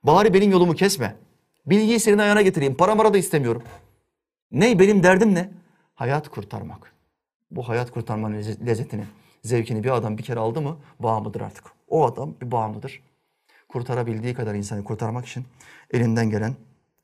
Bari 0.02 0.34
benim 0.34 0.50
yolumu 0.50 0.74
kesme. 0.74 1.16
Bilgiyi 1.66 2.00
senin 2.00 2.18
ayağına 2.18 2.42
getireyim, 2.42 2.74
para 2.74 2.94
mara 2.94 3.14
da 3.14 3.18
istemiyorum. 3.18 3.62
Ne, 4.50 4.78
benim 4.78 5.02
derdim 5.02 5.34
ne? 5.34 5.50
Hayat 5.94 6.28
kurtarmak. 6.28 6.92
Bu 7.50 7.68
hayat 7.68 7.90
kurtarmanın 7.90 8.34
lezze- 8.34 8.66
lezzetini, 8.66 9.04
zevkini 9.42 9.84
bir 9.84 9.90
adam 9.90 10.18
bir 10.18 10.22
kere 10.22 10.40
aldı 10.40 10.60
mı 10.60 10.76
bağımlıdır 11.00 11.40
artık. 11.40 11.64
O 11.88 12.06
adam 12.06 12.34
bir 12.40 12.50
bağımlıdır. 12.50 13.02
Kurtarabildiği 13.68 14.34
kadar 14.34 14.54
insanı 14.54 14.84
kurtarmak 14.84 15.26
için 15.26 15.44
elinden 15.90 16.30
gelen 16.30 16.54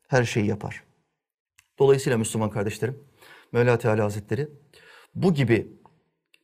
her 0.08 0.24
şeyi 0.24 0.46
yapar. 0.46 0.82
Dolayısıyla 1.82 2.18
Müslüman 2.18 2.50
kardeşlerim, 2.50 3.04
Mevla 3.52 3.78
Teala 3.78 4.04
Hazretleri 4.04 4.48
bu 5.14 5.34
gibi 5.34 5.72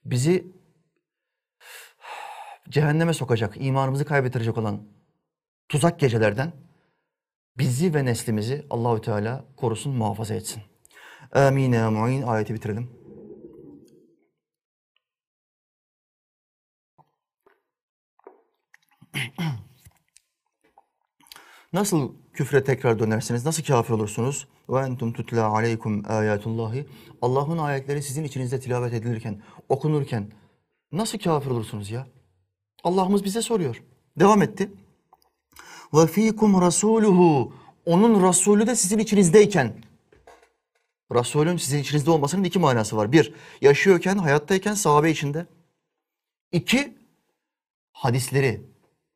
bizi 0.04 0.52
cehenneme 2.68 3.12
sokacak, 3.14 3.56
imanımızı 3.56 4.04
kaybettirecek 4.04 4.58
olan 4.58 4.82
tuzak 5.68 6.00
gecelerden 6.00 6.52
bizi 7.58 7.94
ve 7.94 8.04
neslimizi 8.04 8.66
Allahü 8.70 9.00
Teala 9.00 9.44
korusun, 9.56 9.92
muhafaza 9.92 10.34
etsin. 10.34 10.62
Amin 11.32 11.72
ya 11.72 11.90
muin 11.90 12.22
ayeti 12.22 12.54
bitirelim. 12.54 12.90
Nasıl 21.72 22.14
küfre 22.32 22.64
tekrar 22.64 22.98
dönersiniz? 22.98 23.44
Nasıl 23.44 23.62
kafir 23.62 23.94
olursunuz? 23.94 24.48
Ve 24.70 24.80
entum 24.80 25.12
tutla 25.12 25.46
aleykum 25.46 26.02
ayatullahi. 26.08 26.86
Allah'ın 27.22 27.58
ayetleri 27.58 28.02
sizin 28.02 28.24
içinizde 28.24 28.60
tilavet 28.60 28.94
edilirken, 28.94 29.42
okunurken 29.68 30.32
nasıl 30.92 31.18
kafir 31.18 31.50
olursunuz 31.50 31.90
ya? 31.90 32.06
Allah'ımız 32.84 33.24
bize 33.24 33.42
soruyor. 33.42 33.82
Devam 34.18 34.42
etti. 34.42 34.70
Ve 35.94 36.06
fikum 36.06 36.60
rasuluhu. 36.60 37.52
Onun 37.86 38.28
Resulü 38.28 38.66
de 38.66 38.76
sizin 38.76 38.98
içinizdeyken. 38.98 39.74
Resulün 41.14 41.56
sizin 41.56 41.78
içinizde 41.78 42.10
olmasının 42.10 42.44
iki 42.44 42.58
manası 42.58 42.96
var. 42.96 43.12
Bir, 43.12 43.34
yaşıyorken, 43.60 44.16
hayattayken 44.18 44.74
sahabe 44.74 45.10
içinde. 45.10 45.46
İki, 46.52 46.94
hadisleri, 47.92 48.62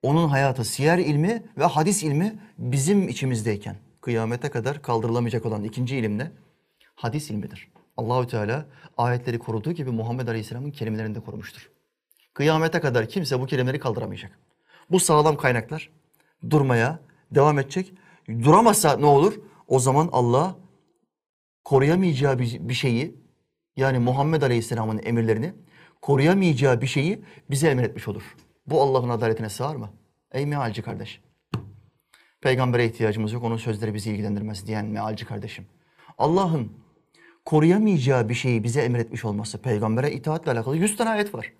onun 0.02 0.28
hayatı, 0.28 0.64
siyer 0.64 0.98
ilmi 0.98 1.42
ve 1.58 1.64
hadis 1.64 2.02
ilmi 2.02 2.38
bizim 2.58 3.08
içimizdeyken 3.08 3.76
kıyamete 4.02 4.50
kadar 4.50 4.82
kaldırılamayacak 4.82 5.46
olan 5.46 5.64
ikinci 5.64 5.96
ilim 5.96 6.18
ne? 6.18 6.32
Hadis 6.94 7.30
ilmidir. 7.30 7.68
Allahü 7.96 8.26
Teala 8.26 8.66
ayetleri 8.96 9.38
koruduğu 9.38 9.72
gibi 9.72 9.90
Muhammed 9.90 10.28
Aleyhisselam'ın 10.28 10.70
kelimelerini 10.70 11.14
de 11.14 11.20
korumuştur. 11.20 11.70
Kıyamete 12.34 12.80
kadar 12.80 13.08
kimse 13.08 13.40
bu 13.40 13.46
kelimeleri 13.46 13.78
kaldıramayacak. 13.78 14.38
Bu 14.90 15.00
sağlam 15.00 15.36
kaynaklar 15.36 15.90
durmaya 16.50 17.00
devam 17.30 17.58
edecek. 17.58 17.92
Duramazsa 18.28 18.96
ne 18.96 19.06
olur? 19.06 19.40
O 19.68 19.78
zaman 19.78 20.08
Allah 20.12 20.56
koruyamayacağı 21.64 22.38
bir 22.38 22.74
şeyi 22.74 23.22
yani 23.76 23.98
Muhammed 23.98 24.42
Aleyhisselam'ın 24.42 25.00
emirlerini 25.04 25.54
koruyamayacağı 26.02 26.80
bir 26.80 26.86
şeyi 26.86 27.24
bize 27.50 27.68
emretmiş 27.68 28.08
olur. 28.08 28.36
Bu 28.66 28.82
Allah'ın 28.82 29.08
adaletine 29.08 29.48
sığar 29.48 29.76
mı? 29.76 29.90
Ey 30.32 30.46
mealci 30.46 30.82
kardeş. 30.82 31.20
Peygambere 32.42 32.86
ihtiyacımız 32.86 33.32
yok. 33.32 33.44
Onun 33.44 33.56
sözleri 33.56 33.94
bizi 33.94 34.10
ilgilendirmez 34.10 34.66
diyen 34.66 34.86
mealci 34.86 35.24
kardeşim. 35.24 35.66
Allah'ın 36.18 36.72
koruyamayacağı 37.44 38.28
bir 38.28 38.34
şeyi 38.34 38.64
bize 38.64 38.80
emretmiş 38.82 39.24
olması 39.24 39.62
peygambere 39.62 40.12
itaatle 40.12 40.52
alakalı 40.52 40.76
100 40.76 40.96
tane 40.96 41.10
ayet 41.10 41.34
var. 41.34 41.52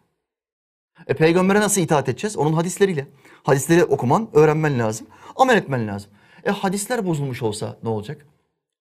E 1.06 1.14
peygambere 1.14 1.60
nasıl 1.60 1.80
itaat 1.80 2.08
edeceğiz? 2.08 2.36
Onun 2.36 2.52
hadisleriyle. 2.52 3.06
Hadisleri 3.42 3.84
okuman, 3.84 4.28
öğrenmen 4.32 4.78
lazım. 4.78 5.06
Amel 5.36 5.56
etmen 5.56 5.88
lazım. 5.88 6.10
E 6.44 6.50
hadisler 6.50 7.06
bozulmuş 7.06 7.42
olsa 7.42 7.78
ne 7.82 7.88
olacak? 7.88 8.26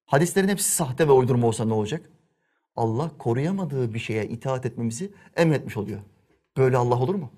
Hadislerin 0.06 0.48
hepsi 0.48 0.72
sahte 0.72 1.08
ve 1.08 1.12
uydurma 1.12 1.48
olsa 1.48 1.66
ne 1.66 1.74
olacak? 1.74 2.10
Allah 2.76 3.12
koruyamadığı 3.18 3.94
bir 3.94 4.00
şeye 4.00 4.28
itaat 4.28 4.66
etmemizi 4.66 5.12
emretmiş 5.36 5.78
oluyor. 5.78 6.00
Böyle 6.58 6.78
Allah 6.78 7.00
olur 7.00 7.16
mu? 7.16 7.32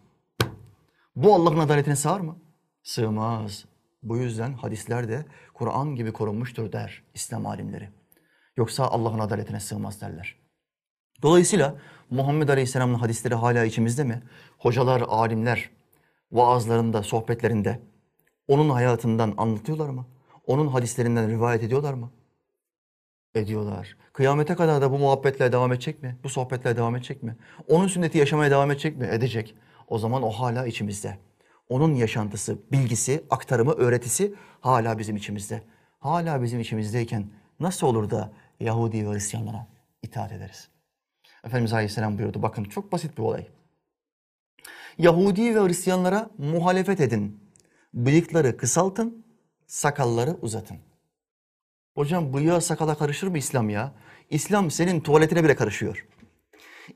Bu 1.15 1.33
Allah'ın 1.33 1.59
adaletine 1.59 1.95
sığar 1.95 2.19
mı? 2.19 2.37
Sığmaz. 2.83 3.65
Bu 4.03 4.17
yüzden 4.17 4.53
hadisler 4.53 5.07
de 5.07 5.25
Kur'an 5.53 5.95
gibi 5.95 6.13
korunmuştur 6.13 6.71
der 6.71 7.03
İslam 7.13 7.45
alimleri. 7.45 7.89
Yoksa 8.57 8.87
Allah'ın 8.87 9.19
adaletine 9.19 9.59
sığmaz 9.59 10.01
derler. 10.01 10.35
Dolayısıyla 11.21 11.75
Muhammed 12.09 12.49
Aleyhisselam'ın 12.49 12.95
hadisleri 12.99 13.35
hala 13.35 13.65
içimizde 13.65 14.03
mi? 14.03 14.23
Hocalar, 14.57 15.01
alimler 15.01 15.69
vaazlarında, 16.31 17.03
sohbetlerinde 17.03 17.79
onun 18.47 18.69
hayatından 18.69 19.33
anlatıyorlar 19.37 19.89
mı? 19.89 20.05
Onun 20.47 20.67
hadislerinden 20.67 21.29
rivayet 21.29 21.63
ediyorlar 21.63 21.93
mı? 21.93 22.11
Ediyorlar. 23.35 23.97
Kıyamete 24.13 24.55
kadar 24.55 24.81
da 24.81 24.91
bu 24.91 24.99
muhabbetler 24.99 25.51
devam 25.51 25.73
edecek 25.73 26.03
mi? 26.03 26.17
Bu 26.23 26.29
sohbetler 26.29 26.77
devam 26.77 26.95
edecek 26.95 27.23
mi? 27.23 27.37
Onun 27.67 27.87
sünneti 27.87 28.17
yaşamaya 28.17 28.51
devam 28.51 28.71
edecek 28.71 28.97
mi? 28.97 29.07
Edecek. 29.11 29.55
O 29.87 29.97
zaman 29.97 30.23
o 30.23 30.29
hala 30.29 30.65
içimizde. 30.65 31.17
Onun 31.69 31.93
yaşantısı, 31.95 32.57
bilgisi, 32.71 33.23
aktarımı, 33.29 33.73
öğretisi 33.73 34.33
hala 34.61 34.99
bizim 34.99 35.15
içimizde. 35.15 35.63
Hala 35.99 36.43
bizim 36.43 36.59
içimizdeyken 36.59 37.29
nasıl 37.59 37.87
olur 37.87 38.09
da 38.09 38.33
Yahudi 38.59 39.07
ve 39.07 39.13
Hristiyanlara 39.13 39.67
itaat 40.01 40.31
ederiz? 40.31 40.69
Efendimiz 41.43 41.73
Aleyhisselam 41.73 42.17
buyurdu. 42.17 42.41
Bakın 42.41 42.63
çok 42.63 42.91
basit 42.91 43.17
bir 43.17 43.23
olay. 43.23 43.47
Yahudi 44.97 45.55
ve 45.55 45.67
Hristiyanlara 45.67 46.29
muhalefet 46.37 47.01
edin. 47.01 47.39
Bıyıkları 47.93 48.57
kısaltın, 48.57 49.25
sakalları 49.67 50.37
uzatın. 50.41 50.77
Hocam 51.95 52.33
bıyığa 52.33 52.61
sakala 52.61 52.97
karışır 52.97 53.27
mı 53.27 53.37
İslam 53.37 53.69
ya? 53.69 53.93
İslam 54.29 54.71
senin 54.71 54.99
tuvaletine 55.01 55.43
bile 55.43 55.55
karışıyor. 55.55 56.07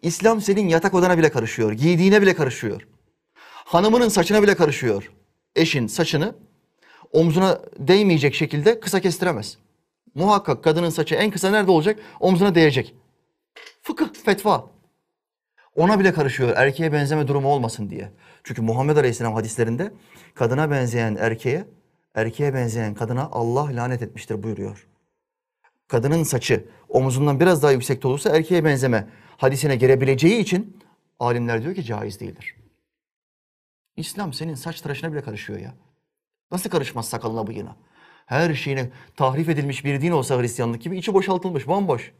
İslam 0.01 0.41
senin 0.41 0.67
yatak 0.67 0.93
odana 0.93 1.17
bile 1.17 1.31
karışıyor. 1.31 1.71
Giydiğine 1.71 2.21
bile 2.21 2.35
karışıyor. 2.35 2.87
Hanımının 3.67 4.09
saçına 4.09 4.43
bile 4.43 4.55
karışıyor. 4.55 5.11
Eşin 5.55 5.87
saçını 5.87 6.35
omzuna 7.11 7.61
değmeyecek 7.79 8.35
şekilde 8.35 8.79
kısa 8.79 8.99
kestiremez. 8.99 9.57
Muhakkak 10.15 10.63
kadının 10.63 10.89
saçı 10.89 11.15
en 11.15 11.31
kısa 11.31 11.51
nerede 11.51 11.71
olacak? 11.71 11.99
Omzuna 12.19 12.55
değecek. 12.55 12.95
Fıkıh, 13.81 14.13
fetva. 14.25 14.69
Ona 15.75 15.99
bile 15.99 16.13
karışıyor 16.13 16.53
erkeğe 16.55 16.93
benzeme 16.93 17.27
durumu 17.27 17.47
olmasın 17.47 17.89
diye. 17.89 18.11
Çünkü 18.43 18.61
Muhammed 18.61 18.97
Aleyhisselam 18.97 19.33
hadislerinde 19.33 19.91
kadına 20.35 20.71
benzeyen 20.71 21.15
erkeğe, 21.19 21.65
erkeğe 22.15 22.53
benzeyen 22.53 22.95
kadına 22.95 23.29
Allah 23.31 23.75
lanet 23.75 24.01
etmiştir 24.01 24.43
buyuruyor. 24.43 24.87
Kadının 25.87 26.23
saçı 26.23 26.65
omuzundan 26.89 27.39
biraz 27.39 27.63
daha 27.63 27.71
yüksekte 27.71 28.07
olursa 28.07 28.37
erkeğe 28.37 28.65
benzeme 28.65 29.07
hadisine 29.37 29.75
girebileceği 29.75 30.39
için 30.39 30.77
alimler 31.19 31.63
diyor 31.63 31.75
ki 31.75 31.83
caiz 31.83 32.19
değildir. 32.19 32.56
İslam 33.97 34.33
senin 34.33 34.55
saç 34.55 34.81
tıraşına 34.81 35.11
bile 35.11 35.21
karışıyor 35.21 35.59
ya. 35.59 35.73
Nasıl 36.51 36.69
karışmaz 36.69 37.09
sakalına 37.09 37.47
bıyığına? 37.47 37.75
her 38.27 38.53
şeyine 38.53 38.89
tahrif 39.15 39.49
edilmiş 39.49 39.85
bir 39.85 40.01
din 40.01 40.11
olsa 40.11 40.39
Hristiyanlık 40.39 40.81
gibi 40.81 40.97
içi 40.97 41.13
boşaltılmış, 41.13 41.67
bomboş. 41.67 42.11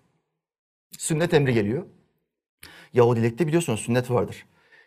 Sünnet 0.98 1.34
emri 1.34 1.54
geliyor. 1.54 1.86
Yahudilikte 2.94 3.48
biliyorsunuz 3.48 3.80
sünnet 3.80 4.12
vardır. 4.12 4.46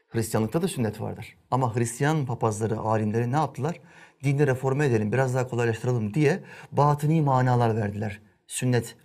Hristiyanlıkta 0.09 0.62
da 0.62 0.68
sünnet 0.68 1.01
vardır. 1.01 1.36
Ama 1.51 1.76
Hristiyan 1.76 2.26
papazları, 2.26 2.78
alimleri 2.78 3.32
ne 3.32 3.36
yaptılar? 3.36 3.80
Dini 4.24 4.47
reforme 4.47 4.86
edelim, 4.86 5.12
biraz 5.12 5.34
daha 5.34 5.49
kolaylaştıralım 5.49 6.14
diye 6.14 6.45
batıni 6.72 7.22
manalar 7.22 7.76
verdiler. 7.76 8.20
Sünnet 8.47 8.97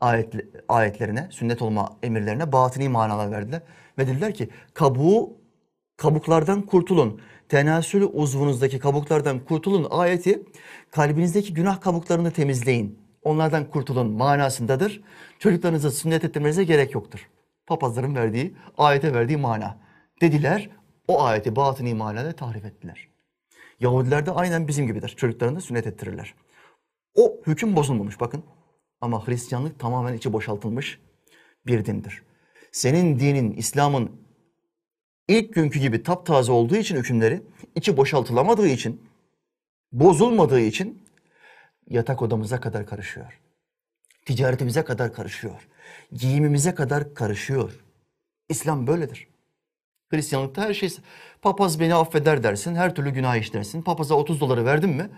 ayet, 0.00 0.34
ayetlerine, 0.68 1.28
sünnet 1.30 1.62
olma 1.62 1.98
emirlerine 2.02 2.52
batıni 2.52 2.88
manalar 2.88 3.30
verdiler. 3.30 3.62
Ve 3.98 4.06
dediler 4.06 4.34
ki 4.34 4.48
kabuğu, 4.74 5.41
kabuklardan 6.02 6.62
kurtulun. 6.62 7.20
Tenasülü 7.48 8.04
uzvunuzdaki 8.04 8.78
kabuklardan 8.78 9.44
kurtulun 9.44 9.86
ayeti 9.90 10.42
kalbinizdeki 10.90 11.54
günah 11.54 11.80
kabuklarını 11.80 12.30
temizleyin. 12.30 12.98
Onlardan 13.22 13.70
kurtulun 13.70 14.10
manasındadır. 14.10 15.02
Çocuklarınızı 15.38 15.90
sünnet 15.90 16.24
ettirmenize 16.24 16.64
gerek 16.64 16.94
yoktur. 16.94 17.28
Papazların 17.66 18.14
verdiği, 18.14 18.54
ayete 18.78 19.14
verdiği 19.14 19.36
mana. 19.36 19.78
Dediler, 20.20 20.70
o 21.08 21.22
ayeti 21.22 21.56
batıni 21.56 21.94
manada 21.94 22.32
tahrif 22.32 22.64
ettiler. 22.64 23.08
Yahudiler 23.80 24.26
de 24.26 24.30
aynen 24.30 24.68
bizim 24.68 24.86
gibidir. 24.86 25.08
Çocuklarını 25.08 25.60
sünnet 25.60 25.86
ettirirler. 25.86 26.34
O 27.14 27.40
hüküm 27.46 27.76
bozulmamış 27.76 28.20
bakın. 28.20 28.44
Ama 29.00 29.26
Hristiyanlık 29.26 29.78
tamamen 29.78 30.14
içi 30.14 30.32
boşaltılmış 30.32 31.00
bir 31.66 31.84
dindir. 31.84 32.22
Senin 32.72 33.18
dinin, 33.18 33.52
İslam'ın 33.52 34.21
ilk 35.28 35.54
günkü 35.54 35.80
gibi 35.80 36.02
taptaze 36.02 36.52
olduğu 36.52 36.76
için 36.76 36.96
hükümleri, 36.96 37.42
içi 37.74 37.96
boşaltılamadığı 37.96 38.68
için, 38.68 39.02
bozulmadığı 39.92 40.60
için 40.60 41.02
yatak 41.90 42.22
odamıza 42.22 42.60
kadar 42.60 42.86
karışıyor. 42.86 43.40
Ticaretimize 44.26 44.84
kadar 44.84 45.12
karışıyor. 45.12 45.68
Giyimimize 46.12 46.74
kadar 46.74 47.14
karışıyor. 47.14 47.84
İslam 48.48 48.86
böyledir. 48.86 49.28
Hristiyanlıkta 50.10 50.62
her 50.62 50.74
şey 50.74 50.90
papaz 51.42 51.80
beni 51.80 51.94
affeder 51.94 52.42
dersin, 52.42 52.74
her 52.74 52.94
türlü 52.94 53.10
günah 53.10 53.36
işlersin. 53.36 53.82
Papaza 53.82 54.14
30 54.14 54.40
doları 54.40 54.64
verdin 54.64 54.90
mi 54.90 55.10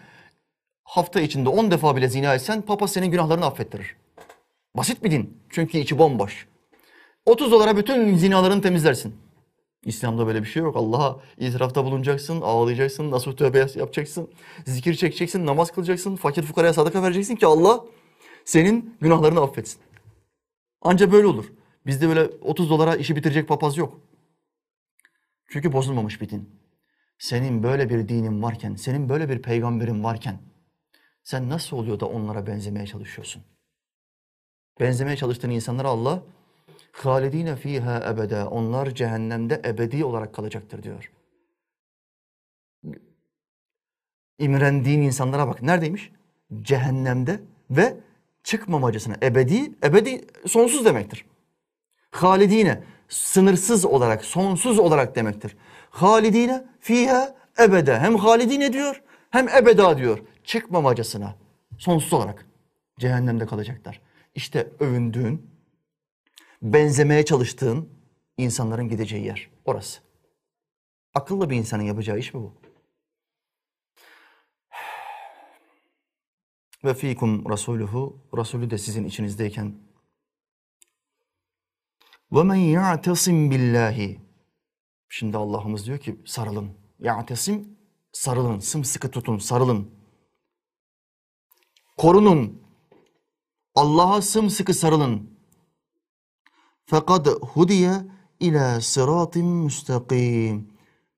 hafta 0.85 1.21
içinde 1.21 1.49
10 1.49 1.71
defa 1.71 1.97
bile 1.97 2.09
zina 2.09 2.35
etsen 2.35 2.63
papaz 2.63 2.93
senin 2.93 3.11
günahlarını 3.11 3.47
affettirir. 3.47 3.97
Basit 4.77 5.05
bir 5.05 5.11
din. 5.11 5.39
Çünkü 5.51 5.79
içi 5.79 5.99
bomboş. 5.99 6.47
30 7.27 7.53
dolara 7.53 7.77
bütün 7.77 8.17
zinalarını 8.17 8.63
temizlersin. 8.63 9.17
İslam'da 9.87 10.27
böyle 10.27 10.43
bir 10.43 10.49
şey 10.49 10.63
yok. 10.63 10.77
Allah'a 10.77 11.21
itirafta 11.39 11.85
bulunacaksın, 11.85 12.41
ağlayacaksın, 12.41 13.11
nasuh 13.11 13.37
tövbe 13.37 13.59
yapacaksın, 13.59 14.31
zikir 14.67 14.95
çekeceksin, 14.95 15.47
namaz 15.47 15.73
kılacaksın, 15.73 16.17
fakir 16.17 16.43
fukaraya 16.43 16.73
sadaka 16.73 17.03
vereceksin 17.03 17.37
ki 17.37 17.47
Allah 17.47 17.85
senin 18.45 18.97
günahlarını 19.01 19.41
affetsin. 19.41 19.81
Anca 20.83 21.13
böyle 21.13 21.27
olur. 21.27 21.53
Bizde 21.87 22.09
böyle 22.09 22.25
30 22.25 22.71
dolara 22.71 22.97
işi 22.97 23.17
bitirecek 23.17 23.49
papaz 23.49 23.77
yok. 23.77 24.01
Çünkü 25.49 25.73
bozulmamış 25.73 26.21
bir 26.21 26.29
din. 26.29 26.51
Senin 27.19 27.63
böyle 27.63 27.91
bir 27.91 28.09
dinin 28.09 28.43
varken, 28.43 28.75
senin 28.75 29.09
böyle 29.09 29.29
bir 29.29 29.43
peygamberin 29.43 30.05
varken 30.05 30.39
sen 31.23 31.49
nasıl 31.49 31.77
oluyor 31.77 32.01
da 32.01 32.07
onlara 32.07 32.47
benzemeye 32.47 32.87
çalışıyorsun? 32.87 33.43
Benzemeye 34.81 35.17
çalıştığın 35.17 35.51
insanlara 35.51 35.89
Allah 35.89 36.23
halidine 36.95 37.57
fiha 37.57 38.11
ebede 38.11 38.45
onlar 38.45 38.95
cehennemde 38.95 39.63
ebedi 39.65 40.05
olarak 40.05 40.35
kalacaktır 40.35 40.83
diyor. 40.83 41.11
İmrendiğin 44.39 45.03
insanlara 45.03 45.49
bak. 45.49 45.63
Neredeymiş? 45.63 46.13
Cehennemde 46.63 47.41
ve 47.71 47.97
çıkmamacısına. 48.45 49.15
Ebedi, 49.23 49.73
ebedi 49.85 50.25
sonsuz 50.47 50.85
demektir. 50.85 51.27
Halidine 52.11 52.83
sınırsız 53.09 53.85
olarak, 53.85 54.25
sonsuz 54.25 54.79
olarak 54.79 55.17
demektir. 55.17 55.57
Halidine 55.91 56.65
fiha 56.81 57.35
ebede. 57.59 57.99
Hem 57.99 58.17
halidine 58.17 58.73
diyor 58.73 59.03
hem 59.31 59.49
ebeda 59.49 59.99
diyor. 59.99 60.19
Çıkmamacasına 60.45 61.35
sonsuz 61.79 62.13
olarak 62.13 62.47
cehennemde 62.99 63.47
kalacaklar. 63.47 64.01
İşte 64.35 64.69
övündüğün, 64.81 65.54
benzemeye 66.65 67.25
çalıştığın 67.25 67.89
insanların 68.37 68.89
gideceği 68.89 69.25
yer 69.25 69.51
orası. 69.65 70.01
Akıllı 71.15 71.51
bir 71.51 71.57
insanın 71.57 71.83
yapacağı 71.83 72.19
iş 72.19 72.35
mi 72.35 72.41
bu? 72.41 72.55
Ve 76.85 76.95
fikum 76.95 77.51
rasuluhu, 77.51 78.19
Resulü 78.37 78.71
de 78.71 78.79
sizin 78.79 79.05
içinizdeyken 79.05 79.75
ve 82.33 82.43
men 82.43 82.55
ya'tasim 82.55 83.51
billahi. 83.51 84.21
Şimdi 85.09 85.37
Allah'ımız 85.37 85.87
diyor 85.87 85.99
ki 85.99 86.21
sarılın. 86.27 86.71
Ya'tasim 86.99 87.79
sarılın, 88.13 88.59
sımsıkı 88.59 89.11
tutun, 89.11 89.39
sarılın. 89.39 89.91
Korunun. 91.97 92.63
Allah'a 93.75 94.23
sımsıkı 94.23 94.75
sarılın. 94.75 95.34
Fakat 96.86 97.28
hudiye 97.28 97.92
ila 98.40 98.82
sıratim 98.82 99.46
müstakim. 99.48 100.70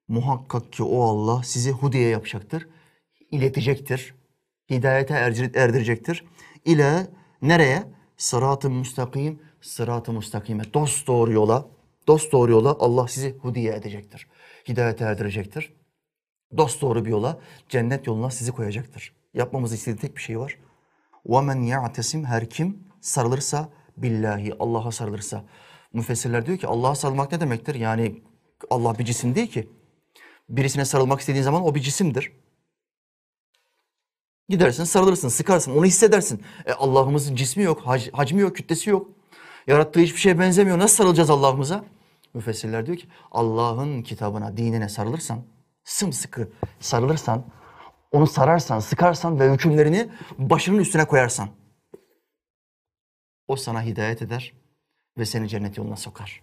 Muhakkak 0.07 0.73
ki 0.73 0.83
o 0.83 1.03
Allah 1.03 1.43
sizi 1.43 1.71
hudiye 1.71 2.09
yapacaktır. 2.09 2.67
iletecektir. 3.31 4.15
Hidayete 4.69 5.13
erdirecektir. 5.55 6.25
İle 6.65 7.07
nereye? 7.41 7.83
Sırat-ı 8.17 8.69
müstakim, 8.69 9.39
sırat-ı 9.61 10.13
müstakime. 10.13 10.73
Dost 10.73 11.07
doğru 11.07 11.31
yola, 11.31 11.65
dost 12.07 12.31
doğru 12.31 12.51
yola 12.51 12.75
Allah 12.79 13.07
sizi 13.07 13.37
hudiye 13.37 13.73
edecektir. 13.73 14.27
Hidayete 14.67 15.03
erdirecektir. 15.03 15.73
Dost 16.57 16.81
doğru 16.81 17.05
bir 17.05 17.09
yola, 17.09 17.39
cennet 17.69 18.07
yoluna 18.07 18.29
sizi 18.29 18.51
koyacaktır. 18.51 19.15
Yapmamızı 19.33 19.75
istediği 19.75 19.99
tek 19.99 20.15
bir 20.15 20.21
şey 20.21 20.39
var. 20.39 20.57
وَمَنْ 21.25 21.65
يَعْتَسِمْ 21.75 22.25
Her 22.25 22.49
kim 22.49 22.83
sarılırsa 23.01 23.69
billahi, 23.96 24.54
Allah'a 24.58 24.92
sarılırsa. 24.92 25.44
Müfessirler 25.92 26.46
diyor 26.46 26.58
ki 26.58 26.66
Allah'a 26.66 26.94
sarılmak 26.94 27.32
ne 27.32 27.40
demektir? 27.40 27.74
Yani 27.74 28.22
Allah 28.70 28.98
bir 28.98 29.04
cisim 29.04 29.34
değil 29.34 29.50
ki. 29.50 29.68
Birisine 30.48 30.84
sarılmak 30.84 31.20
istediğin 31.20 31.44
zaman 31.44 31.62
o 31.64 31.74
bir 31.74 31.80
cisimdir. 31.80 32.32
Gidersin, 34.48 34.84
sarılırsın, 34.84 35.28
sıkarsın, 35.28 35.76
onu 35.76 35.84
hissedersin. 35.84 36.42
E 36.66 36.72
Allah'ımızın 36.72 37.34
cismi 37.34 37.62
yok, 37.62 37.80
hac, 37.80 38.08
hacmi 38.12 38.40
yok, 38.40 38.56
kütlesi 38.56 38.90
yok. 38.90 39.08
Yarattığı 39.66 40.00
hiçbir 40.00 40.20
şeye 40.20 40.38
benzemiyor. 40.38 40.78
Nasıl 40.78 40.96
sarılacağız 40.96 41.30
Allah'ımıza? 41.30 41.84
Müfessirler 42.34 42.86
diyor 42.86 42.98
ki 42.98 43.08
Allah'ın 43.32 44.02
kitabına, 44.02 44.56
dinine 44.56 44.88
sarılırsan, 44.88 45.42
sımsıkı 45.84 46.48
sarılırsan, 46.80 47.44
onu 48.12 48.26
sararsan, 48.26 48.80
sıkarsan 48.80 49.40
ve 49.40 49.52
hükümlerini 49.52 50.08
başının 50.38 50.78
üstüne 50.78 51.04
koyarsan 51.04 51.48
o 53.48 53.56
sana 53.56 53.82
hidayet 53.82 54.22
eder 54.22 54.52
ve 55.18 55.26
seni 55.26 55.48
cennet 55.48 55.78
yoluna 55.78 55.96
sokar. 55.96 56.42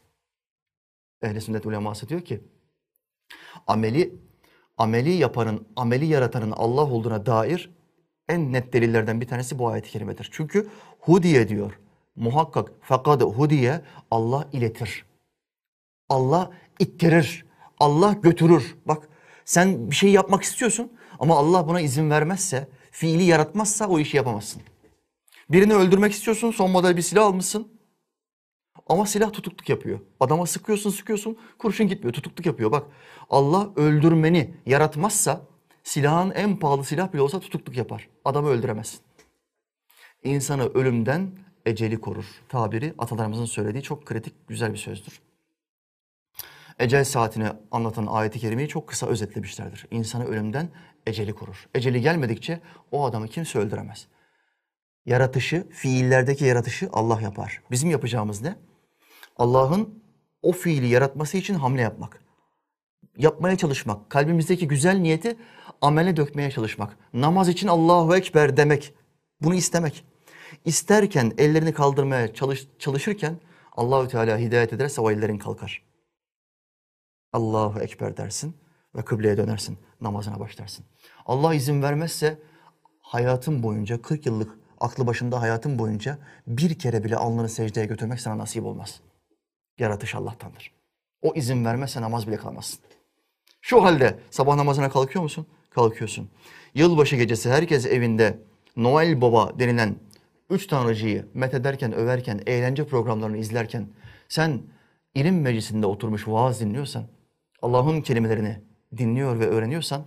Ehl-i 1.21 1.41
sünnet 1.41 1.65
uleması 1.65 2.09
diyor 2.09 2.21
ki 2.21 2.41
ameli 3.67 4.15
ameli 4.77 5.11
yapanın, 5.11 5.67
ameli 5.75 6.05
yaratanın 6.05 6.51
Allah 6.51 6.91
olduğuna 6.91 7.25
dair 7.25 7.69
en 8.29 8.53
net 8.53 8.73
delillerden 8.73 9.21
bir 9.21 9.27
tanesi 9.27 9.59
bu 9.59 9.67
ayet-i 9.67 9.89
kerimedir. 9.89 10.29
Çünkü 10.31 10.69
hudiye 10.99 11.47
diyor. 11.47 11.79
Muhakkak 12.15 12.71
fakat 12.81 13.21
hudiye 13.21 13.81
Allah 14.11 14.47
iletir. 14.53 15.05
Allah 16.09 16.51
ittirir. 16.79 17.45
Allah 17.79 18.13
götürür. 18.13 18.75
Bak 18.85 19.09
sen 19.45 19.91
bir 19.91 19.95
şey 19.95 20.11
yapmak 20.11 20.43
istiyorsun 20.43 20.91
ama 21.19 21.37
Allah 21.37 21.67
buna 21.67 21.81
izin 21.81 22.09
vermezse, 22.09 22.67
fiili 22.91 23.23
yaratmazsa 23.23 23.87
o 23.87 23.99
işi 23.99 24.17
yapamazsın. 24.17 24.61
Birini 25.49 25.73
öldürmek 25.73 26.11
istiyorsun, 26.11 26.51
son 26.51 26.71
model 26.71 26.97
bir 26.97 27.01
silah 27.01 27.25
almışsın. 27.25 27.67
Ama 28.87 29.05
silah 29.05 29.33
tutukluk 29.33 29.69
yapıyor. 29.69 29.99
Adama 30.19 30.45
sıkıyorsun 30.45 30.89
sıkıyorsun, 30.89 31.37
kurşun 31.57 31.87
gitmiyor, 31.87 32.13
tutukluk 32.13 32.45
yapıyor. 32.45 32.71
Bak 32.71 32.87
Allah 33.29 33.69
öldürmeni 33.75 34.53
yaratmazsa 34.65 35.41
silahın 35.83 36.31
en 36.31 36.57
pahalı 36.57 36.85
silah 36.85 37.13
bile 37.13 37.21
olsa 37.21 37.39
tutukluk 37.39 37.77
yapar. 37.77 38.09
Adamı 38.25 38.47
öldüremezsin. 38.49 38.99
İnsanı 40.23 40.63
ölümden 40.63 41.31
eceli 41.65 42.01
korur. 42.01 42.25
Tabiri 42.49 42.93
atalarımızın 42.97 43.45
söylediği 43.45 43.83
çok 43.83 44.05
kritik, 44.05 44.47
güzel 44.47 44.73
bir 44.73 44.77
sözdür. 44.77 45.21
Ecel 46.79 47.03
saatini 47.03 47.47
anlatan 47.71 48.05
ayeti 48.05 48.39
kerimeyi 48.39 48.67
çok 48.67 48.87
kısa 48.87 49.07
özetlemişlerdir. 49.07 49.87
İnsanı 49.91 50.25
ölümden 50.25 50.69
eceli 51.07 51.33
korur. 51.33 51.67
Eceli 51.75 52.01
gelmedikçe 52.01 52.61
o 52.91 53.05
adamı 53.05 53.27
kimse 53.27 53.59
öldüremez. 53.59 54.07
Yaratışı, 55.05 55.67
fiillerdeki 55.71 56.45
yaratışı 56.45 56.89
Allah 56.93 57.21
yapar. 57.21 57.61
Bizim 57.71 57.89
yapacağımız 57.89 58.41
ne? 58.41 58.55
Allah'ın 59.37 60.03
o 60.41 60.51
fiili 60.51 60.87
yaratması 60.87 61.37
için 61.37 61.53
hamle 61.53 61.81
yapmak. 61.81 62.23
Yapmaya 63.17 63.55
çalışmak. 63.57 64.09
Kalbimizdeki 64.09 64.67
güzel 64.67 64.97
niyeti 64.97 65.37
amele 65.81 66.17
dökmeye 66.17 66.51
çalışmak. 66.51 66.97
Namaz 67.13 67.49
için 67.49 67.67
Allahu 67.67 68.15
Ekber 68.15 68.57
demek. 68.57 68.93
Bunu 69.41 69.55
istemek. 69.55 70.05
İsterken 70.65 71.33
ellerini 71.37 71.73
kaldırmaya 71.73 72.33
çalış, 72.33 72.67
çalışırken 72.79 73.39
Allahü 73.71 74.07
Teala 74.07 74.37
hidayet 74.37 74.73
ederse 74.73 75.01
o 75.01 75.11
ellerin 75.11 75.37
kalkar. 75.37 75.83
Allahu 77.33 77.79
Ekber 77.79 78.17
dersin 78.17 78.57
ve 78.95 79.05
kıbleye 79.05 79.37
dönersin. 79.37 79.77
Namazına 80.01 80.39
başlarsın. 80.39 80.85
Allah 81.25 81.53
izin 81.53 81.81
vermezse 81.81 82.39
hayatın 83.01 83.63
boyunca 83.63 84.01
40 84.01 84.25
yıllık 84.25 84.62
aklı 84.83 85.07
başında 85.07 85.41
hayatın 85.41 85.79
boyunca 85.79 86.17
bir 86.47 86.79
kere 86.79 87.03
bile 87.03 87.15
alnını 87.15 87.49
secdeye 87.49 87.85
götürmek 87.85 88.19
sana 88.19 88.37
nasip 88.37 88.65
olmaz. 88.65 89.01
Yaratış 89.79 90.15
Allah'tandır. 90.15 90.71
O 91.21 91.33
izin 91.35 91.65
vermezse 91.65 92.01
namaz 92.01 92.27
bile 92.27 92.37
kılamazsın. 92.37 92.79
Şu 93.61 93.83
halde 93.83 94.19
sabah 94.31 94.55
namazına 94.55 94.89
kalkıyor 94.89 95.23
musun? 95.23 95.47
Kalkıyorsun. 95.69 96.29
Yılbaşı 96.73 97.15
gecesi 97.15 97.49
herkes 97.49 97.85
evinde 97.85 98.39
Noel 98.75 99.21
Baba 99.21 99.59
denilen 99.59 99.95
üç 100.49 100.67
tanrıcıyı 100.67 101.27
methederken, 101.33 101.93
överken, 101.93 102.41
eğlence 102.45 102.87
programlarını 102.87 103.37
izlerken 103.37 103.87
sen 104.29 104.61
ilim 105.15 105.41
meclisinde 105.41 105.85
oturmuş 105.85 106.27
vaaz 106.27 106.59
dinliyorsan, 106.59 107.07
Allah'ın 107.61 108.01
kelimelerini 108.01 108.59
dinliyor 108.97 109.39
ve 109.39 109.47
öğreniyorsan 109.47 110.05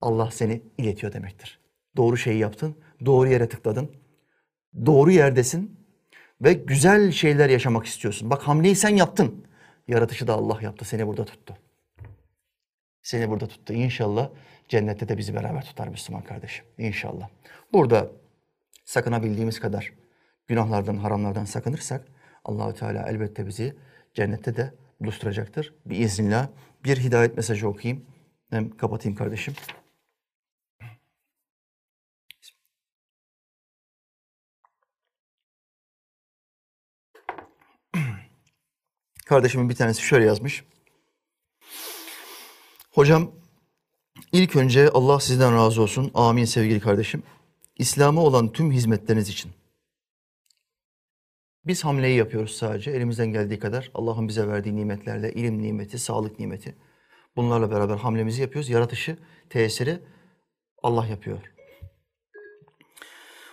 Allah 0.00 0.30
seni 0.30 0.62
iletiyor 0.78 1.12
demektir. 1.12 1.60
Doğru 1.96 2.16
şeyi 2.16 2.38
yaptın, 2.38 2.76
doğru 3.04 3.28
yere 3.28 3.48
tıkladın, 3.48 3.90
doğru 4.86 5.10
yerdesin 5.10 5.80
ve 6.40 6.52
güzel 6.52 7.12
şeyler 7.12 7.48
yaşamak 7.48 7.86
istiyorsun. 7.86 8.30
Bak 8.30 8.42
hamleyi 8.42 8.76
sen 8.76 8.96
yaptın. 8.96 9.46
Yaratışı 9.88 10.26
da 10.26 10.34
Allah 10.34 10.58
yaptı, 10.62 10.84
seni 10.84 11.06
burada 11.06 11.24
tuttu. 11.24 11.56
Seni 13.02 13.30
burada 13.30 13.46
tuttu. 13.46 13.72
İnşallah 13.72 14.30
cennette 14.68 15.08
de 15.08 15.18
bizi 15.18 15.34
beraber 15.34 15.64
tutar 15.64 15.88
Müslüman 15.88 16.22
kardeşim. 16.22 16.64
İnşallah. 16.78 17.28
Burada 17.72 18.10
sakınabildiğimiz 18.84 19.60
kadar 19.60 19.92
günahlardan, 20.46 20.96
haramlardan 20.96 21.44
sakınırsak 21.44 22.06
Allahü 22.44 22.74
Teala 22.74 23.08
elbette 23.08 23.46
bizi 23.46 23.76
cennette 24.14 24.56
de 24.56 24.74
buluşturacaktır. 25.00 25.74
Bir 25.86 25.96
iznillah 25.96 26.48
bir 26.84 26.96
hidayet 26.96 27.36
mesajı 27.36 27.68
okuyayım. 27.68 28.04
Hem 28.50 28.76
kapatayım 28.76 29.16
kardeşim. 29.18 29.54
Kardeşimin 39.26 39.68
bir 39.68 39.74
tanesi 39.74 40.02
şöyle 40.02 40.24
yazmış. 40.24 40.64
Hocam 42.90 43.30
ilk 44.32 44.56
önce 44.56 44.90
Allah 44.90 45.20
sizden 45.20 45.54
razı 45.54 45.82
olsun. 45.82 46.10
Amin 46.14 46.44
sevgili 46.44 46.80
kardeşim. 46.80 47.22
İslam'a 47.76 48.20
olan 48.20 48.52
tüm 48.52 48.72
hizmetleriniz 48.72 49.28
için. 49.28 49.52
Biz 51.66 51.84
hamleyi 51.84 52.16
yapıyoruz 52.16 52.56
sadece 52.56 52.90
elimizden 52.90 53.26
geldiği 53.26 53.58
kadar. 53.58 53.90
Allah'ın 53.94 54.28
bize 54.28 54.48
verdiği 54.48 54.76
nimetlerle, 54.76 55.32
ilim 55.32 55.62
nimeti, 55.62 55.98
sağlık 55.98 56.38
nimeti. 56.38 56.74
Bunlarla 57.36 57.70
beraber 57.70 57.96
hamlemizi 57.96 58.42
yapıyoruz. 58.42 58.70
Yaratışı, 58.70 59.18
tesiri 59.50 60.00
Allah 60.82 61.06
yapıyor. 61.06 61.38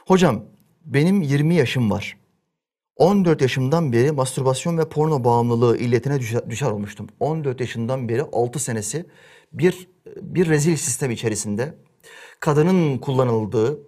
Hocam 0.07 0.45
benim 0.85 1.21
20 1.21 1.55
yaşım 1.55 1.91
var. 1.91 2.22
14 2.97 3.41
yaşımdan 3.41 3.93
beri 3.93 4.11
mastürbasyon 4.11 4.77
ve 4.77 4.89
porno 4.89 5.23
bağımlılığı 5.23 5.77
illetine 5.77 6.19
düşer, 6.19 6.49
düşer 6.49 6.71
olmuştum. 6.71 7.07
14 7.19 7.59
yaşından 7.59 8.09
beri 8.09 8.21
6 8.21 8.59
senesi 8.59 9.05
bir 9.53 9.87
bir 10.21 10.49
rezil 10.49 10.75
sistem 10.75 11.11
içerisinde 11.11 11.77
kadının 12.39 12.97
kullanıldığı, 12.97 13.79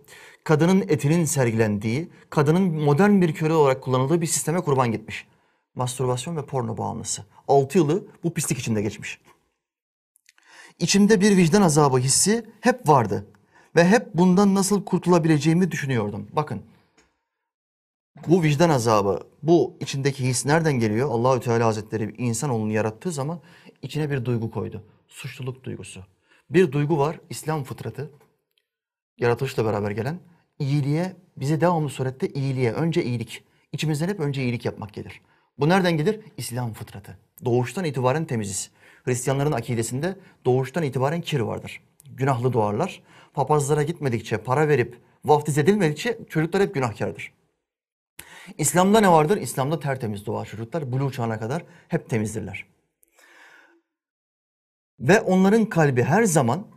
kadının 0.43 0.82
etinin 0.82 1.26
sergilendiği, 1.26 2.10
kadının 2.30 2.62
modern 2.62 3.22
bir 3.22 3.34
köle 3.34 3.53
olarak 3.53 3.84
kullanıldığı 3.84 4.22
bir 4.22 4.28
sisteme 4.28 4.62
kurban 4.62 4.91
gitmiş. 4.91 5.28
Mastürbasyon 5.76 6.38
ve 6.38 6.45
porno 6.45 6.78
bağımlısı. 6.78 7.26
6 7.47 7.78
yılı 7.78 8.08
bu 8.24 8.34
pislik 8.34 8.60
içinde 8.60 8.82
geçmiş. 8.82 9.20
İçimde 10.80 11.22
bir 11.22 11.38
vicdan 11.38 11.62
azabı 11.62 11.97
hissi 11.97 12.45
hep 12.62 12.88
vardı 12.89 13.26
ve 13.76 13.86
hep 13.86 14.14
bundan 14.14 14.56
nasıl 14.56 14.86
kurtulabileceğimi 14.86 15.72
düşünüyordum. 15.72 16.28
Bakın 16.34 16.62
bu 18.28 18.43
vicdan 18.43 18.70
azabı, 18.70 19.20
bu 19.43 19.78
içindeki 19.80 20.28
his 20.28 20.45
nereden 20.45 20.74
geliyor? 20.74 21.09
Allahü 21.11 21.39
Teala 21.39 21.66
Hazretleri 21.66 22.16
insanoğlunu 22.18 22.72
yarattığı 22.72 23.11
zaman 23.11 23.39
içine 23.82 24.09
bir 24.09 24.26
duygu 24.26 24.51
koydu. 24.51 24.84
Suçluluk 25.07 25.63
duygusu. 25.63 26.03
Bir 26.49 26.72
duygu 26.72 26.97
var, 26.97 27.20
İslam 27.30 27.63
fıtratı. 27.63 28.11
Yaratılışla 29.18 29.66
beraber 29.66 29.91
gelen 29.91 30.20
iyiliğe, 30.59 31.16
bize 31.38 31.61
devamlı 31.61 31.89
surette 31.89 32.28
iyiliğe, 32.28 32.74
önce 32.74 33.03
iyilik. 33.03 33.43
İçimizden 33.72 34.07
hep 34.07 34.20
önce 34.20 34.43
iyilik 34.43 34.66
yapmak 34.66 34.93
gelir. 34.93 35.22
Bu 35.59 35.70
nereden 35.70 35.97
gelir? 35.97 36.20
İslam 36.38 36.74
fıtratı. 36.74 37.18
Doğuştan 37.45 37.86
itibaren 37.86 38.26
temiziz. 38.26 38.72
Hristiyanların 39.03 39.51
akidesinde 39.51 40.18
doğuştan 40.45 40.84
itibaren 40.84 41.22
kir 41.22 41.39
vardır. 41.39 41.82
Günahlı 42.05 42.53
doğarlar. 42.53 43.01
Papazlara 43.34 43.84
gitmedikçe, 43.84 44.38
para 44.38 44.68
verip 44.68 44.99
vaftiz 45.26 45.57
edilmedikçe 45.57 46.20
çocuklar 46.30 46.61
hep 46.61 46.74
günahkardır. 46.74 47.34
İslam'da 48.57 48.99
ne 48.99 49.11
vardır? 49.11 49.37
İslam'da 49.37 49.79
tertemiz 49.79 50.25
doğar 50.25 50.45
çocuklar. 50.45 50.91
Buluğ 50.91 51.11
çağına 51.11 51.39
kadar 51.39 51.63
hep 51.87 52.09
temizdirler. 52.09 52.65
Ve 54.99 55.21
onların 55.21 55.65
kalbi 55.65 56.03
her 56.03 56.23
zaman 56.23 56.67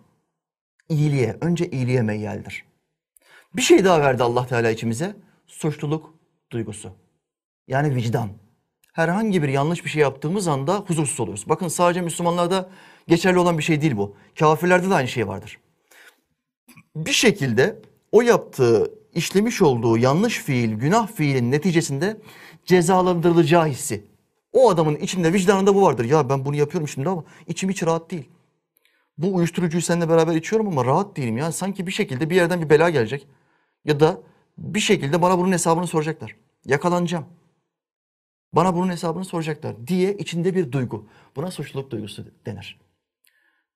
iyiliğe, 0.88 1.36
önce 1.40 1.70
iyiliğe 1.70 2.02
meyyaldir. 2.02 2.64
Bir 3.56 3.62
şey 3.62 3.84
daha 3.84 4.00
verdi 4.00 4.22
Allah 4.22 4.46
Teala 4.46 4.70
içimize. 4.70 5.16
Suçluluk 5.46 6.14
duygusu. 6.52 6.92
Yani 7.68 7.94
vicdan. 7.94 8.30
Herhangi 8.92 9.42
bir 9.42 9.48
yanlış 9.48 9.84
bir 9.84 9.90
şey 9.90 10.02
yaptığımız 10.02 10.48
anda 10.48 10.76
huzursuz 10.76 11.20
oluyoruz. 11.20 11.44
Bakın 11.48 11.68
sadece 11.68 12.00
Müslümanlarda 12.00 12.70
geçerli 13.08 13.38
olan 13.38 13.58
bir 13.58 13.62
şey 13.62 13.80
değil 13.80 13.96
bu. 13.96 14.16
Kafirlerde 14.38 14.90
de 14.90 14.94
aynı 14.94 15.08
şey 15.08 15.28
vardır. 15.28 15.58
Bir 16.96 17.12
şekilde 17.12 17.82
o 18.12 18.22
yaptığı, 18.22 18.97
işlemiş 19.14 19.62
olduğu 19.62 19.98
yanlış 19.98 20.38
fiil, 20.38 20.74
günah 20.74 21.08
fiilin 21.12 21.50
neticesinde 21.50 22.16
cezalandırılacağı 22.66 23.66
hissi. 23.66 24.04
O 24.52 24.70
adamın 24.70 24.96
içinde, 24.96 25.32
vicdanında 25.32 25.74
bu 25.74 25.82
vardır. 25.82 26.04
Ya 26.04 26.28
ben 26.28 26.44
bunu 26.44 26.56
yapıyorum 26.56 26.88
şimdi 26.88 27.08
ama 27.08 27.24
içim 27.46 27.70
hiç 27.70 27.82
rahat 27.82 28.10
değil. 28.10 28.28
Bu 29.18 29.34
uyuşturucuyu 29.34 29.82
seninle 29.82 30.08
beraber 30.08 30.34
içiyorum 30.34 30.68
ama 30.68 30.84
rahat 30.84 31.16
değilim. 31.16 31.36
Ya 31.36 31.52
sanki 31.52 31.86
bir 31.86 31.92
şekilde 31.92 32.30
bir 32.30 32.36
yerden 32.36 32.62
bir 32.62 32.70
bela 32.70 32.90
gelecek. 32.90 33.28
Ya 33.84 34.00
da 34.00 34.20
bir 34.58 34.80
şekilde 34.80 35.22
bana 35.22 35.38
bunun 35.38 35.52
hesabını 35.52 35.86
soracaklar. 35.86 36.36
Yakalanacağım. 36.64 37.24
Bana 38.52 38.74
bunun 38.74 38.90
hesabını 38.90 39.24
soracaklar 39.24 39.86
diye 39.86 40.14
içinde 40.14 40.54
bir 40.54 40.72
duygu. 40.72 41.06
Buna 41.36 41.50
suçluluk 41.50 41.90
duygusu 41.90 42.24
denir. 42.46 42.78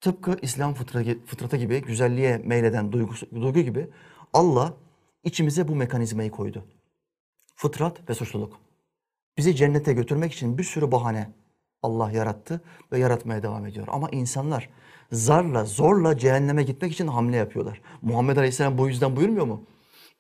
Tıpkı 0.01 0.37
İslam 0.43 0.75
fıtratı, 0.75 1.57
gibi, 1.57 1.83
güzelliğe 1.83 2.39
meyleden 2.39 2.93
duygusu, 2.93 3.31
duygu 3.31 3.61
gibi 3.61 3.89
Allah 4.33 4.75
içimize 5.25 5.69
bu 5.69 5.75
mekanizmayı 5.75 6.31
koydu. 6.31 6.65
Fıtrat 7.55 8.11
ve 8.11 8.15
suçluluk. 8.15 8.61
Bizi 9.39 9.57
cennete 9.57 9.93
götürmek 9.93 10.33
için 10.33 10.59
bir 10.59 10.65
sürü 10.65 10.93
bahane 10.93 11.31
Allah 11.83 12.11
yarattı 12.11 12.61
ve 12.93 12.99
yaratmaya 12.99 13.43
devam 13.43 13.67
ediyor. 13.67 13.87
Ama 13.91 14.09
insanlar 14.11 14.69
zarla, 15.13 15.65
zorla 15.65 16.19
cehenneme 16.19 16.63
gitmek 16.63 16.93
için 16.93 17.07
hamle 17.07 17.37
yapıyorlar. 17.37 17.81
Muhammed 18.03 18.37
Aleyhisselam 18.37 18.79
bu 18.79 18.89
yüzden 18.89 19.17
buyurmuyor 19.17 19.47
mu? 19.47 19.65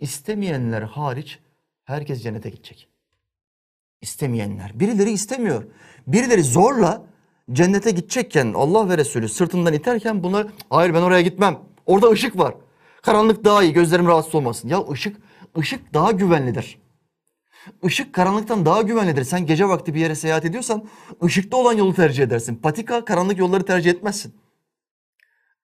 İstemeyenler 0.00 0.82
hariç 0.82 1.38
herkes 1.84 2.22
cennete 2.22 2.50
gidecek. 2.50 2.88
İstemeyenler. 4.00 4.80
Birileri 4.80 5.10
istemiyor. 5.10 5.64
Birileri 6.06 6.42
zorla 6.42 7.06
cennete 7.52 7.90
gidecekken 7.90 8.52
Allah 8.56 8.88
ve 8.88 8.98
Resulü 8.98 9.28
sırtından 9.28 9.72
iterken 9.72 10.22
bunlar 10.22 10.46
hayır 10.70 10.94
ben 10.94 11.02
oraya 11.02 11.22
gitmem. 11.22 11.58
Orada 11.86 12.10
ışık 12.10 12.38
var. 12.38 12.54
Karanlık 13.02 13.44
daha 13.44 13.62
iyi 13.62 13.72
gözlerim 13.72 14.06
rahatsız 14.06 14.34
olmasın. 14.34 14.68
Ya 14.68 14.88
ışık, 14.90 15.16
ışık 15.58 15.94
daha 15.94 16.12
güvenlidir. 16.12 16.78
Işık 17.82 18.12
karanlıktan 18.12 18.66
daha 18.66 18.82
güvenlidir. 18.82 19.24
Sen 19.24 19.46
gece 19.46 19.68
vakti 19.68 19.94
bir 19.94 20.00
yere 20.00 20.14
seyahat 20.14 20.44
ediyorsan 20.44 20.88
ışıkta 21.24 21.56
olan 21.56 21.72
yolu 21.72 21.94
tercih 21.94 22.22
edersin. 22.22 22.56
Patika 22.56 23.04
karanlık 23.04 23.38
yolları 23.38 23.64
tercih 23.64 23.90
etmezsin. 23.90 24.34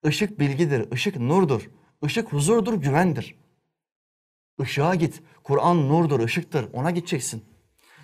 Işık 0.07 0.39
bilgidir, 0.39 0.91
ışık 0.91 1.19
nurdur. 1.19 1.69
Işık 2.05 2.33
huzurdur, 2.33 2.73
güvendir. 2.73 3.35
Işığa 4.61 4.95
git. 4.95 5.21
Kur'an 5.43 5.89
nurdur, 5.89 6.19
ışıktır. 6.19 6.65
Ona 6.73 6.91
gideceksin. 6.91 7.43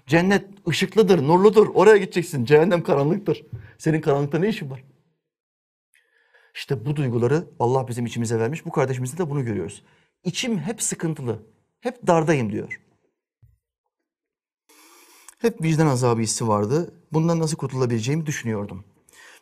Cennet 0.08 0.68
ışıklıdır, 0.68 1.28
nurludur. 1.28 1.68
Oraya 1.74 1.98
gideceksin. 1.98 2.46
Cehennem 2.46 2.84
karanlıktır. 2.84 3.44
Senin 3.78 4.02
karanlıkta 4.02 4.40
ne 4.40 4.50
işin 4.50 4.70
var? 4.70 4.84
İşte 6.56 6.86
bu 6.86 6.96
duyguları 6.96 7.48
Allah 7.60 7.88
bizim 7.88 8.06
içimize 8.06 8.40
vermiş. 8.40 8.66
Bu 8.66 8.72
kardeşimizde 8.72 9.18
de 9.18 9.30
bunu 9.30 9.46
görüyoruz. 9.46 9.84
İçim 10.24 10.60
hep 10.60 10.82
sıkıntılı. 10.82 11.40
Hep 11.80 12.08
dardayım 12.08 12.52
diyor. 12.52 12.82
Hep 15.38 15.62
vicdan 15.62 15.88
azabı 15.88 16.22
hissi 16.22 16.48
vardı. 16.48 16.94
Bundan 17.14 17.40
nasıl 17.40 17.58
kurtulabileceğimi 17.58 18.26
düşünüyordum. 18.26 18.84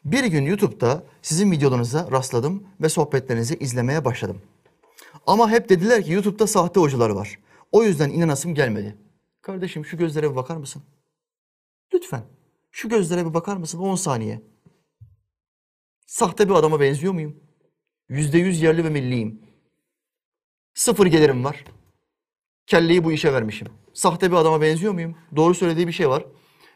Bir 0.05 0.23
gün 0.23 0.45
YouTube'da 0.45 1.03
sizin 1.21 1.51
videolarınıza 1.51 2.11
rastladım 2.11 2.63
ve 2.81 2.89
sohbetlerinizi 2.89 3.55
izlemeye 3.55 4.05
başladım. 4.05 4.41
Ama 5.27 5.49
hep 5.49 5.69
dediler 5.69 6.03
ki 6.03 6.11
YouTube'da 6.11 6.47
sahte 6.47 6.79
hocalar 6.79 7.09
var. 7.09 7.39
O 7.71 7.83
yüzden 7.83 8.09
inanasım 8.09 8.55
gelmedi. 8.55 8.97
Kardeşim 9.41 9.85
şu 9.85 9.97
gözlere 9.97 10.31
bir 10.31 10.35
bakar 10.35 10.57
mısın? 10.57 10.83
Lütfen. 11.93 12.23
Şu 12.71 12.89
gözlere 12.89 13.25
bir 13.25 13.33
bakar 13.33 13.57
mısın? 13.57 13.79
10 13.79 13.95
saniye. 13.95 14.52
Sahte 16.13 16.49
bir 16.49 16.53
adama 16.53 16.79
benziyor 16.79 17.13
muyum? 17.13 17.35
Yüzde 18.09 18.37
yüz 18.37 18.61
yerli 18.61 18.83
ve 18.83 18.89
milliyim. 18.89 19.41
Sıfır 20.73 21.05
gelirim 21.05 21.43
var. 21.43 21.63
Kelleyi 22.67 23.03
bu 23.03 23.11
işe 23.11 23.33
vermişim. 23.33 23.67
Sahte 23.93 24.31
bir 24.31 24.35
adama 24.35 24.61
benziyor 24.61 24.93
muyum? 24.93 25.15
Doğru 25.35 25.53
söylediği 25.53 25.87
bir 25.87 25.91
şey 25.91 26.09
var. 26.09 26.25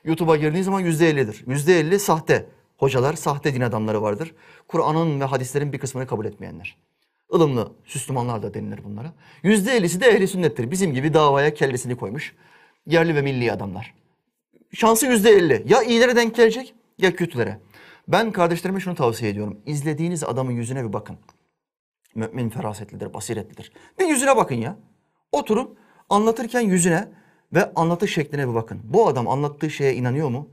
YouTube'a 0.03 0.35
girdiğin 0.35 0.63
zaman 0.63 0.79
yüzde 0.79 1.09
ellidir. 1.09 1.43
Yüzde 1.47 1.79
elli 1.79 1.99
sahte. 1.99 2.49
Hocalar, 2.77 3.13
sahte 3.13 3.53
din 3.53 3.61
adamları 3.61 4.01
vardır. 4.01 4.35
Kur'an'ın 4.67 5.19
ve 5.19 5.25
hadislerin 5.25 5.73
bir 5.73 5.79
kısmını 5.79 6.07
kabul 6.07 6.25
etmeyenler. 6.25 6.77
Ilımlı 7.33 7.71
Süslümanlar 7.85 8.43
da 8.43 8.53
denilir 8.53 8.83
bunlara. 8.83 9.13
Yüzde 9.43 9.71
ellisi 9.71 10.01
de 10.01 10.07
ehli 10.07 10.27
sünnettir. 10.27 10.71
Bizim 10.71 10.93
gibi 10.93 11.13
davaya 11.13 11.53
kellesini 11.53 11.97
koymuş. 11.97 12.35
Yerli 12.85 13.15
ve 13.15 13.21
milli 13.21 13.51
adamlar. 13.51 13.93
Şansı 14.73 15.07
yüzde 15.07 15.29
elli. 15.29 15.63
Ya 15.67 15.83
iyilere 15.83 16.15
denk 16.15 16.35
gelecek 16.35 16.73
ya 16.97 17.15
kötülere. 17.15 17.59
Ben 18.07 18.31
kardeşlerime 18.31 18.79
şunu 18.79 18.95
tavsiye 18.95 19.31
ediyorum. 19.31 19.61
İzlediğiniz 19.65 20.23
adamın 20.23 20.51
yüzüne 20.51 20.83
bir 20.83 20.93
bakın. 20.93 21.17
Mümin 22.15 22.49
ferasetlidir, 22.49 23.13
basiretlidir. 23.13 23.71
Bir 23.99 24.05
yüzüne 24.05 24.35
bakın 24.37 24.55
ya. 24.55 24.77
Oturun 25.31 25.77
anlatırken 26.09 26.61
yüzüne 26.61 27.09
ve 27.53 27.73
anlatış 27.73 28.13
şekline 28.13 28.49
bir 28.49 28.55
bakın. 28.55 28.81
Bu 28.83 29.07
adam 29.07 29.27
anlattığı 29.27 29.69
şeye 29.69 29.93
inanıyor 29.95 30.29
mu? 30.29 30.49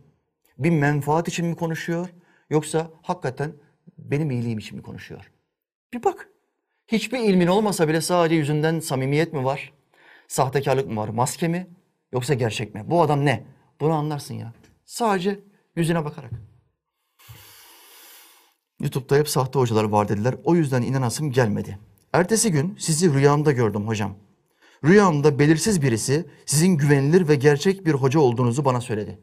Bir 0.59 0.71
menfaat 0.71 1.29
için 1.29 1.47
mi 1.47 1.57
konuşuyor? 1.57 2.09
Yoksa 2.51 2.91
hakikaten 3.03 3.53
benim 3.99 4.31
iyiliğim 4.31 4.59
için 4.59 4.77
mi 4.77 4.83
konuşuyor? 4.83 5.31
Bir 5.93 6.03
bak. 6.05 6.29
Hiçbir 6.87 7.19
ilmin 7.19 7.47
olmasa 7.47 7.89
bile 7.89 8.01
sadece 8.01 8.35
yüzünden 8.35 8.81
samimiyet 8.81 9.33
mi 9.33 9.45
var? 9.45 9.73
Sahtekarlık 10.29 10.89
mı 10.89 10.97
var? 10.97 11.09
Maske 11.09 11.49
mi? 11.49 11.67
Yoksa 12.13 12.35
gerçek 12.35 12.75
mi? 12.75 12.83
Bu 12.87 13.03
adam 13.03 13.25
ne? 13.25 13.45
Bunu 13.81 13.93
anlarsın 13.93 14.35
ya. 14.35 14.53
Sadece 14.85 15.41
yüzüne 15.77 16.05
bakarak. 16.05 16.31
YouTube'da 18.85 19.17
hep 19.17 19.29
sahte 19.29 19.59
hocalar 19.59 19.85
var 19.85 20.09
dediler. 20.09 20.35
O 20.45 20.55
yüzden 20.55 20.83
inanasım 20.83 21.31
gelmedi. 21.31 21.79
Ertesi 22.13 22.53
gün 22.53 22.77
sizi 22.79 23.15
rüyamda 23.15 23.53
gördüm 23.53 23.89
hocam. 23.89 24.15
Rüyamda 24.85 25.39
belirsiz 25.39 25.83
birisi 25.83 26.27
sizin 26.47 26.77
güvenilir 26.77 27.29
ve 27.29 27.35
gerçek 27.35 27.87
bir 27.87 27.95
hoca 27.95 28.21
olduğunuzu 28.21 28.65
bana 28.65 28.81
söyledi. 28.81 29.19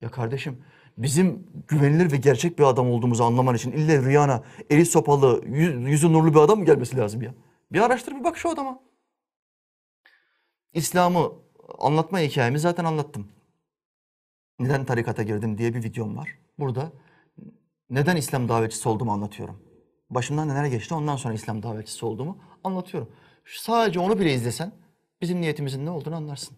Ya 0.00 0.10
kardeşim 0.10 0.64
bizim 0.98 1.46
güvenilir 1.68 2.12
ve 2.12 2.16
gerçek 2.16 2.58
bir 2.58 2.64
adam 2.64 2.90
olduğumuzu 2.90 3.24
anlaman 3.24 3.54
için 3.54 3.72
illa 3.72 4.02
rüyana 4.02 4.42
eli 4.70 4.86
sopalı, 4.86 5.42
yüz- 5.46 5.88
yüzü 5.88 6.12
nurlu 6.12 6.34
bir 6.34 6.38
adam 6.38 6.58
mı 6.58 6.64
gelmesi 6.64 6.96
lazım 6.96 7.22
ya? 7.22 7.34
Bir 7.72 7.80
araştır 7.80 8.14
bir 8.14 8.24
bak 8.24 8.36
şu 8.38 8.50
adama. 8.50 8.80
İslam'ı 10.74 11.32
anlatma 11.78 12.18
hikayemi 12.20 12.58
zaten 12.58 12.84
anlattım. 12.84 13.28
Neden 14.58 14.84
tarikata 14.84 15.22
girdim 15.22 15.58
diye 15.58 15.74
bir 15.74 15.84
videom 15.84 16.16
var. 16.16 16.38
Burada 16.58 16.92
neden 17.90 18.16
İslam 18.16 18.48
davetçisi 18.48 18.88
olduğumu 18.88 19.12
anlatıyorum. 19.12 19.56
Başımdan 20.10 20.48
neler 20.48 20.64
geçti 20.64 20.94
ondan 20.94 21.16
sonra 21.16 21.34
İslam 21.34 21.62
davetçisi 21.62 22.06
olduğumu 22.06 22.38
anlatıyorum. 22.64 23.08
Sadece 23.44 24.00
onu 24.00 24.18
bile 24.18 24.34
izlesen 24.34 24.72
bizim 25.20 25.40
niyetimizin 25.40 25.86
ne 25.86 25.90
olduğunu 25.90 26.16
anlarsın. 26.16 26.56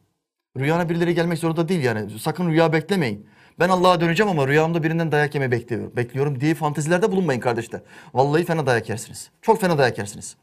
Rüyana 0.56 0.88
birileri 0.88 1.14
gelmek 1.14 1.38
zorunda 1.38 1.68
değil 1.68 1.84
yani. 1.84 2.18
Sakın 2.18 2.48
rüya 2.48 2.72
beklemeyin. 2.72 3.26
Ben 3.58 3.68
Allah'a 3.68 4.00
döneceğim 4.00 4.30
ama 4.30 4.48
rüyamda 4.48 4.82
birinden 4.82 5.12
dayak 5.12 5.34
yeme 5.34 5.50
bekliyorum, 5.50 5.96
bekliyorum 5.96 6.40
diye 6.40 6.54
fantezilerde 6.54 7.12
bulunmayın 7.12 7.40
kardeşler. 7.40 7.80
Vallahi 8.14 8.44
fena 8.44 8.66
dayak 8.66 8.88
yersiniz. 8.88 9.30
Çok 9.42 9.60
fena 9.60 9.78
dayak 9.78 9.98
yersiniz. 9.98 10.36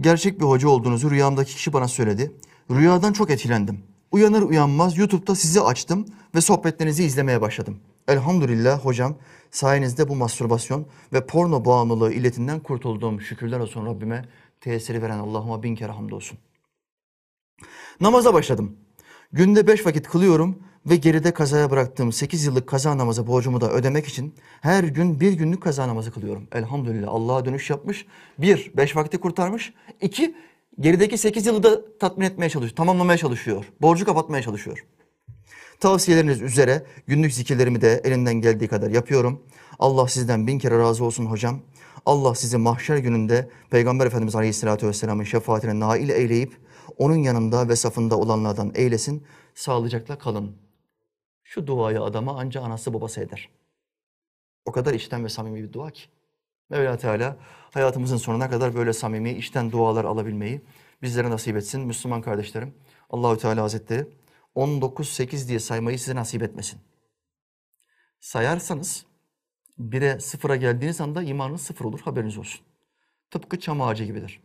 Gerçek 0.00 0.40
bir 0.40 0.44
hoca 0.44 0.68
olduğunuzu 0.68 1.10
rüyamdaki 1.10 1.54
kişi 1.54 1.72
bana 1.72 1.88
söyledi. 1.88 2.32
Rüyadan 2.70 3.12
çok 3.12 3.30
etkilendim. 3.30 3.93
Uyanır 4.14 4.42
uyanmaz 4.42 4.98
YouTube'da 4.98 5.34
sizi 5.34 5.60
açtım 5.60 6.06
ve 6.34 6.40
sohbetlerinizi 6.40 7.04
izlemeye 7.04 7.40
başladım. 7.40 7.80
Elhamdülillah 8.08 8.84
hocam 8.84 9.16
sayenizde 9.50 10.08
bu 10.08 10.16
mastürbasyon 10.16 10.86
ve 11.12 11.26
porno 11.26 11.64
bağımlılığı 11.64 12.12
illetinden 12.12 12.60
kurtuldum. 12.60 13.20
Şükürler 13.20 13.60
olsun 13.60 13.86
Rabbime 13.86 14.24
tesiri 14.60 15.02
veren 15.02 15.18
Allah'ıma 15.18 15.62
bin 15.62 15.74
kere 15.74 15.92
hamdolsun. 15.92 16.38
Namaza 18.00 18.34
başladım. 18.34 18.76
Günde 19.32 19.66
beş 19.66 19.86
vakit 19.86 20.08
kılıyorum 20.08 20.58
ve 20.86 20.96
geride 20.96 21.30
kazaya 21.30 21.70
bıraktığım 21.70 22.12
8 22.12 22.44
yıllık 22.44 22.66
kaza 22.66 22.98
namazı 22.98 23.26
borcumu 23.26 23.60
da 23.60 23.72
ödemek 23.72 24.06
için 24.06 24.34
her 24.60 24.84
gün 24.84 25.20
bir 25.20 25.32
günlük 25.32 25.62
kaza 25.62 25.88
namazı 25.88 26.12
kılıyorum. 26.12 26.48
Elhamdülillah 26.52 27.08
Allah'a 27.08 27.44
dönüş 27.44 27.70
yapmış. 27.70 28.06
Bir, 28.38 28.72
beş 28.76 28.96
vakti 28.96 29.18
kurtarmış. 29.18 29.74
İki, 30.00 30.34
gerideki 30.80 31.18
8 31.18 31.46
yılı 31.46 31.62
da 31.62 31.98
tatmin 31.98 32.26
etmeye 32.26 32.50
çalışıyor, 32.50 32.76
tamamlamaya 32.76 33.18
çalışıyor. 33.18 33.72
Borcu 33.82 34.04
kapatmaya 34.04 34.42
çalışıyor. 34.42 34.86
Tavsiyeleriniz 35.80 36.42
üzere 36.42 36.86
günlük 37.06 37.34
zikirlerimi 37.34 37.80
de 37.80 38.00
elinden 38.04 38.34
geldiği 38.34 38.68
kadar 38.68 38.90
yapıyorum. 38.90 39.42
Allah 39.78 40.08
sizden 40.08 40.46
bin 40.46 40.58
kere 40.58 40.78
razı 40.78 41.04
olsun 41.04 41.26
hocam. 41.26 41.60
Allah 42.06 42.34
sizi 42.34 42.56
mahşer 42.56 42.96
gününde 42.96 43.50
Peygamber 43.70 44.06
Efendimiz 44.06 44.34
Aleyhisselatü 44.34 44.86
Vesselam'ın 44.86 45.24
şefaatine 45.24 45.80
nail 45.80 46.08
eyleyip 46.08 46.58
onun 46.98 47.16
yanında 47.16 47.68
ve 47.68 47.76
safında 47.76 48.18
olanlardan 48.18 48.72
eylesin. 48.74 49.26
Sağlıcakla 49.54 50.18
kalın. 50.18 50.56
Şu 51.44 51.66
duayı 51.66 52.02
adama 52.02 52.38
anca 52.38 52.60
anası 52.60 52.94
babası 52.94 53.20
eder. 53.20 53.48
O 54.64 54.72
kadar 54.72 54.94
içten 54.94 55.24
ve 55.24 55.28
samimi 55.28 55.62
bir 55.62 55.72
dua 55.72 55.90
ki. 55.90 56.02
Mevla 56.70 56.96
Teala 56.96 57.36
hayatımızın 57.74 58.16
sonuna 58.16 58.50
kadar 58.50 58.74
böyle 58.74 58.92
samimi, 58.92 59.30
içten 59.30 59.72
dualar 59.72 60.04
alabilmeyi 60.04 60.60
bizlere 61.02 61.30
nasip 61.30 61.56
etsin. 61.56 61.80
Müslüman 61.80 62.22
kardeşlerim, 62.22 62.74
Allahü 63.10 63.38
Teala 63.38 63.62
Hazretleri 63.62 64.06
19-8 64.56 65.48
diye 65.48 65.58
saymayı 65.60 65.98
size 65.98 66.14
nasip 66.14 66.42
etmesin. 66.42 66.80
Sayarsanız 68.20 69.06
1'e 69.78 70.20
sıfıra 70.20 70.56
geldiğiniz 70.56 71.00
anda 71.00 71.22
imanınız 71.22 71.60
sıfır 71.60 71.84
olur 71.84 72.00
haberiniz 72.00 72.38
olsun. 72.38 72.66
Tıpkı 73.30 73.60
çam 73.60 73.82
ağacı 73.82 74.04
gibidir. 74.04 74.40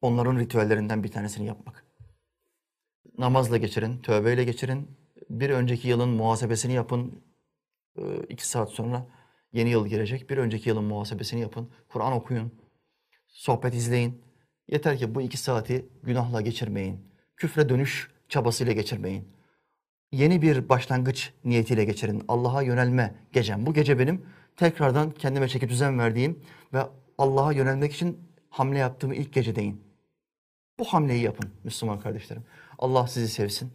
Onların 0.00 0.38
ritüellerinden 0.38 1.04
bir 1.04 1.12
tanesini 1.12 1.46
yapmak. 1.46 1.84
Namazla 3.18 3.56
geçirin, 3.56 3.98
tövbeyle 3.98 4.44
geçirin. 4.44 4.88
Bir 5.30 5.50
önceki 5.50 5.88
yılın 5.88 6.08
muhasebesini 6.08 6.72
yapın. 6.72 7.22
Ee, 7.98 8.16
iki 8.28 8.48
saat 8.48 8.70
sonra 8.70 9.06
yeni 9.54 9.70
yıl 9.70 9.86
girecek. 9.86 10.30
Bir 10.30 10.38
önceki 10.38 10.68
yılın 10.68 10.84
muhasebesini 10.84 11.40
yapın. 11.40 11.70
Kur'an 11.88 12.12
okuyun. 12.12 12.52
Sohbet 13.28 13.74
izleyin. 13.74 14.22
Yeter 14.68 14.98
ki 14.98 15.14
bu 15.14 15.22
iki 15.22 15.36
saati 15.36 15.88
günahla 16.02 16.40
geçirmeyin. 16.40 17.00
Küfre 17.36 17.68
dönüş 17.68 18.10
çabasıyla 18.28 18.72
geçirmeyin. 18.72 19.28
Yeni 20.12 20.42
bir 20.42 20.68
başlangıç 20.68 21.32
niyetiyle 21.44 21.84
geçirin. 21.84 22.24
Allah'a 22.28 22.62
yönelme 22.62 23.14
gecem. 23.32 23.66
Bu 23.66 23.74
gece 23.74 23.98
benim 23.98 24.26
tekrardan 24.56 25.10
kendime 25.10 25.48
çeki 25.48 25.68
düzen 25.68 25.98
verdiğim 25.98 26.42
ve 26.72 26.82
Allah'a 27.18 27.52
yönelmek 27.52 27.92
için 27.92 28.18
hamle 28.50 28.78
yaptığım 28.78 29.12
ilk 29.12 29.32
gece 29.32 29.56
deyin. 29.56 29.82
Bu 30.78 30.84
hamleyi 30.84 31.22
yapın 31.22 31.50
Müslüman 31.64 32.00
kardeşlerim. 32.00 32.44
Allah 32.78 33.06
sizi 33.06 33.28
sevsin. 33.28 33.72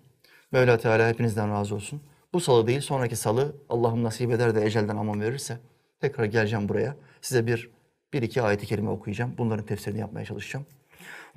Mevla 0.52 0.78
Teala 0.78 1.10
hepinizden 1.10 1.52
razı 1.52 1.76
olsun. 1.76 2.02
Bu 2.34 2.40
salı 2.40 2.68
değil 2.68 2.82
sonraki 2.82 3.16
salı 3.16 3.56
Allah'ım 3.70 4.04
nasip 4.04 4.32
eder 4.32 4.56
de 4.56 4.66
ecelden 4.66 4.98
aman 4.98 5.22
verirse 5.22 5.58
tekrar 6.00 6.26
geleceğim 6.26 6.70
buraya. 6.70 6.96
Size 7.22 7.48
bir, 7.48 7.70
bir 8.14 8.22
iki 8.22 8.42
ayeti 8.42 8.66
kerime 8.66 8.90
okuyacağım. 8.90 9.36
Bunların 9.38 9.66
tefsirini 9.66 10.00
yapmaya 10.00 10.26
çalışacağım. 10.26 10.66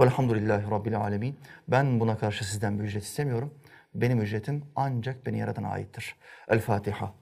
Velhamdülillahi 0.00 0.70
Rabbil 0.70 1.00
Alemin. 1.00 1.38
Ben 1.68 2.00
buna 2.00 2.18
karşı 2.18 2.48
sizden 2.48 2.78
bir 2.78 2.84
ücret 2.84 3.02
istemiyorum. 3.02 3.54
Benim 3.94 4.20
ücretim 4.20 4.64
ancak 4.76 5.26
beni 5.26 5.38
yaradana 5.38 5.68
aittir. 5.68 6.16
El 6.48 6.60
Fatiha. 6.60 7.21